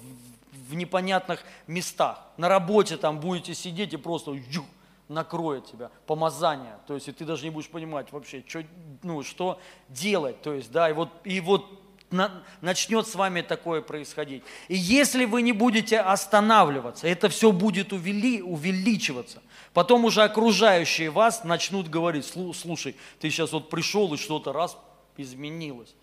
в 0.68 0.74
непонятных 0.74 1.44
местах. 1.68 2.22
На 2.38 2.50
работе 2.50 2.98
там 2.98 3.20
будете 3.20 3.54
сидеть 3.54 3.94
и 3.94 3.98
просто 3.98 4.32
ю, 4.32 4.66
накроет 5.08 5.66
тебя 5.66 5.92
помазание. 6.06 6.78
То 6.88 6.96
есть 6.96 7.08
и 7.08 7.12
ты 7.12 7.26
даже 7.26 7.44
не 7.44 7.52
будешь 7.52 7.70
понимать 7.70 8.12
вообще, 8.12 8.44
что, 8.48 8.64
ну, 9.04 9.24
что 9.24 9.60
делать. 9.90 10.42
То 10.42 10.54
есть, 10.54 10.72
да, 10.72 10.90
и 10.90 10.94
вот, 10.94 11.10
и 11.24 11.40
вот 11.40 11.82
на, 12.12 12.44
начнет 12.62 13.08
с 13.08 13.16
вами 13.16 13.42
такое 13.42 13.82
происходить. 13.82 14.44
И 14.68 14.76
если 14.76 15.26
вы 15.26 15.42
не 15.42 15.54
будете 15.54 16.00
останавливаться, 16.00 17.08
это 17.08 17.30
все 17.30 17.52
будет 17.52 17.94
увели, 17.94 18.42
увеличиваться. 18.42 19.42
Потом 19.74 20.06
уже 20.06 20.24
окружающие 20.24 21.10
вас 21.10 21.44
начнут 21.44 21.90
говорить, 21.90 22.26
слушай, 22.26 22.96
ты 23.20 23.30
сейчас 23.30 23.52
вот 23.52 23.70
пришел 23.70 24.14
и 24.14 24.18
что-то 24.18 24.54
раз 24.54 24.78
изменилось. 25.18 25.94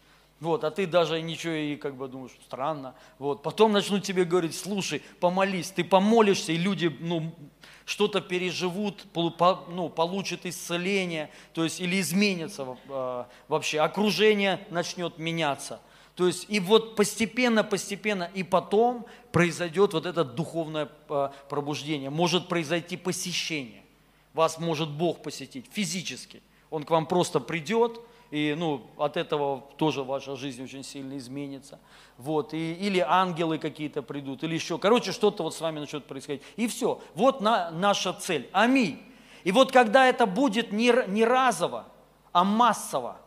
Вот, 0.42 0.64
а 0.64 0.72
ты 0.72 0.88
даже 0.88 1.22
ничего 1.22 1.52
и 1.52 1.76
как 1.76 1.94
бы 1.94 2.08
думаешь, 2.08 2.32
странно. 2.44 2.96
Вот, 3.20 3.44
потом 3.44 3.70
начнут 3.70 4.02
тебе 4.02 4.24
говорить, 4.24 4.56
слушай, 4.56 5.00
помолись, 5.20 5.70
ты 5.70 5.84
помолишься, 5.84 6.50
и 6.50 6.56
люди, 6.56 6.92
ну, 6.98 7.32
что-то 7.84 8.20
переживут, 8.20 9.06
ну, 9.14 9.88
получат 9.88 10.44
исцеление, 10.44 11.30
то 11.54 11.62
есть 11.62 11.80
или 11.80 12.00
изменится 12.00 12.76
а, 12.88 13.28
вообще, 13.46 13.78
окружение 13.78 14.66
начнет 14.70 15.16
меняться. 15.16 15.80
То 16.16 16.26
есть 16.26 16.46
и 16.48 16.58
вот 16.58 16.96
постепенно, 16.96 17.62
постепенно, 17.62 18.28
и 18.34 18.42
потом 18.42 19.06
произойдет 19.30 19.92
вот 19.92 20.06
это 20.06 20.24
духовное 20.24 20.88
а, 21.08 21.32
пробуждение. 21.48 22.10
Может 22.10 22.48
произойти 22.48 22.96
посещение. 22.96 23.84
Вас 24.34 24.58
может 24.58 24.90
Бог 24.90 25.22
посетить 25.22 25.66
физически. 25.70 26.42
Он 26.68 26.82
к 26.82 26.90
вам 26.90 27.06
просто 27.06 27.38
придет, 27.38 28.00
и 28.32 28.54
ну, 28.56 28.80
от 28.96 29.18
этого 29.18 29.62
тоже 29.76 30.02
ваша 30.02 30.36
жизнь 30.36 30.64
очень 30.64 30.82
сильно 30.82 31.18
изменится. 31.18 31.78
Вот, 32.16 32.54
и, 32.54 32.72
или 32.72 32.98
ангелы 32.98 33.58
какие-то 33.58 34.00
придут, 34.02 34.42
или 34.42 34.54
еще. 34.54 34.78
Короче, 34.78 35.12
что-то 35.12 35.42
вот 35.42 35.54
с 35.54 35.60
вами 35.60 35.80
начнет 35.80 36.06
происходить. 36.06 36.42
И 36.56 36.66
все. 36.66 36.98
Вот 37.14 37.42
на, 37.42 37.70
наша 37.70 38.14
цель. 38.14 38.48
Аминь. 38.52 39.02
И 39.44 39.52
вот 39.52 39.70
когда 39.70 40.06
это 40.06 40.24
будет 40.24 40.72
не, 40.72 40.94
не 41.08 41.26
разово, 41.26 41.84
а 42.32 42.42
массово, 42.42 43.18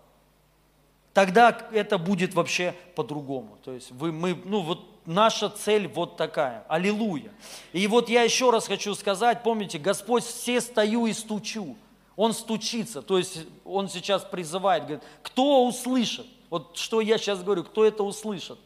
тогда 1.14 1.56
это 1.72 2.00
будет 2.00 2.34
вообще 2.34 2.74
по-другому. 2.96 3.60
То 3.64 3.74
есть 3.74 3.92
вы, 3.92 4.12
мы, 4.12 4.36
ну 4.44 4.62
вот 4.62 5.06
наша 5.06 5.50
цель 5.50 5.88
вот 5.88 6.18
такая. 6.18 6.66
Аллилуйя. 6.68 7.32
И 7.74 7.86
вот 7.86 8.10
я 8.10 8.24
еще 8.24 8.50
раз 8.50 8.68
хочу 8.68 8.96
сказать, 8.96 9.44
помните, 9.44 9.78
Господь 9.78 10.24
все 10.24 10.62
стою 10.62 11.06
и 11.06 11.14
стучу. 11.14 11.78
Он 12.16 12.34
стучится, 12.34 13.02
то 13.02 13.18
есть 13.18 13.40
он 13.66 13.90
сейчас 13.90 14.24
призывает, 14.24 14.84
говорит, 14.84 15.04
кто 15.22 15.66
услышит? 15.66 16.26
Вот 16.50 16.78
что 16.78 17.02
я 17.02 17.18
сейчас 17.18 17.44
говорю, 17.44 17.66
кто 17.66 17.84
это 17.84 18.04
услышит? 18.04 18.58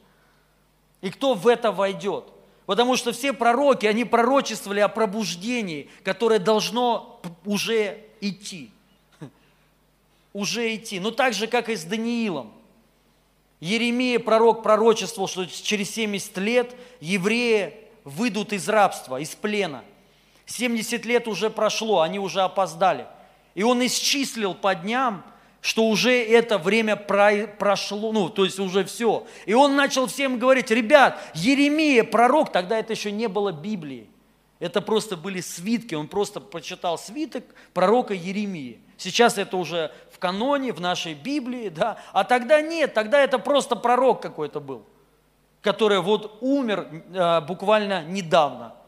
И 1.01 1.09
кто 1.09 1.33
в 1.33 1.47
это 1.47 1.71
войдет? 1.71 2.25
Потому 2.67 2.95
что 2.95 3.11
все 3.11 3.33
пророки, 3.33 3.87
они 3.87 4.05
пророчествовали 4.05 4.81
о 4.81 4.87
пробуждении, 4.87 5.89
которое 6.03 6.37
должно 6.37 7.19
уже 7.43 8.05
идти. 8.21 8.69
Уже 10.33 10.75
идти. 10.75 10.99
Но 10.99 11.09
так 11.09 11.33
же, 11.33 11.47
как 11.47 11.69
и 11.69 11.75
с 11.75 11.83
Даниилом. 11.83 12.53
Еремия, 13.59 14.19
пророк, 14.19 14.61
пророчествовал, 14.61 15.27
что 15.27 15.47
через 15.47 15.89
70 15.89 16.37
лет 16.37 16.75
евреи 16.99 17.73
выйдут 18.03 18.53
из 18.53 18.69
рабства, 18.69 19.19
из 19.19 19.33
плена. 19.33 19.83
70 20.45 21.03
лет 21.05 21.27
уже 21.27 21.49
прошло, 21.49 22.01
они 22.01 22.19
уже 22.19 22.41
опоздали– 22.41 23.07
и 23.59 23.63
он 23.63 23.85
исчислил 23.85 24.53
по 24.53 24.73
дням, 24.73 25.21
что 25.59 25.89
уже 25.89 26.13
это 26.13 26.57
время 26.57 26.95
прошло, 26.95 28.13
ну, 28.13 28.29
то 28.29 28.45
есть 28.45 28.57
уже 28.57 28.85
все. 28.85 29.27
И 29.45 29.53
он 29.53 29.75
начал 29.75 30.07
всем 30.07 30.39
говорить, 30.39 30.71
ребят, 30.71 31.19
Еремия, 31.33 32.05
пророк, 32.05 32.53
тогда 32.53 32.79
это 32.79 32.93
еще 32.93 33.11
не 33.11 33.27
было 33.27 33.51
Библии. 33.51 34.09
Это 34.59 34.81
просто 34.81 35.17
были 35.17 35.41
свитки, 35.41 35.93
он 35.93 36.07
просто 36.07 36.39
прочитал 36.39 36.97
свиток 36.97 37.43
пророка 37.73 38.13
Еремии. 38.13 38.79
Сейчас 38.95 39.37
это 39.37 39.57
уже 39.57 39.91
в 40.13 40.19
каноне, 40.19 40.71
в 40.71 40.79
нашей 40.79 41.13
Библии, 41.13 41.67
да, 41.67 41.97
а 42.13 42.23
тогда 42.23 42.61
нет, 42.61 42.93
тогда 42.93 43.19
это 43.19 43.39
просто 43.39 43.75
пророк 43.75 44.21
какой-то 44.21 44.61
был, 44.61 44.85
который 45.59 45.99
вот 45.99 46.37
умер 46.39 46.87
э, 47.13 47.41
буквально 47.41 48.05
недавно. 48.05 48.78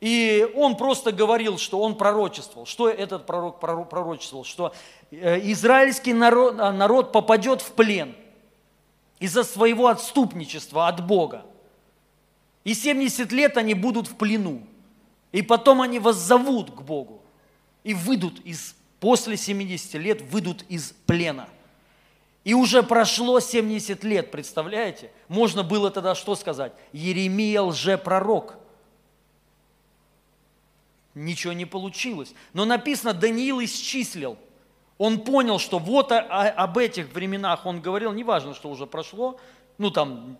И 0.00 0.48
он 0.54 0.76
просто 0.76 1.10
говорил, 1.10 1.58
что 1.58 1.80
он 1.80 1.96
пророчествовал. 1.96 2.66
Что 2.66 2.88
этот 2.88 3.26
пророк 3.26 3.58
пророчествовал? 3.58 4.44
Что 4.44 4.72
э, 5.10 5.40
израильский 5.50 6.12
народ, 6.12 6.56
а, 6.58 6.72
народ 6.72 7.10
попадет 7.10 7.62
в 7.62 7.72
плен 7.72 8.14
из-за 9.18 9.42
своего 9.42 9.88
отступничества 9.88 10.86
от 10.86 11.04
Бога. 11.04 11.44
И 12.62 12.74
70 12.74 13.32
лет 13.32 13.56
они 13.56 13.74
будут 13.74 14.06
в 14.06 14.14
плену. 14.14 14.62
И 15.32 15.42
потом 15.42 15.82
они 15.82 15.98
воззовут 15.98 16.70
к 16.70 16.82
Богу. 16.82 17.20
И 17.82 17.92
выйдут 17.92 18.38
из, 18.44 18.76
после 19.00 19.36
70 19.36 19.94
лет 19.94 20.22
выйдут 20.22 20.64
из 20.68 20.94
плена. 21.06 21.48
И 22.44 22.54
уже 22.54 22.84
прошло 22.84 23.40
70 23.40 24.04
лет, 24.04 24.30
представляете? 24.30 25.10
Можно 25.26 25.64
было 25.64 25.90
тогда 25.90 26.14
что 26.14 26.36
сказать? 26.36 26.72
Еремия 26.92 27.62
лжепророк– 27.62 28.58
ничего 31.18 31.52
не 31.52 31.66
получилось. 31.66 32.32
Но 32.52 32.64
написано, 32.64 33.12
Даниил 33.12 33.62
исчислил. 33.62 34.38
Он 34.96 35.20
понял, 35.20 35.58
что 35.58 35.78
вот 35.78 36.10
об 36.12 36.78
этих 36.78 37.12
временах 37.12 37.66
он 37.66 37.80
говорил, 37.80 38.12
неважно, 38.12 38.54
что 38.54 38.68
уже 38.68 38.86
прошло, 38.86 39.38
ну 39.78 39.90
там 39.90 40.38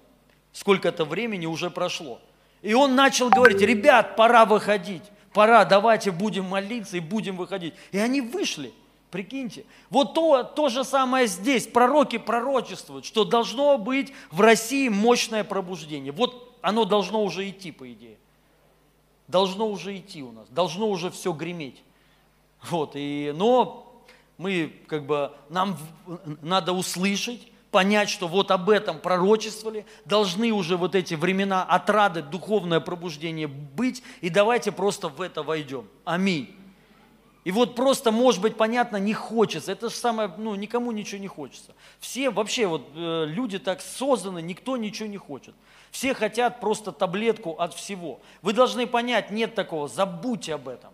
сколько-то 0.53 1.05
времени 1.05 1.47
уже 1.47 1.71
прошло. 1.71 2.21
И 2.63 2.75
он 2.75 2.97
начал 2.97 3.31
говорить, 3.31 3.61
ребят, 3.61 4.17
пора 4.17 4.45
выходить, 4.45 5.05
пора, 5.33 5.65
давайте 5.65 6.11
будем 6.11 6.45
молиться 6.45 6.97
и 6.97 7.01
будем 7.01 7.37
выходить. 7.37 7.75
И 7.93 7.99
они 7.99 8.21
вышли, 8.21 8.73
прикиньте. 9.13 9.65
Вот 9.91 10.15
то, 10.15 10.43
то 10.43 10.69
же 10.69 10.83
самое 10.83 11.29
здесь, 11.29 11.69
пророки 11.69 12.19
пророчествуют, 12.19 13.05
что 13.05 13.25
должно 13.25 13.79
быть 13.79 14.13
в 14.33 14.41
России 14.41 14.89
мощное 14.89 15.45
пробуждение. 15.45 16.11
Вот 16.11 16.59
оно 16.63 16.85
должно 16.85 17.23
уже 17.23 17.49
идти, 17.49 17.71
по 17.71 17.91
идее 17.93 18.17
должно 19.29 19.69
уже 19.69 19.97
идти 19.97 20.23
у 20.23 20.33
нас, 20.33 20.49
должно 20.49 20.89
уже 20.89 21.11
все 21.11 21.33
греметь. 21.33 21.83
Вот, 22.71 22.93
и, 22.95 23.33
но 23.37 24.03
мы 24.39 24.73
как 24.89 25.07
бы, 25.07 25.33
нам 25.49 25.79
надо 26.43 26.73
услышать, 26.73 27.47
понять, 27.71 28.09
что 28.09 28.27
вот 28.27 28.51
об 28.51 28.71
этом 28.71 28.99
пророчествовали, 28.99 29.87
должны 30.05 30.53
уже 30.53 30.77
вот 30.77 30.95
эти 30.95 31.15
времена 31.15 31.63
отрады, 31.63 32.23
духовное 32.23 32.81
пробуждение 32.81 33.47
быть, 33.47 34.03
и 34.21 34.31
давайте 34.31 34.73
просто 34.73 35.09
в 35.09 35.21
это 35.21 35.43
войдем. 35.43 35.87
Аминь. 36.05 36.55
И 37.49 37.51
вот 37.51 37.75
просто, 37.75 38.13
может 38.13 38.43
быть, 38.43 38.59
понятно, 38.59 38.99
не 38.99 39.15
хочется. 39.15 39.73
Это 39.73 39.89
же 39.89 39.95
самое, 39.95 40.31
ну, 40.37 40.55
никому 40.55 40.93
ничего 40.93 41.19
не 41.19 41.29
хочется. 41.29 41.75
Все 41.99 42.29
вообще, 42.29 42.67
вот 42.67 42.87
э, 42.95 43.25
люди 43.27 43.59
так 43.59 43.81
созданы, 43.81 44.43
никто 44.43 44.77
ничего 44.77 45.09
не 45.09 45.17
хочет. 45.17 45.55
Все 45.91 46.13
хотят 46.13 46.61
просто 46.61 46.93
таблетку 46.93 47.53
от 47.53 47.73
всего. 47.73 48.21
Вы 48.43 48.53
должны 48.53 48.87
понять, 48.87 49.31
нет 49.31 49.55
такого, 49.55 49.89
забудьте 49.89 50.53
об 50.53 50.69
этом. 50.69 50.93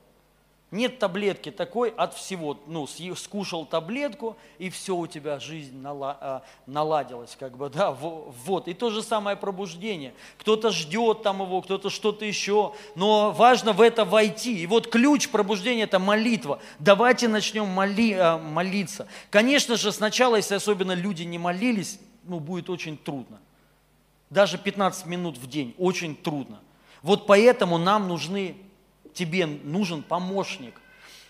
Нет 0.75 0.99
таблетки 0.99 1.53
такой 1.53 1.91
от 1.91 2.14
всего. 2.14 2.59
Ну, 2.66 2.89
скушал 3.14 3.64
таблетку, 3.64 4.37
и 4.59 4.70
все 4.70 4.97
у 4.97 5.07
тебя 5.07 5.39
жизнь 5.39 5.81
а, 5.85 6.43
наладилась, 6.66 7.37
как 7.39 7.57
бы, 7.57 7.70
да, 7.75 7.93
вот. 7.93 8.66
И 8.66 8.75
то 8.75 8.91
же 8.91 9.05
самое 9.05 9.37
пробуждение. 9.37 10.14
Кто-то 10.37 10.72
ждет 10.72 11.22
там 11.22 11.43
его, 11.43 11.62
кто-то 11.62 11.91
что-то 11.91 12.25
еще, 12.25 12.75
но 12.97 13.31
важно 13.31 13.72
в 13.72 13.81
это 13.81 14.05
войти. 14.05 14.62
И 14.62 14.66
вот 14.66 14.89
ключ 14.89 15.29
пробуждения– 15.29 15.85
это 15.85 16.01
молитва. 16.01 16.59
Давайте 16.81 17.29
начнем 17.29 17.68
моли, 17.68 18.14
а, 18.14 18.39
молиться. 18.39 19.07
Конечно 19.31 19.77
же, 19.77 19.93
сначала, 19.93 20.35
если 20.35 20.57
особенно 20.57 20.93
люди 20.93 21.22
не 21.22 21.39
молились, 21.39 22.01
ну, 22.25 22.41
будет 22.41 22.68
очень 22.68 22.99
трудно. 22.99 23.39
Даже 24.29 24.59
15 24.59 25.07
минут 25.07 25.39
в 25.39 25.49
день 25.49 25.72
очень 25.79 26.16
трудно. 26.16 26.59
Вот 27.01 27.29
поэтому 27.29 27.79
нам 27.79 28.09
нужны, 28.09 28.57
тебе 29.15 29.47
нужен 29.47 30.03
помощник. 30.03 30.81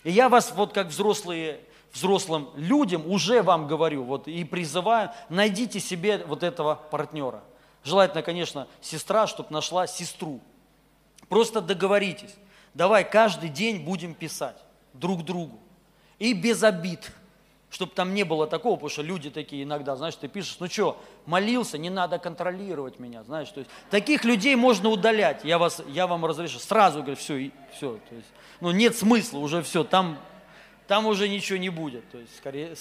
И 0.03 0.11
я 0.11 0.29
вас 0.29 0.53
вот 0.55 0.73
как 0.73 0.89
взрослые, 0.89 1.61
взрослым 1.93 2.51
людям 2.57 3.09
уже 3.11 3.43
вам 3.43 3.67
говорю 3.67 4.05
вот, 4.05 4.27
и 4.27 4.45
призываю, 4.45 5.11
найдите 5.29 5.81
себе 5.81 6.25
вот 6.27 6.43
этого 6.43 6.75
партнера. 6.91 7.43
Желательно, 7.85 8.23
конечно, 8.23 8.67
сестра, 8.81 9.27
чтобы 9.27 9.51
нашла 9.51 9.87
сестру. 9.87 10.41
Просто 11.29 11.61
договоритесь. 11.61 12.35
Давай 12.73 13.09
каждый 13.09 13.49
день 13.51 13.85
будем 13.85 14.15
писать 14.15 14.57
друг 14.95 15.25
другу. 15.25 15.59
И 16.19 16.33
без 16.33 16.63
обид 16.63 17.13
чтобы 17.75 17.91
там 17.93 18.15
не 18.15 18.23
было 18.23 18.47
такого, 18.47 18.77
потому 18.77 18.89
что 18.89 19.03
люди 19.03 19.31
такие 19.31 19.65
иногда, 19.65 19.97
знаешь, 19.97 20.15
ты 20.15 20.29
пишешь, 20.29 20.59
ну 20.61 20.69
что, 20.69 20.97
молился, 21.27 21.77
не 21.77 21.91
надо 21.91 22.21
контролировать 22.21 23.01
меня, 23.01 23.25
знаешь, 23.25 23.49
то 23.49 23.59
есть 23.59 23.71
таких 23.91 24.25
людей 24.25 24.55
можно 24.55 24.89
удалять, 24.91 25.45
я, 25.45 25.59
вас, 25.59 25.83
я 25.89 26.07
вам 26.07 26.25
разрешу, 26.25 26.61
сразу 26.61 27.01
говорю, 27.01 27.17
все, 27.17 27.37
и, 27.37 27.51
все, 27.75 27.99
то 28.09 28.15
есть, 28.15 28.29
ну 28.61 28.71
нет 28.71 28.97
смысла, 28.97 29.39
уже 29.39 29.61
все, 29.65 29.83
там, 29.83 30.19
там 30.87 31.07
уже 31.07 31.29
ничего 31.29 31.59
не 31.59 31.69
будет, 31.69 32.09
то 32.13 32.19
есть, 32.19 32.37
скорее, 32.37 32.77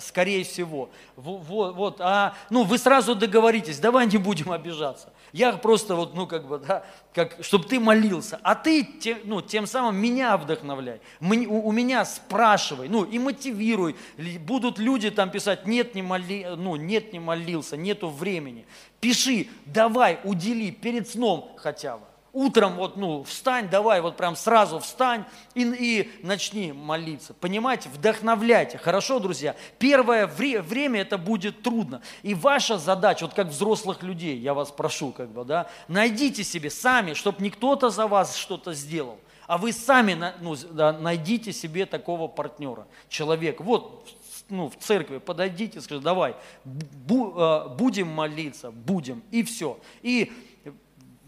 скорее 0.00 0.44
всего. 0.44 0.90
Вот, 1.16 1.74
вот, 1.74 1.96
а, 2.00 2.34
ну, 2.50 2.64
вы 2.64 2.76
сразу 2.76 3.14
договоритесь, 3.14 3.78
давай 3.78 4.06
не 4.06 4.18
будем 4.18 4.52
обижаться. 4.52 5.14
Я 5.32 5.52
просто 5.52 5.94
вот, 5.94 6.14
ну, 6.14 6.26
как 6.26 6.46
бы, 6.48 6.58
да, 6.58 6.84
как, 7.14 7.38
чтобы 7.40 7.64
ты 7.64 7.78
молился, 7.78 8.40
а 8.42 8.54
ты, 8.54 8.82
те, 8.82 9.18
ну, 9.24 9.40
тем 9.40 9.66
самым 9.66 9.96
меня 9.96 10.36
вдохновляй, 10.36 11.00
у, 11.20 11.68
у 11.68 11.72
меня 11.72 12.04
спрашивай, 12.04 12.88
ну, 12.88 13.04
и 13.04 13.18
мотивируй. 13.18 13.96
Будут 14.40 14.78
люди 14.78 15.10
там 15.10 15.30
писать, 15.30 15.66
нет, 15.66 15.94
не, 15.94 16.02
моли, 16.02 16.46
ну, 16.56 16.76
нет, 16.76 17.12
не 17.12 17.20
молился, 17.20 17.76
нету 17.76 18.08
времени. 18.08 18.66
Пиши, 19.00 19.48
давай, 19.66 20.18
удели 20.24 20.70
перед 20.70 21.08
сном 21.08 21.52
хотя 21.56 21.98
бы. 21.98 22.09
Утром 22.32 22.76
вот, 22.76 22.96
ну, 22.96 23.24
встань, 23.24 23.68
давай, 23.68 24.00
вот 24.00 24.16
прям 24.16 24.36
сразу 24.36 24.78
встань 24.78 25.24
и, 25.54 25.62
и 25.62 26.10
начни 26.24 26.72
молиться. 26.72 27.34
Понимаете, 27.34 27.88
вдохновляйте. 27.88 28.78
Хорошо, 28.78 29.18
друзья? 29.18 29.56
Первое 29.78 30.28
вре- 30.28 30.62
время 30.62 31.00
это 31.00 31.18
будет 31.18 31.62
трудно. 31.62 32.02
И 32.22 32.34
ваша 32.34 32.78
задача, 32.78 33.24
вот 33.24 33.34
как 33.34 33.48
взрослых 33.48 34.04
людей, 34.04 34.38
я 34.38 34.54
вас 34.54 34.70
прошу, 34.70 35.10
как 35.10 35.28
бы, 35.30 35.44
да, 35.44 35.68
найдите 35.88 36.44
себе 36.44 36.70
сами, 36.70 37.14
чтобы 37.14 37.42
не 37.42 37.50
кто-то 37.50 37.90
за 37.90 38.06
вас 38.06 38.36
что-то 38.36 38.74
сделал, 38.74 39.18
а 39.48 39.58
вы 39.58 39.72
сами 39.72 40.16
ну, 40.40 40.54
да, 40.70 40.92
найдите 40.92 41.52
себе 41.52 41.84
такого 41.84 42.28
партнера, 42.28 42.86
человека. 43.08 43.62
Вот 43.62 44.08
ну, 44.48 44.68
в 44.68 44.76
церкви 44.76 45.18
подойдите, 45.18 45.80
скажите, 45.80 46.04
давай, 46.04 46.36
бу, 46.64 47.34
э, 47.36 47.68
будем 47.76 48.08
молиться, 48.08 48.70
будем, 48.70 49.22
и 49.30 49.42
все. 49.42 49.78
И 50.02 50.32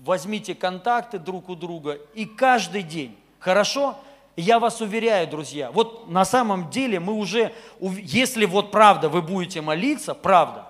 возьмите 0.05 0.55
контакты 0.55 1.18
друг 1.18 1.48
у 1.48 1.55
друга 1.55 1.98
и 2.14 2.26
каждый 2.26 2.82
день, 2.82 3.16
хорошо? 3.38 3.96
Я 4.34 4.59
вас 4.59 4.80
уверяю, 4.80 5.28
друзья, 5.28 5.70
вот 5.70 6.09
на 6.09 6.24
самом 6.24 6.70
деле 6.70 6.98
мы 6.98 7.12
уже, 7.12 7.53
если 7.80 8.46
вот 8.46 8.70
правда 8.70 9.09
вы 9.09 9.20
будете 9.20 9.61
молиться, 9.61 10.14
правда, 10.14 10.66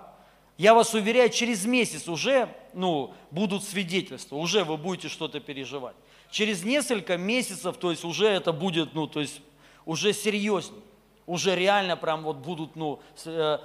я 0.57 0.73
вас 0.73 0.93
уверяю, 0.93 1.29
через 1.29 1.65
месяц 1.65 2.07
уже 2.07 2.49
ну, 2.73 3.13
будут 3.31 3.63
свидетельства, 3.63 4.35
уже 4.35 4.63
вы 4.65 4.77
будете 4.77 5.07
что-то 5.07 5.39
переживать. 5.39 5.95
Через 6.29 6.63
несколько 6.63 7.17
месяцев, 7.17 7.77
то 7.77 7.91
есть 7.91 8.03
уже 8.03 8.27
это 8.27 8.51
будет, 8.51 8.93
ну, 8.93 9.07
то 9.07 9.21
есть 9.21 9.39
уже 9.85 10.13
серьезнее, 10.13 10.81
уже 11.25 11.55
реально 11.55 11.95
прям 11.95 12.23
вот 12.23 12.37
будут, 12.37 12.75
ну, 12.75 12.99
э, 13.25 13.59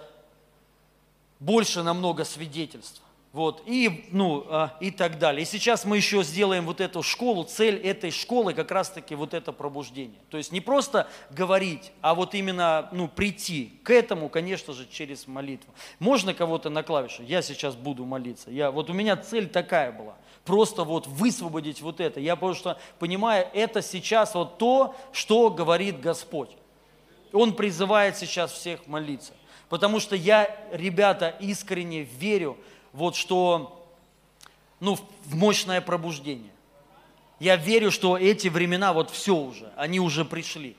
больше 1.41 1.83
намного 1.83 2.25
свидетельств. 2.25 3.03
Вот, 3.33 3.63
и, 3.67 4.09
ну, 4.11 4.47
а, 4.49 4.75
и 4.81 4.91
так 4.91 5.19
далее. 5.19 5.43
И 5.43 5.45
сейчас 5.45 5.85
мы 5.85 5.99
еще 5.99 6.23
сделаем 6.23 6.65
вот 6.65 6.81
эту 6.81 7.03
школу. 7.03 7.45
Цель 7.45 7.77
этой 7.77 8.11
школы 8.11 8.55
как 8.55 8.71
раз-таки 8.71 9.15
вот 9.15 9.35
это 9.35 9.53
пробуждение. 9.53 10.19
То 10.31 10.39
есть 10.39 10.51
не 10.51 10.63
просто 10.63 11.09
говорить, 11.31 11.93
а 12.01 12.15
вот 12.15 12.35
именно 12.35 12.89
ну, 12.91 13.07
прийти 13.07 13.79
к 13.83 13.91
этому, 13.91 14.31
конечно 14.31 14.73
же, 14.73 14.89
через 14.91 15.27
молитву. 15.27 15.75
Можно 15.99 16.33
кого-то 16.33 16.71
на 16.71 16.83
клавишу? 16.83 17.23
Я 17.23 17.43
сейчас 17.43 17.77
буду 17.77 18.07
молиться. 18.07 18.51
Я, 18.51 18.71
вот 18.71 18.89
у 18.89 18.95
меня 18.95 19.15
цель 19.17 19.47
такая 19.47 19.93
была. 19.93 20.15
Просто 20.47 20.85
вот 20.85 21.07
высвободить 21.07 21.83
вот 21.83 22.01
это. 22.01 22.21
Я 22.21 22.39
что 22.55 22.79
понимаю, 22.99 23.47
это 23.53 23.83
сейчас 23.83 24.35
вот 24.35 24.57
то, 24.57 24.97
что 25.13 25.51
говорит 25.51 26.01
Господь. 26.01 26.57
Он 27.35 27.55
призывает 27.55 28.17
сейчас 28.17 28.53
всех 28.53 28.87
молиться. 28.87 29.35
Потому 29.69 30.01
что 30.01 30.17
я, 30.17 30.57
ребята, 30.73 31.35
искренне 31.41 32.03
верю, 32.03 32.57
вот 32.93 33.17
что, 33.17 33.87
ну, 34.81 34.97
в 35.25 35.35
мощное 35.35 35.81
пробуждение. 35.81 36.51
Я 37.41 37.57
верю, 37.57 37.91
что 37.91 38.17
эти 38.17 38.49
времена, 38.49 38.93
вот 38.93 39.11
все 39.11 39.35
уже, 39.35 39.71
они 39.77 40.01
уже 40.01 40.25
пришли. 40.25 40.77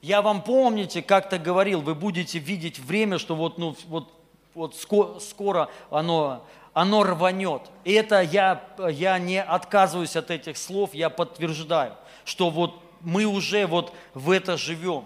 Я 0.00 0.22
вам, 0.22 0.42
помните, 0.42 1.02
как-то 1.02 1.38
говорил, 1.38 1.80
вы 1.80 1.94
будете 1.94 2.38
видеть 2.38 2.78
время, 2.78 3.18
что 3.18 3.34
вот, 3.34 3.58
ну, 3.58 3.76
вот, 3.86 4.12
вот 4.54 4.76
скоро 5.20 5.68
оно, 5.90 6.44
оно 6.72 7.02
рванет. 7.02 7.62
И 7.84 7.92
это 7.92 8.20
я, 8.20 8.64
я 8.90 9.18
не 9.18 9.42
отказываюсь 9.42 10.16
от 10.16 10.30
этих 10.30 10.56
слов, 10.56 10.94
я 10.94 11.10
подтверждаю, 11.10 11.94
что 12.24 12.50
вот 12.50 12.80
мы 13.00 13.24
уже 13.24 13.66
вот 13.66 13.92
в 14.14 14.30
это 14.30 14.56
живем, 14.56 15.04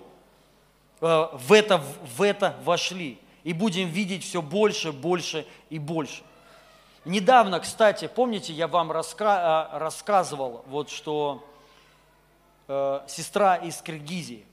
э, 1.00 1.28
в 1.32 1.52
это, 1.52 1.82
в 2.16 2.22
это 2.22 2.56
вошли 2.64 3.18
и 3.46 3.52
будем 3.52 3.88
видеть 3.88 4.24
все 4.24 4.42
больше, 4.42 4.90
больше 4.90 5.46
и 5.70 5.78
больше. 5.78 6.24
Недавно, 7.04 7.60
кстати, 7.60 8.10
помните, 8.12 8.52
я 8.52 8.66
вам 8.66 8.90
раска 8.90 9.68
а, 9.70 9.78
рассказывал, 9.78 10.64
вот 10.66 10.90
что 10.90 11.46
э, 12.66 13.02
сестра 13.06 13.54
из 13.54 13.80
Киргизии 13.82 14.44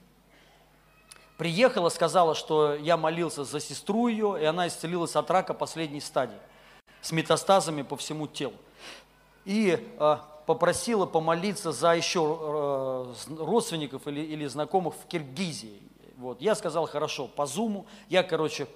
приехала, 1.38 1.88
сказала, 1.88 2.36
что 2.36 2.76
я 2.76 2.96
молился 2.96 3.42
за 3.42 3.58
сестру 3.58 4.06
ее, 4.06 4.40
и 4.40 4.44
она 4.44 4.68
исцелилась 4.68 5.16
от 5.16 5.28
рака 5.28 5.54
последней 5.54 6.00
стадии 6.00 6.38
с 7.00 7.10
метастазами 7.10 7.82
по 7.82 7.96
всему 7.96 8.28
телу. 8.28 8.54
И 9.44 9.76
э, 9.98 10.16
попросила 10.46 11.04
помолиться 11.04 11.72
за 11.72 11.96
еще 11.96 12.38
э, 12.40 13.14
родственников 13.40 14.06
или, 14.06 14.20
или 14.20 14.46
знакомых 14.46 14.94
в 14.94 15.08
Киргизии. 15.08 15.82
Вот. 16.16 16.40
Я 16.40 16.54
сказал, 16.54 16.86
хорошо, 16.86 17.26
по 17.26 17.46
зуму. 17.46 17.86
Я, 18.08 18.22
короче, 18.22 18.66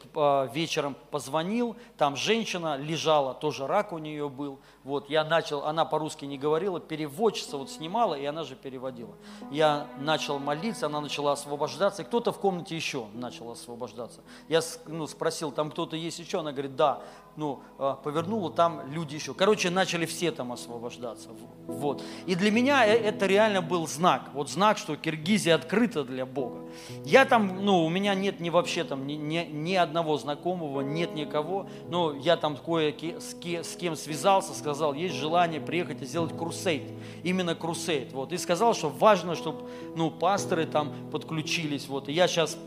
вечером 0.52 0.96
позвонил, 1.10 1.76
там 1.96 2.16
женщина 2.16 2.76
лежала, 2.76 3.34
тоже 3.34 3.66
рак 3.66 3.92
у 3.92 3.98
нее 3.98 4.28
был. 4.28 4.60
Вот. 4.88 5.10
Я 5.10 5.22
начал, 5.22 5.66
она 5.66 5.84
по-русски 5.84 6.24
не 6.24 6.38
говорила, 6.38 6.80
переводчица 6.80 7.58
вот 7.58 7.70
снимала, 7.70 8.14
и 8.14 8.24
она 8.24 8.42
же 8.42 8.56
переводила. 8.56 9.14
Я 9.50 9.86
начал 9.98 10.38
молиться, 10.38 10.86
она 10.86 11.02
начала 11.02 11.32
освобождаться, 11.32 12.00
и 12.00 12.04
кто-то 12.06 12.32
в 12.32 12.38
комнате 12.38 12.74
еще 12.74 13.04
начал 13.12 13.50
освобождаться. 13.50 14.22
Я 14.48 14.62
ну, 14.86 15.06
спросил, 15.06 15.52
там 15.52 15.70
кто-то 15.70 15.94
есть 15.94 16.18
еще? 16.18 16.40
Она 16.40 16.52
говорит, 16.52 16.74
да 16.74 17.02
ну, 17.38 17.60
а, 17.78 17.94
повернула, 17.94 18.50
там 18.50 18.82
люди 18.90 19.14
еще. 19.14 19.32
Короче, 19.32 19.70
начали 19.70 20.06
все 20.06 20.32
там 20.32 20.50
освобождаться. 20.50 21.28
Вот. 21.68 22.02
И 22.26 22.34
для 22.34 22.50
меня 22.50 22.84
э, 22.84 22.98
это 22.98 23.26
реально 23.26 23.62
был 23.62 23.86
знак. 23.86 24.30
Вот 24.34 24.50
знак, 24.50 24.76
что 24.76 24.96
Киргизия 24.96 25.54
открыта 25.54 26.02
для 26.02 26.26
Бога. 26.26 26.68
Я 27.04 27.24
там, 27.24 27.64
ну, 27.64 27.84
у 27.84 27.88
меня 27.88 28.16
нет 28.16 28.40
ни 28.40 28.50
вообще 28.50 28.82
там 28.82 29.06
ни, 29.06 29.12
ни, 29.12 29.46
ни 29.52 29.74
одного 29.74 30.18
знакомого, 30.18 30.80
нет 30.80 31.14
никого. 31.14 31.68
Но 31.88 32.12
я 32.12 32.36
там 32.36 32.56
кое 32.56 32.92
с, 32.92 33.36
с 33.36 33.76
кем 33.76 33.94
связался, 33.94 34.52
сказал, 34.52 34.77
есть 34.94 35.14
желание 35.14 35.60
приехать 35.60 36.02
и 36.02 36.06
сделать 36.06 36.36
крусейд. 36.36 36.90
Именно 37.22 37.54
крусейд. 37.54 38.12
Вот. 38.12 38.32
И 38.32 38.38
сказал, 38.38 38.74
что 38.74 38.88
важно, 38.88 39.34
чтобы, 39.34 39.68
ну, 39.96 40.10
пасторы 40.10 40.66
там 40.66 40.92
подключились. 41.10 41.88
Вот. 41.88 42.08
И 42.08 42.12
я 42.12 42.28
сейчас 42.28 42.58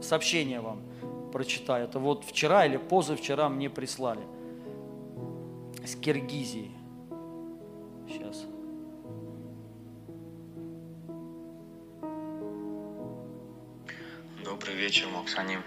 сообщение 0.00 0.60
вам 0.60 0.80
прочитаю. 1.32 1.84
Это 1.84 1.98
вот 1.98 2.24
вчера 2.24 2.66
или 2.66 2.76
позавчера 2.76 3.48
мне 3.48 3.68
прислали. 3.68 4.22
С 5.84 5.94
Киргизии. 5.96 6.70
Сейчас. 8.08 8.44
Добрый 14.44 14.74
вечер, 14.74 15.06
Максаним. 15.14 15.60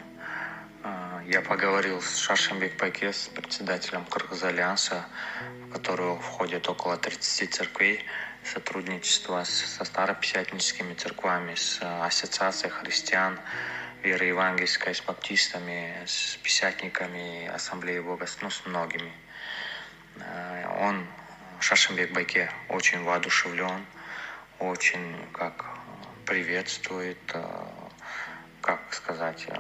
А, 0.82 1.22
я 1.28 1.42
поговорил 1.42 2.02
с 2.02 2.18
Шашембек 2.18 2.78
Пакес, 2.78 3.30
председателем 3.36 4.06
Кыргыз 4.06 4.44
Альянса, 4.44 5.06
в 5.66 5.74
которую 5.74 6.16
входит 6.18 6.70
около 6.70 6.98
30 6.98 7.54
церквей. 7.54 8.06
сотрудничество 8.44 9.44
со 9.44 9.84
старописательническими 9.84 10.94
церквами, 10.94 11.56
с 11.56 11.80
э, 11.82 12.06
ассоциацией 12.06 12.72
христиан, 12.72 13.38
веры 14.02 14.26
евангельской, 14.26 14.96
с 14.96 15.02
баптистами, 15.02 16.04
с 16.06 16.38
писятниками, 16.38 17.48
ассамблеей 17.48 18.00
Бога, 18.00 18.26
ну, 18.42 18.50
с 18.50 18.66
многими. 18.66 19.12
Э, 20.16 20.68
Он, 20.80 21.06
Шашимбек 21.60 22.14
Байке, 22.14 22.50
очень 22.70 23.04
воодушевлен, 23.04 23.86
очень 24.60 25.18
как 25.34 25.66
приветствует, 26.26 27.20
э, 27.34 27.66
как 28.62 28.80
сказать, 28.92 29.46
э, 29.48 29.56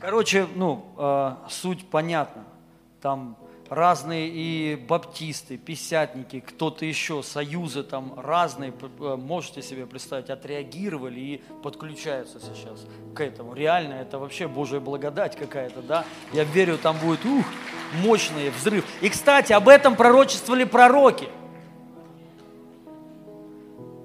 Короче, 0.00 0.46
ну, 0.54 0.84
э, 0.98 1.34
суть 1.48 1.88
понятна. 1.88 2.44
Там 3.00 3.36
разные 3.68 4.28
и 4.28 4.76
баптисты, 4.76 5.56
писятники, 5.56 6.40
кто-то 6.40 6.84
еще, 6.84 7.22
союзы 7.22 7.82
там 7.82 8.18
разные, 8.18 8.72
э, 9.00 9.16
можете 9.16 9.62
себе 9.62 9.86
представить, 9.86 10.28
отреагировали 10.28 11.20
и 11.20 11.42
подключаются 11.62 12.38
сейчас 12.40 12.84
к 13.14 13.20
этому. 13.20 13.54
Реально, 13.54 13.94
это 13.94 14.18
вообще 14.18 14.46
Божья 14.46 14.78
благодать 14.80 15.36
какая-то, 15.36 15.80
да? 15.82 16.04
Я 16.32 16.44
верю, 16.44 16.76
там 16.78 16.96
будет, 16.98 17.24
ух, 17.24 17.46
мощный 18.02 18.50
взрыв. 18.50 18.84
И, 19.00 19.08
кстати, 19.08 19.52
об 19.52 19.68
этом 19.68 19.96
пророчествовали 19.96 20.64
пророки. 20.64 21.28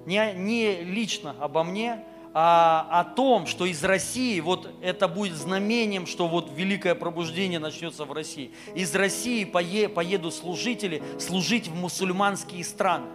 Не, 0.05 0.33
не 0.33 0.83
лично 0.83 1.35
обо 1.41 1.65
мне, 1.65 2.05
а 2.33 2.87
о 2.91 3.03
том, 3.03 3.47
что 3.47 3.65
из 3.65 3.83
России, 3.83 4.39
вот 4.39 4.69
это 4.81 5.07
будет 5.07 5.35
знамением, 5.35 6.05
что 6.05 6.27
вот 6.27 6.51
великое 6.55 6.95
пробуждение 6.95 7.59
начнется 7.59 8.05
в 8.05 8.11
России. 8.11 8.51
Из 8.75 8.93
России 8.95 9.45
пое- 9.45 9.89
поедут 9.89 10.35
служители 10.35 11.01
служить 11.19 11.67
в 11.67 11.75
мусульманские 11.75 12.63
страны. 12.63 13.07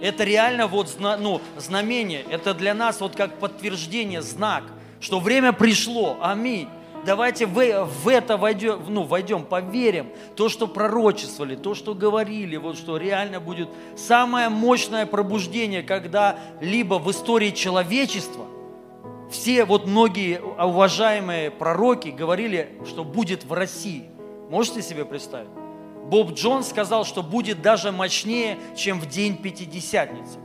Это 0.00 0.24
реально 0.24 0.66
вот 0.66 0.94
ну, 0.98 1.40
знамение, 1.56 2.24
это 2.28 2.52
для 2.52 2.74
нас 2.74 3.00
вот 3.00 3.16
как 3.16 3.38
подтверждение, 3.38 4.20
знак, 4.20 4.64
что 5.00 5.20
время 5.20 5.52
пришло. 5.52 6.18
Аминь. 6.20 6.68
Давайте 7.04 7.46
в, 7.46 7.84
в 7.84 8.08
это 8.08 8.36
войдем, 8.36 8.80
ну, 8.88 9.02
войдем, 9.02 9.44
поверим. 9.44 10.08
То, 10.36 10.48
что 10.48 10.66
пророчествовали, 10.66 11.54
то, 11.54 11.74
что 11.74 11.94
говорили, 11.94 12.56
вот 12.56 12.78
что 12.78 12.96
реально 12.96 13.40
будет 13.40 13.68
самое 13.96 14.48
мощное 14.48 15.04
пробуждение, 15.04 15.82
когда 15.82 16.38
либо 16.60 16.94
в 16.94 17.10
истории 17.10 17.50
человечества 17.50 18.46
все 19.30 19.64
вот 19.64 19.86
многие 19.86 20.40
уважаемые 20.40 21.50
пророки 21.50 22.08
говорили, 22.08 22.80
что 22.86 23.04
будет 23.04 23.44
в 23.44 23.52
России. 23.52 24.04
Можете 24.48 24.80
себе 24.80 25.04
представить? 25.04 25.48
Боб 26.06 26.32
Джонс 26.32 26.68
сказал, 26.68 27.04
что 27.04 27.22
будет 27.22 27.60
даже 27.62 27.90
мощнее, 27.90 28.58
чем 28.76 29.00
в 29.00 29.06
день 29.06 29.36
Пятидесятницы. 29.36 30.38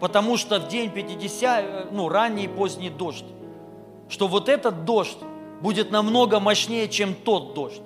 Потому 0.00 0.36
что 0.36 0.58
в 0.58 0.68
день 0.68 0.90
Пятидесят, 0.90 1.92
ну, 1.92 2.08
ранний 2.08 2.44
и 2.44 2.48
поздний 2.48 2.88
дождь. 2.88 3.26
Что 4.08 4.26
вот 4.28 4.48
этот 4.48 4.84
дождь 4.84 5.18
будет 5.60 5.90
намного 5.90 6.40
мощнее, 6.40 6.88
чем 6.88 7.14
тот 7.14 7.54
дождь. 7.54 7.82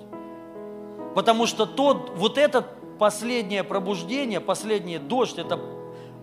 Потому 1.13 1.45
что 1.45 1.65
тот, 1.65 2.11
вот 2.15 2.37
это 2.37 2.65
последнее 2.99 3.63
пробуждение, 3.63 4.39
последний 4.39 4.97
дождь, 4.97 5.37
это, 5.37 5.59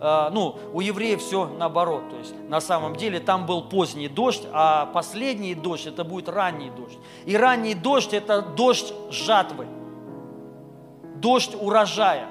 э, 0.00 0.28
ну, 0.32 0.56
у 0.72 0.80
евреев 0.80 1.20
все 1.20 1.46
наоборот. 1.46 2.10
То 2.10 2.16
есть 2.16 2.34
на 2.48 2.60
самом 2.60 2.96
деле 2.96 3.20
там 3.20 3.46
был 3.46 3.62
поздний 3.62 4.08
дождь, 4.08 4.42
а 4.52 4.86
последний 4.86 5.54
дождь 5.54 5.86
это 5.86 6.04
будет 6.04 6.28
ранний 6.28 6.70
дождь. 6.70 6.98
И 7.24 7.36
ранний 7.36 7.74
дождь 7.74 8.12
это 8.12 8.42
дождь 8.42 8.92
жатвы, 9.10 9.66
дождь 11.16 11.56
урожая. 11.58 12.28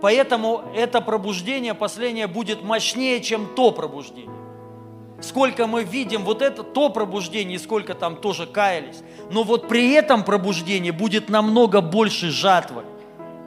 Поэтому 0.00 0.62
это 0.74 1.00
пробуждение 1.00 1.74
последнее 1.74 2.28
будет 2.28 2.62
мощнее, 2.62 3.20
чем 3.20 3.46
то 3.54 3.72
пробуждение. 3.72 4.47
Сколько 5.20 5.66
мы 5.66 5.82
видим, 5.82 6.22
вот 6.22 6.42
это 6.42 6.62
то 6.62 6.90
пробуждение, 6.90 7.58
сколько 7.58 7.94
там 7.94 8.16
тоже 8.16 8.46
каялись. 8.46 9.02
Но 9.30 9.42
вот 9.42 9.68
при 9.68 9.92
этом 9.92 10.22
пробуждении 10.22 10.92
будет 10.92 11.28
намного 11.28 11.80
больше 11.80 12.30
жатвы, 12.30 12.84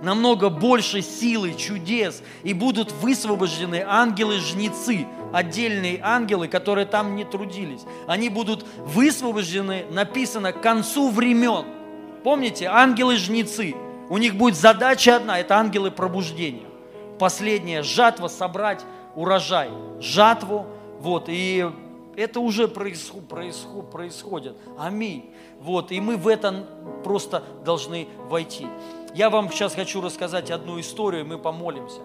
намного 0.02 0.50
больше 0.50 1.02
силы, 1.02 1.54
чудес. 1.54 2.24
И 2.44 2.54
будут 2.54 2.92
высвобождены 2.92 3.86
ангелы-жнецы, 3.88 5.08
отдельные 5.32 6.02
ангелы, 6.04 6.50
которые 6.50 6.86
там 6.86 7.16
не 7.16 7.24
трудились. 7.24 7.82
Они 8.06 8.28
будут 8.28 8.66
высвобождены, 8.80 9.86
написано, 9.92 10.52
к 10.52 10.62
концу 10.62 11.10
времен. 11.10 11.66
Помните, 12.26 12.66
ангелы-жнецы, 12.66 13.76
у 14.10 14.18
них 14.18 14.36
будет 14.36 14.58
задача 14.58 15.16
одна, 15.16 15.40
это 15.40 15.56
ангелы 15.56 15.90
пробуждения. 15.90 16.68
Последняя 17.18 17.82
жатва 17.82 18.28
собрать 18.28 18.84
урожай, 19.16 19.70
жатву, 20.00 20.66
вот, 21.02 21.26
и 21.30 21.68
это 22.16 22.40
уже 22.40 22.68
происход, 22.68 23.28
происход, 23.28 23.90
происходит. 23.90 24.56
Аминь. 24.78 25.32
Вот, 25.60 25.92
и 25.92 26.00
мы 26.00 26.16
в 26.16 26.28
это 26.28 26.68
просто 27.04 27.44
должны 27.66 28.08
войти. 28.30 28.68
Я 29.16 29.32
вам 29.32 29.50
сейчас 29.50 29.74
хочу 29.74 30.00
рассказать 30.00 30.52
одну 30.52 30.80
историю, 30.80 31.26
мы 31.26 31.40
помолимся. 31.40 32.02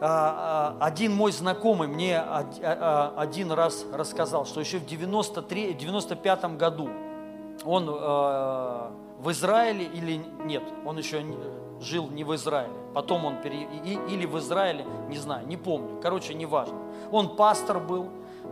А, 0.00 0.76
а, 0.78 0.86
Один 0.86 1.12
мой 1.12 1.32
знакомый 1.32 1.88
мне 1.88 2.18
а, 2.18 3.14
один 3.16 3.50
раз 3.50 3.84
рассказал, 3.92 4.46
что 4.46 4.60
еще 4.60 4.78
в 4.78 4.86
93, 4.86 5.74
95 5.74 6.56
году 6.56 6.88
он 7.64 7.88
э, 7.88 7.92
в 9.18 9.30
Израиле 9.30 9.86
или 9.86 10.20
нет, 10.44 10.62
он 10.84 10.98
еще 10.98 11.18
жил 11.80 12.08
не 12.08 12.24
в 12.24 12.34
Израиле. 12.34 12.72
Потом 12.94 13.24
он 13.24 13.36
пере, 13.42 13.68
или 14.08 14.26
в 14.26 14.38
Израиле, 14.38 14.84
не 15.08 15.18
знаю, 15.18 15.46
не 15.46 15.56
помню. 15.56 16.00
Короче, 16.02 16.34
неважно. 16.34 16.76
Он 17.10 17.36
пастор 17.36 17.80
был, 17.80 18.08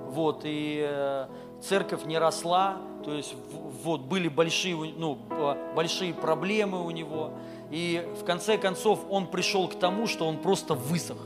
вот, 0.09 0.43
и 0.45 0.85
э, 0.87 1.27
церковь 1.61 2.05
не 2.05 2.18
росла, 2.18 2.77
то 3.05 3.12
есть 3.12 3.35
вот 3.83 4.03
были 4.03 4.29
большие, 4.29 4.77
ну, 4.97 5.18
большие 5.75 6.14
проблемы 6.14 6.85
у 6.85 6.91
него. 6.91 7.31
И 7.70 8.07
в 8.20 8.25
конце 8.25 8.59
концов 8.59 9.01
он 9.11 9.27
пришел 9.27 9.68
к 9.68 9.75
тому, 9.75 10.07
что 10.07 10.27
он 10.27 10.39
просто 10.39 10.75
высох 10.75 11.18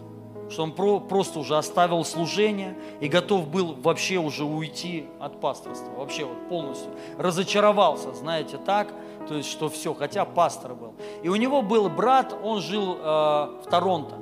что 0.50 0.62
он 0.62 0.72
про- 0.72 1.00
просто 1.00 1.38
уже 1.40 1.56
оставил 1.56 2.04
служение 2.04 2.76
и 3.00 3.08
готов 3.08 3.48
был 3.48 3.74
вообще 3.74 4.16
уже 4.16 4.44
уйти 4.44 5.06
от 5.20 5.40
пасторства, 5.40 5.90
вообще 5.90 6.24
вот 6.24 6.48
полностью. 6.48 6.90
Разочаровался, 7.18 8.14
знаете, 8.14 8.56
так, 8.56 8.88
то 9.28 9.34
есть, 9.34 9.50
что 9.50 9.68
все, 9.68 9.94
хотя 9.94 10.24
пастор 10.24 10.74
был. 10.74 10.94
И 11.22 11.28
у 11.28 11.36
него 11.36 11.62
был 11.62 11.88
брат, 11.88 12.34
он 12.42 12.60
жил 12.60 12.96
э, 12.96 13.00
в 13.00 13.64
Торонто, 13.70 14.16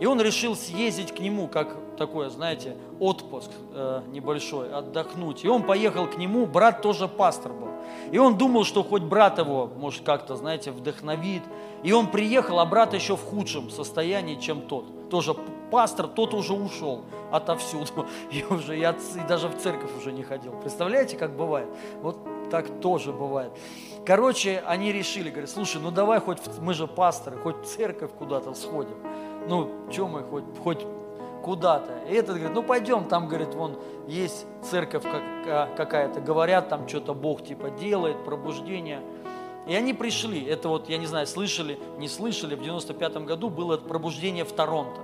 и 0.00 0.06
он 0.06 0.20
решил 0.20 0.56
съездить 0.56 1.12
к 1.14 1.20
нему, 1.20 1.48
как 1.48 1.76
такое, 1.96 2.28
знаете, 2.28 2.76
отпуск 2.98 3.50
э, 3.72 4.02
небольшой, 4.08 4.72
отдохнуть. 4.72 5.44
И 5.44 5.48
он 5.48 5.62
поехал 5.62 6.06
к 6.06 6.16
нему, 6.16 6.46
брат 6.46 6.82
тоже 6.82 7.08
пастор 7.08 7.52
был. 7.52 7.68
И 8.10 8.18
он 8.18 8.36
думал, 8.36 8.64
что 8.64 8.82
хоть 8.82 9.02
брат 9.02 9.38
его, 9.38 9.70
может, 9.76 10.04
как-то, 10.04 10.36
знаете, 10.36 10.70
вдохновит. 10.70 11.42
И 11.82 11.92
он 11.92 12.08
приехал, 12.08 12.58
а 12.58 12.66
брат 12.66 12.94
еще 12.94 13.16
в 13.16 13.22
худшем 13.22 13.70
состоянии, 13.70 14.36
чем 14.36 14.62
тот. 14.62 15.08
Тоже 15.10 15.34
пастор, 15.70 16.08
тот 16.08 16.34
уже 16.34 16.54
ушел 16.54 17.02
отовсюду. 17.30 18.06
И 18.30 18.44
уже 18.48 18.82
от- 18.84 18.96
и 19.16 19.26
даже 19.28 19.48
в 19.48 19.56
церковь 19.58 19.90
уже 19.98 20.12
не 20.12 20.22
ходил. 20.22 20.52
Представляете, 20.60 21.16
как 21.16 21.36
бывает? 21.36 21.68
Вот 22.02 22.16
так 22.54 22.80
тоже 22.80 23.10
бывает. 23.12 23.50
Короче, 24.06 24.62
они 24.64 24.92
решили, 24.92 25.28
говорят, 25.28 25.50
слушай, 25.50 25.80
ну 25.82 25.90
давай 25.90 26.20
хоть, 26.20 26.38
мы 26.60 26.72
же 26.72 26.86
пасторы, 26.86 27.36
хоть 27.36 27.56
в 27.56 27.64
церковь 27.64 28.12
куда-то 28.16 28.54
сходим. 28.54 28.96
Ну, 29.48 29.90
что 29.90 30.06
мы 30.06 30.22
хоть, 30.22 30.44
хоть 30.62 30.86
куда-то. 31.42 31.90
И 32.08 32.14
этот 32.14 32.36
говорит, 32.36 32.54
ну 32.54 32.62
пойдем, 32.62 33.06
там, 33.06 33.26
говорит, 33.26 33.54
вон 33.54 33.76
есть 34.06 34.46
церковь 34.62 35.02
а, 35.04 35.68
какая-то, 35.76 36.20
говорят, 36.20 36.68
там 36.68 36.86
что-то 36.86 37.12
Бог 37.12 37.42
типа 37.42 37.70
делает, 37.70 38.24
пробуждение. 38.24 39.00
И 39.66 39.74
они 39.74 39.92
пришли, 39.92 40.44
это 40.44 40.68
вот, 40.68 40.88
я 40.88 40.98
не 40.98 41.06
знаю, 41.06 41.26
слышали, 41.26 41.80
не 41.98 42.06
слышали, 42.06 42.54
в 42.54 42.62
95 42.62 43.16
году 43.24 43.50
было 43.50 43.78
пробуждение 43.78 44.44
в 44.44 44.52
Торонто, 44.52 45.00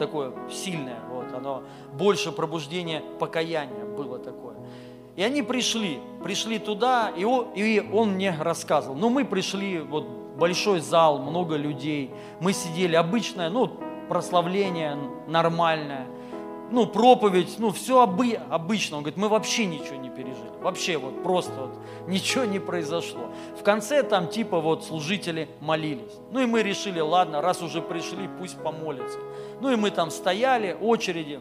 такое 0.00 0.32
сильное, 0.50 0.98
вот, 1.12 1.32
оно, 1.32 1.62
больше 1.92 2.32
пробуждения 2.32 3.04
покаяния 3.20 3.84
было 3.84 4.18
такое. 4.18 4.57
И 5.18 5.22
они 5.24 5.42
пришли, 5.42 5.98
пришли 6.22 6.60
туда, 6.60 7.10
и 7.16 7.24
он, 7.24 7.48
и 7.56 7.84
он 7.92 8.12
мне 8.12 8.36
рассказывал. 8.38 8.94
Ну, 8.94 9.08
мы 9.08 9.24
пришли, 9.24 9.80
вот 9.80 10.06
большой 10.38 10.78
зал, 10.78 11.18
много 11.18 11.56
людей, 11.56 12.12
мы 12.38 12.52
сидели, 12.52 12.94
обычное, 12.94 13.50
ну, 13.50 13.68
прославление 14.08 14.96
нормальное, 15.26 16.06
ну, 16.70 16.86
проповедь, 16.86 17.56
ну, 17.58 17.72
все 17.72 18.00
обы- 18.00 18.40
обычно. 18.48 18.98
Он 18.98 19.02
говорит, 19.02 19.18
мы 19.18 19.28
вообще 19.28 19.66
ничего 19.66 19.96
не 19.96 20.08
пережили, 20.08 20.52
вообще 20.60 20.98
вот 20.98 21.20
просто 21.24 21.52
вот 21.62 21.74
ничего 22.06 22.44
не 22.44 22.60
произошло. 22.60 23.22
В 23.58 23.64
конце 23.64 24.04
там 24.04 24.28
типа 24.28 24.60
вот 24.60 24.84
служители 24.84 25.48
молились. 25.60 26.14
Ну, 26.30 26.38
и 26.38 26.46
мы 26.46 26.62
решили, 26.62 27.00
ладно, 27.00 27.42
раз 27.42 27.60
уже 27.60 27.82
пришли, 27.82 28.30
пусть 28.38 28.56
помолятся. 28.62 29.18
Ну, 29.60 29.72
и 29.72 29.74
мы 29.74 29.90
там 29.90 30.12
стояли, 30.12 30.78
очереди, 30.80 31.40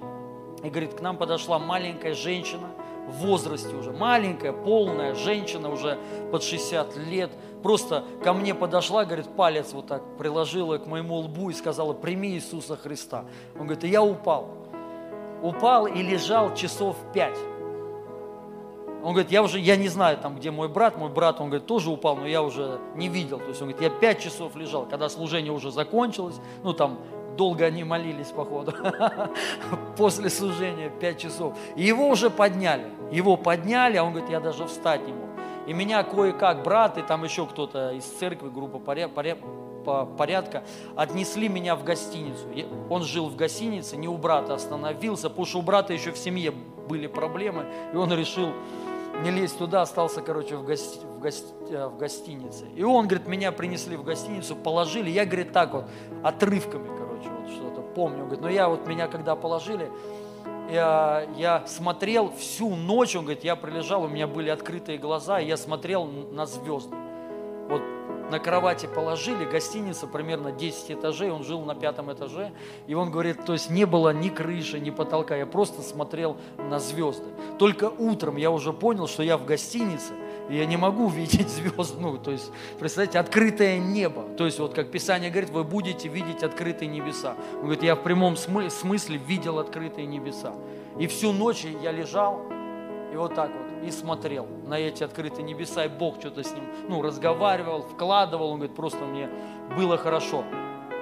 и 0.63 0.67
говорит, 0.67 0.95
к 0.95 1.01
нам 1.01 1.15
подошла 1.15 1.59
маленькая 1.59 2.15
женщина, 2.15 2.69
возрасте 3.11 3.75
уже, 3.75 3.91
маленькая, 3.91 4.53
полная 4.53 5.15
женщина 5.15 5.69
уже 5.69 5.97
под 6.31 6.43
60 6.43 6.97
лет, 6.97 7.31
просто 7.63 8.03
ко 8.23 8.33
мне 8.33 8.53
подошла, 8.53 9.05
говорит, 9.05 9.27
палец 9.35 9.73
вот 9.73 9.87
так 9.87 10.03
приложила 10.17 10.77
к 10.77 10.87
моему 10.87 11.15
лбу 11.15 11.49
и 11.49 11.53
сказала, 11.53 11.93
прими 11.93 12.31
Иисуса 12.31 12.75
Христа. 12.75 13.25
Он 13.55 13.67
говорит, 13.67 13.83
и 13.83 13.89
я 13.89 14.03
упал. 14.03 14.49
Упал 15.41 15.87
и 15.87 16.01
лежал 16.01 16.53
часов 16.55 16.95
пять. 17.13 17.37
Он 19.03 19.13
говорит, 19.13 19.31
я 19.31 19.43
уже, 19.43 19.59
я 19.59 19.75
не 19.77 19.87
знаю, 19.87 20.17
там, 20.17 20.35
где 20.35 20.51
мой 20.51 20.67
брат, 20.67 20.97
мой 20.97 21.09
брат, 21.09 21.39
он 21.39 21.47
говорит, 21.47 21.67
тоже 21.67 21.89
упал, 21.89 22.17
но 22.17 22.27
я 22.27 22.41
уже 22.41 22.79
не 22.95 23.07
видел. 23.07 23.39
То 23.39 23.49
есть 23.49 23.61
он 23.61 23.69
говорит, 23.69 23.93
я 23.93 23.99
пять 23.99 24.19
часов 24.19 24.55
лежал, 24.55 24.85
когда 24.85 25.07
служение 25.07 25.51
уже 25.51 25.71
закончилось, 25.71 26.35
ну 26.63 26.73
там 26.73 26.99
долго 27.37 27.65
они 27.65 27.83
молились, 27.83 28.27
походу, 28.27 28.73
после 29.97 30.29
служения 30.29 30.89
пять 30.89 31.19
часов. 31.19 31.55
И 31.75 31.83
его 31.83 32.09
уже 32.09 32.29
подняли, 32.29 32.87
его 33.11 33.37
подняли, 33.37 33.97
а 33.97 34.03
он 34.03 34.11
говорит, 34.11 34.29
я 34.29 34.39
даже 34.39 34.65
встать 34.65 35.05
не 35.05 35.13
мог. 35.13 35.29
И 35.67 35.73
меня 35.73 36.03
кое-как 36.03 36.63
брат 36.63 36.97
и 36.97 37.01
там 37.01 37.23
еще 37.23 37.45
кто-то 37.45 37.91
из 37.91 38.05
церкви, 38.05 38.49
группа 38.49 38.79
порядка, 38.79 40.63
отнесли 40.95 41.49
меня 41.49 41.75
в 41.75 41.83
гостиницу. 41.83 42.45
Он 42.89 43.03
жил 43.03 43.29
в 43.29 43.35
гостинице, 43.35 43.97
не 43.97 44.07
у 44.07 44.17
брата 44.17 44.53
остановился, 44.53 45.29
потому 45.29 45.45
что 45.45 45.59
у 45.59 45.61
брата 45.61 45.93
еще 45.93 46.11
в 46.11 46.17
семье 46.17 46.51
были 46.87 47.07
проблемы, 47.07 47.65
и 47.93 47.97
он 47.97 48.13
решил 48.13 48.53
не 49.23 49.31
лезть 49.31 49.57
туда, 49.57 49.81
остался, 49.81 50.21
короче, 50.21 50.55
в, 50.55 50.63
гости, 50.63 50.99
в, 51.03 51.19
гости, 51.19 51.47
э, 51.69 51.87
в 51.87 51.97
гостинице. 51.97 52.65
И 52.75 52.83
он, 52.83 53.07
говорит, 53.07 53.27
меня 53.27 53.51
принесли 53.51 53.95
в 53.95 54.03
гостиницу, 54.03 54.55
положили, 54.55 55.09
я, 55.09 55.25
говорит, 55.25 55.51
так 55.51 55.73
вот, 55.73 55.85
отрывками, 56.23 56.87
короче, 56.87 57.06
помню. 57.97 58.19
Он 58.19 58.25
говорит, 58.25 58.41
но 58.41 58.49
я 58.49 58.69
вот, 58.69 58.85
меня 58.85 59.07
когда 59.07 59.35
положили, 59.35 59.89
я, 60.71 61.27
я 61.35 61.65
смотрел 61.65 62.31
всю 62.37 62.75
ночь, 62.75 63.15
он 63.15 63.23
говорит, 63.23 63.43
я 63.43 63.55
прилежал, 63.55 64.03
у 64.03 64.07
меня 64.07 64.27
были 64.27 64.49
открытые 64.49 64.99
глаза, 64.99 65.39
и 65.39 65.47
я 65.47 65.57
смотрел 65.57 66.05
на 66.05 66.45
звезды. 66.45 66.95
Вот 67.67 67.81
на 68.29 68.39
кровати 68.39 68.87
положили, 68.93 69.45
гостиница 69.45 70.05
примерно 70.05 70.51
10 70.51 70.91
этажей, 70.91 71.31
он 71.31 71.43
жил 71.43 71.61
на 71.61 71.73
пятом 71.73 72.13
этаже, 72.13 72.51
и 72.85 72.93
он 72.93 73.09
говорит, 73.09 73.43
то 73.45 73.53
есть 73.53 73.71
не 73.71 73.85
было 73.85 74.13
ни 74.13 74.29
крыши, 74.29 74.79
ни 74.79 74.91
потолка, 74.91 75.35
я 75.35 75.47
просто 75.47 75.81
смотрел 75.81 76.37
на 76.57 76.77
звезды. 76.77 77.25
Только 77.57 77.85
утром 77.85 78.35
я 78.35 78.51
уже 78.51 78.73
понял, 78.73 79.07
что 79.07 79.23
я 79.23 79.37
в 79.37 79.45
гостинице, 79.45 80.13
и 80.49 80.57
я 80.57 80.65
не 80.65 80.77
могу 80.77 81.09
видеть 81.09 81.49
звезд, 81.77 81.95
ну, 81.99 82.17
то 82.17 82.31
есть, 82.31 82.51
представляете, 82.79 83.19
открытое 83.19 83.79
небо, 83.79 84.23
то 84.37 84.45
есть, 84.45 84.59
вот 84.59 84.73
как 84.73 84.91
Писание 84.91 85.29
говорит, 85.29 85.49
вы 85.49 85.63
будете 85.63 86.07
видеть 86.07 86.43
открытые 86.43 86.87
небеса. 86.87 87.35
Он 87.55 87.63
говорит, 87.63 87.83
я 87.83 87.95
в 87.95 88.03
прямом 88.03 88.37
смысле 88.37 89.17
видел 89.17 89.59
открытые 89.59 90.07
небеса. 90.07 90.53
И 90.99 91.07
всю 91.07 91.31
ночь 91.31 91.65
я 91.81 91.91
лежал, 91.91 92.41
и 93.13 93.15
вот 93.15 93.35
так 93.35 93.51
вот 93.51 93.67
и 93.83 93.91
смотрел 93.91 94.47
на 94.65 94.79
эти 94.79 95.03
открытые 95.03 95.43
небеса, 95.43 95.85
и 95.85 95.89
Бог 95.89 96.19
что-то 96.19 96.43
с 96.43 96.51
ним, 96.53 96.63
ну, 96.87 97.01
разговаривал, 97.01 97.83
вкладывал, 97.83 98.51
он 98.51 98.57
говорит, 98.57 98.75
просто 98.75 99.05
мне 99.05 99.29
было 99.75 99.97
хорошо. 99.97 100.43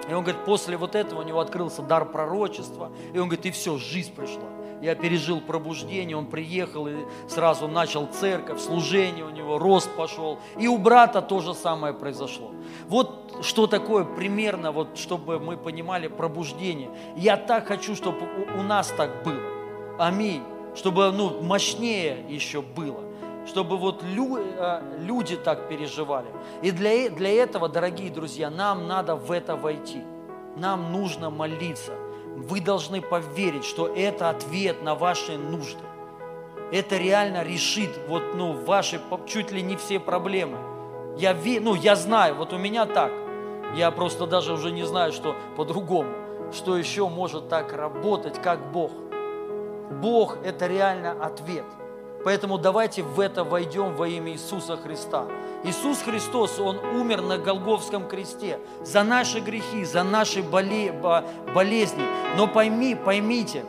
И 0.10 0.14
он 0.14 0.24
говорит, 0.24 0.44
после 0.46 0.78
вот 0.78 0.96
этого 0.96 1.22
у 1.22 1.24
него 1.24 1.40
открылся 1.40 1.82
дар 1.82 2.06
пророчества, 2.06 2.92
и 3.14 3.18
он 3.18 3.28
говорит, 3.28 3.46
и 3.46 3.52
все, 3.52 3.78
жизнь 3.78 4.14
пришла. 4.14 4.55
Я 4.86 4.94
пережил 4.96 5.42
пробуждение, 5.42 6.16
он 6.16 6.28
приехал 6.28 6.88
и 6.88 6.94
сразу 7.28 7.68
начал 7.68 8.06
церковь, 8.06 8.62
служение 8.62 9.26
у 9.26 9.32
него, 9.32 9.58
рост 9.58 9.90
пошел. 9.96 10.38
И 10.60 10.68
у 10.68 10.78
брата 10.78 11.22
то 11.22 11.42
же 11.42 11.56
самое 11.56 11.94
произошло. 11.94 12.52
Вот 12.88 13.40
что 13.42 13.66
такое 13.66 14.04
примерно, 14.06 14.72
вот 14.72 14.98
чтобы 14.98 15.40
мы 15.40 15.58
понимали 15.58 16.08
пробуждение. 16.08 16.92
Я 17.16 17.36
так 17.36 17.68
хочу, 17.68 17.96
чтобы 17.96 18.28
у 18.58 18.62
нас 18.62 18.94
так 18.96 19.24
было. 19.24 19.42
Аминь 19.98 20.44
чтобы 20.76 21.12
ну, 21.12 21.42
мощнее 21.42 22.26
еще 22.28 22.62
было, 22.62 23.02
чтобы 23.48 23.78
вот 23.78 24.04
лю, 24.04 24.38
э, 24.38 24.82
люди 25.00 25.38
так 25.38 25.70
переживали. 25.70 26.28
И 26.62 26.72
для, 26.72 27.10
для 27.10 27.32
этого, 27.32 27.70
дорогие 27.70 28.12
друзья, 28.12 28.50
нам 28.50 28.88
надо 28.88 29.16
в 29.16 29.32
это 29.32 29.56
войти. 29.56 30.04
Нам 30.58 30.92
нужно 30.92 31.30
молиться. 31.30 31.94
Вы 32.36 32.60
должны 32.60 33.02
поверить, 33.02 33.64
что 33.64 33.88
это 33.88 34.30
ответ 34.30 34.84
на 34.84 34.94
ваши 34.94 35.38
нужды. 35.38 35.84
Это 36.72 36.98
реально 36.98 37.44
решит 37.44 37.90
вот, 38.08 38.36
ну, 38.36 38.54
ваши 38.54 39.00
чуть 39.26 39.52
ли 39.52 39.62
не 39.62 39.78
все 39.78 40.00
проблемы. 40.00 40.58
Я, 41.18 41.34
ну, 41.62 41.76
я 41.76 41.96
знаю, 41.96 42.36
вот 42.36 42.52
у 42.52 42.58
меня 42.58 42.86
так. 42.86 43.12
Я 43.76 43.90
просто 43.92 44.28
даже 44.28 44.54
уже 44.54 44.72
не 44.72 44.84
знаю, 44.84 45.14
что 45.14 45.36
по-другому. 45.56 46.10
Что 46.54 46.78
еще 46.78 47.08
может 47.08 47.48
так 47.50 47.72
работать, 47.74 48.42
как 48.42 48.72
Бог. 48.72 48.92
Бог– 50.02 50.38
это 50.44 50.68
реально 50.68 51.14
ответ. 51.14 51.66
Поэтому 52.26 52.58
давайте 52.58 53.04
в 53.04 53.20
это 53.20 53.44
войдем 53.44 53.96
во 53.96 54.08
имя 54.08 54.32
Иисуса 54.32 54.78
Христа. 54.78 55.28
Иисус 55.64 56.02
Христос, 56.02 56.58
Он 56.58 56.80
умер 56.80 57.22
на 57.22 57.38
Голговском 57.38 58.08
кресте 58.08 58.58
за 58.84 59.04
наши 59.04 59.40
грехи, 59.42 59.86
за 59.86 60.02
наши 60.04 60.42
болезни. 60.42 62.04
Но 62.36 62.48
пойми, 62.48 62.96
поймите, 62.96 63.64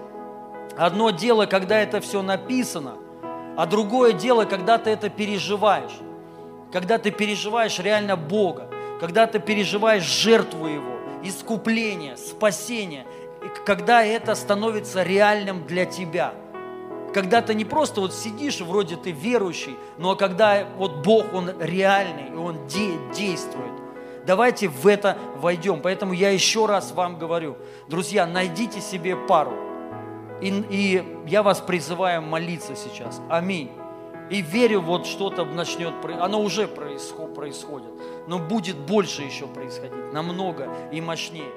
одно 0.74 1.11
дело, 1.11 1.44
когда 1.44 1.78
это 1.78 2.00
все 2.00 2.22
написано, 2.22 2.94
а 3.59 3.66
другое 3.66 4.14
дело, 4.14 4.46
когда 4.46 4.78
ты 4.78 4.88
это 4.88 5.11
переживаешь. 5.11 5.98
Когда 6.72 6.96
ты 6.96 7.11
переживаешь 7.11 7.78
реально 7.78 8.16
Бога, 8.16 8.70
когда 9.00 9.26
ты 9.26 9.38
переживаешь 9.38 10.02
жертву 10.02 10.66
Его, 10.66 10.96
искупление, 11.22 12.16
спасение– 12.16 13.04
когда 13.64 14.02
это 14.04 14.34
становится 14.34 15.02
реальным 15.02 15.66
для 15.66 15.84
тебя. 15.86 16.34
Когда 17.16 17.40
ты 17.40 17.54
не 17.54 17.64
просто 17.64 18.02
вот 18.02 18.12
сидишь, 18.12 18.60
вроде 18.60 18.94
ты 18.94 19.10
верующий, 19.10 19.74
но 19.96 20.16
когда 20.16 20.68
вот 20.76 20.96
Бог, 20.96 21.32
Он 21.32 21.50
реальный, 21.58 22.28
и 22.28 22.36
Он 22.36 22.66
де- 22.66 22.98
действует. 23.16 23.72
Давайте 24.26 24.68
в 24.68 24.86
это 24.86 25.16
войдем. 25.36 25.80
Поэтому 25.80 26.12
я 26.12 26.28
еще 26.28 26.66
раз 26.66 26.92
вам 26.92 27.18
говорю, 27.18 27.56
друзья, 27.88 28.26
найдите 28.26 28.82
себе 28.82 29.16
пару. 29.16 29.54
И, 30.42 30.62
и 30.68 31.22
я 31.26 31.42
вас 31.42 31.62
призываю 31.62 32.20
молиться 32.20 32.76
сейчас. 32.76 33.22
Аминь. 33.30 33.70
И 34.28 34.42
верю, 34.42 34.82
вот 34.82 35.06
что-то 35.06 35.46
начнет, 35.46 35.94
оно 36.20 36.42
уже 36.42 36.68
происходит, 36.68 37.92
но 38.26 38.38
будет 38.38 38.76
больше 38.76 39.22
еще 39.22 39.46
происходить, 39.46 40.12
намного 40.12 40.68
и 40.92 41.00
мощнее. 41.00 41.50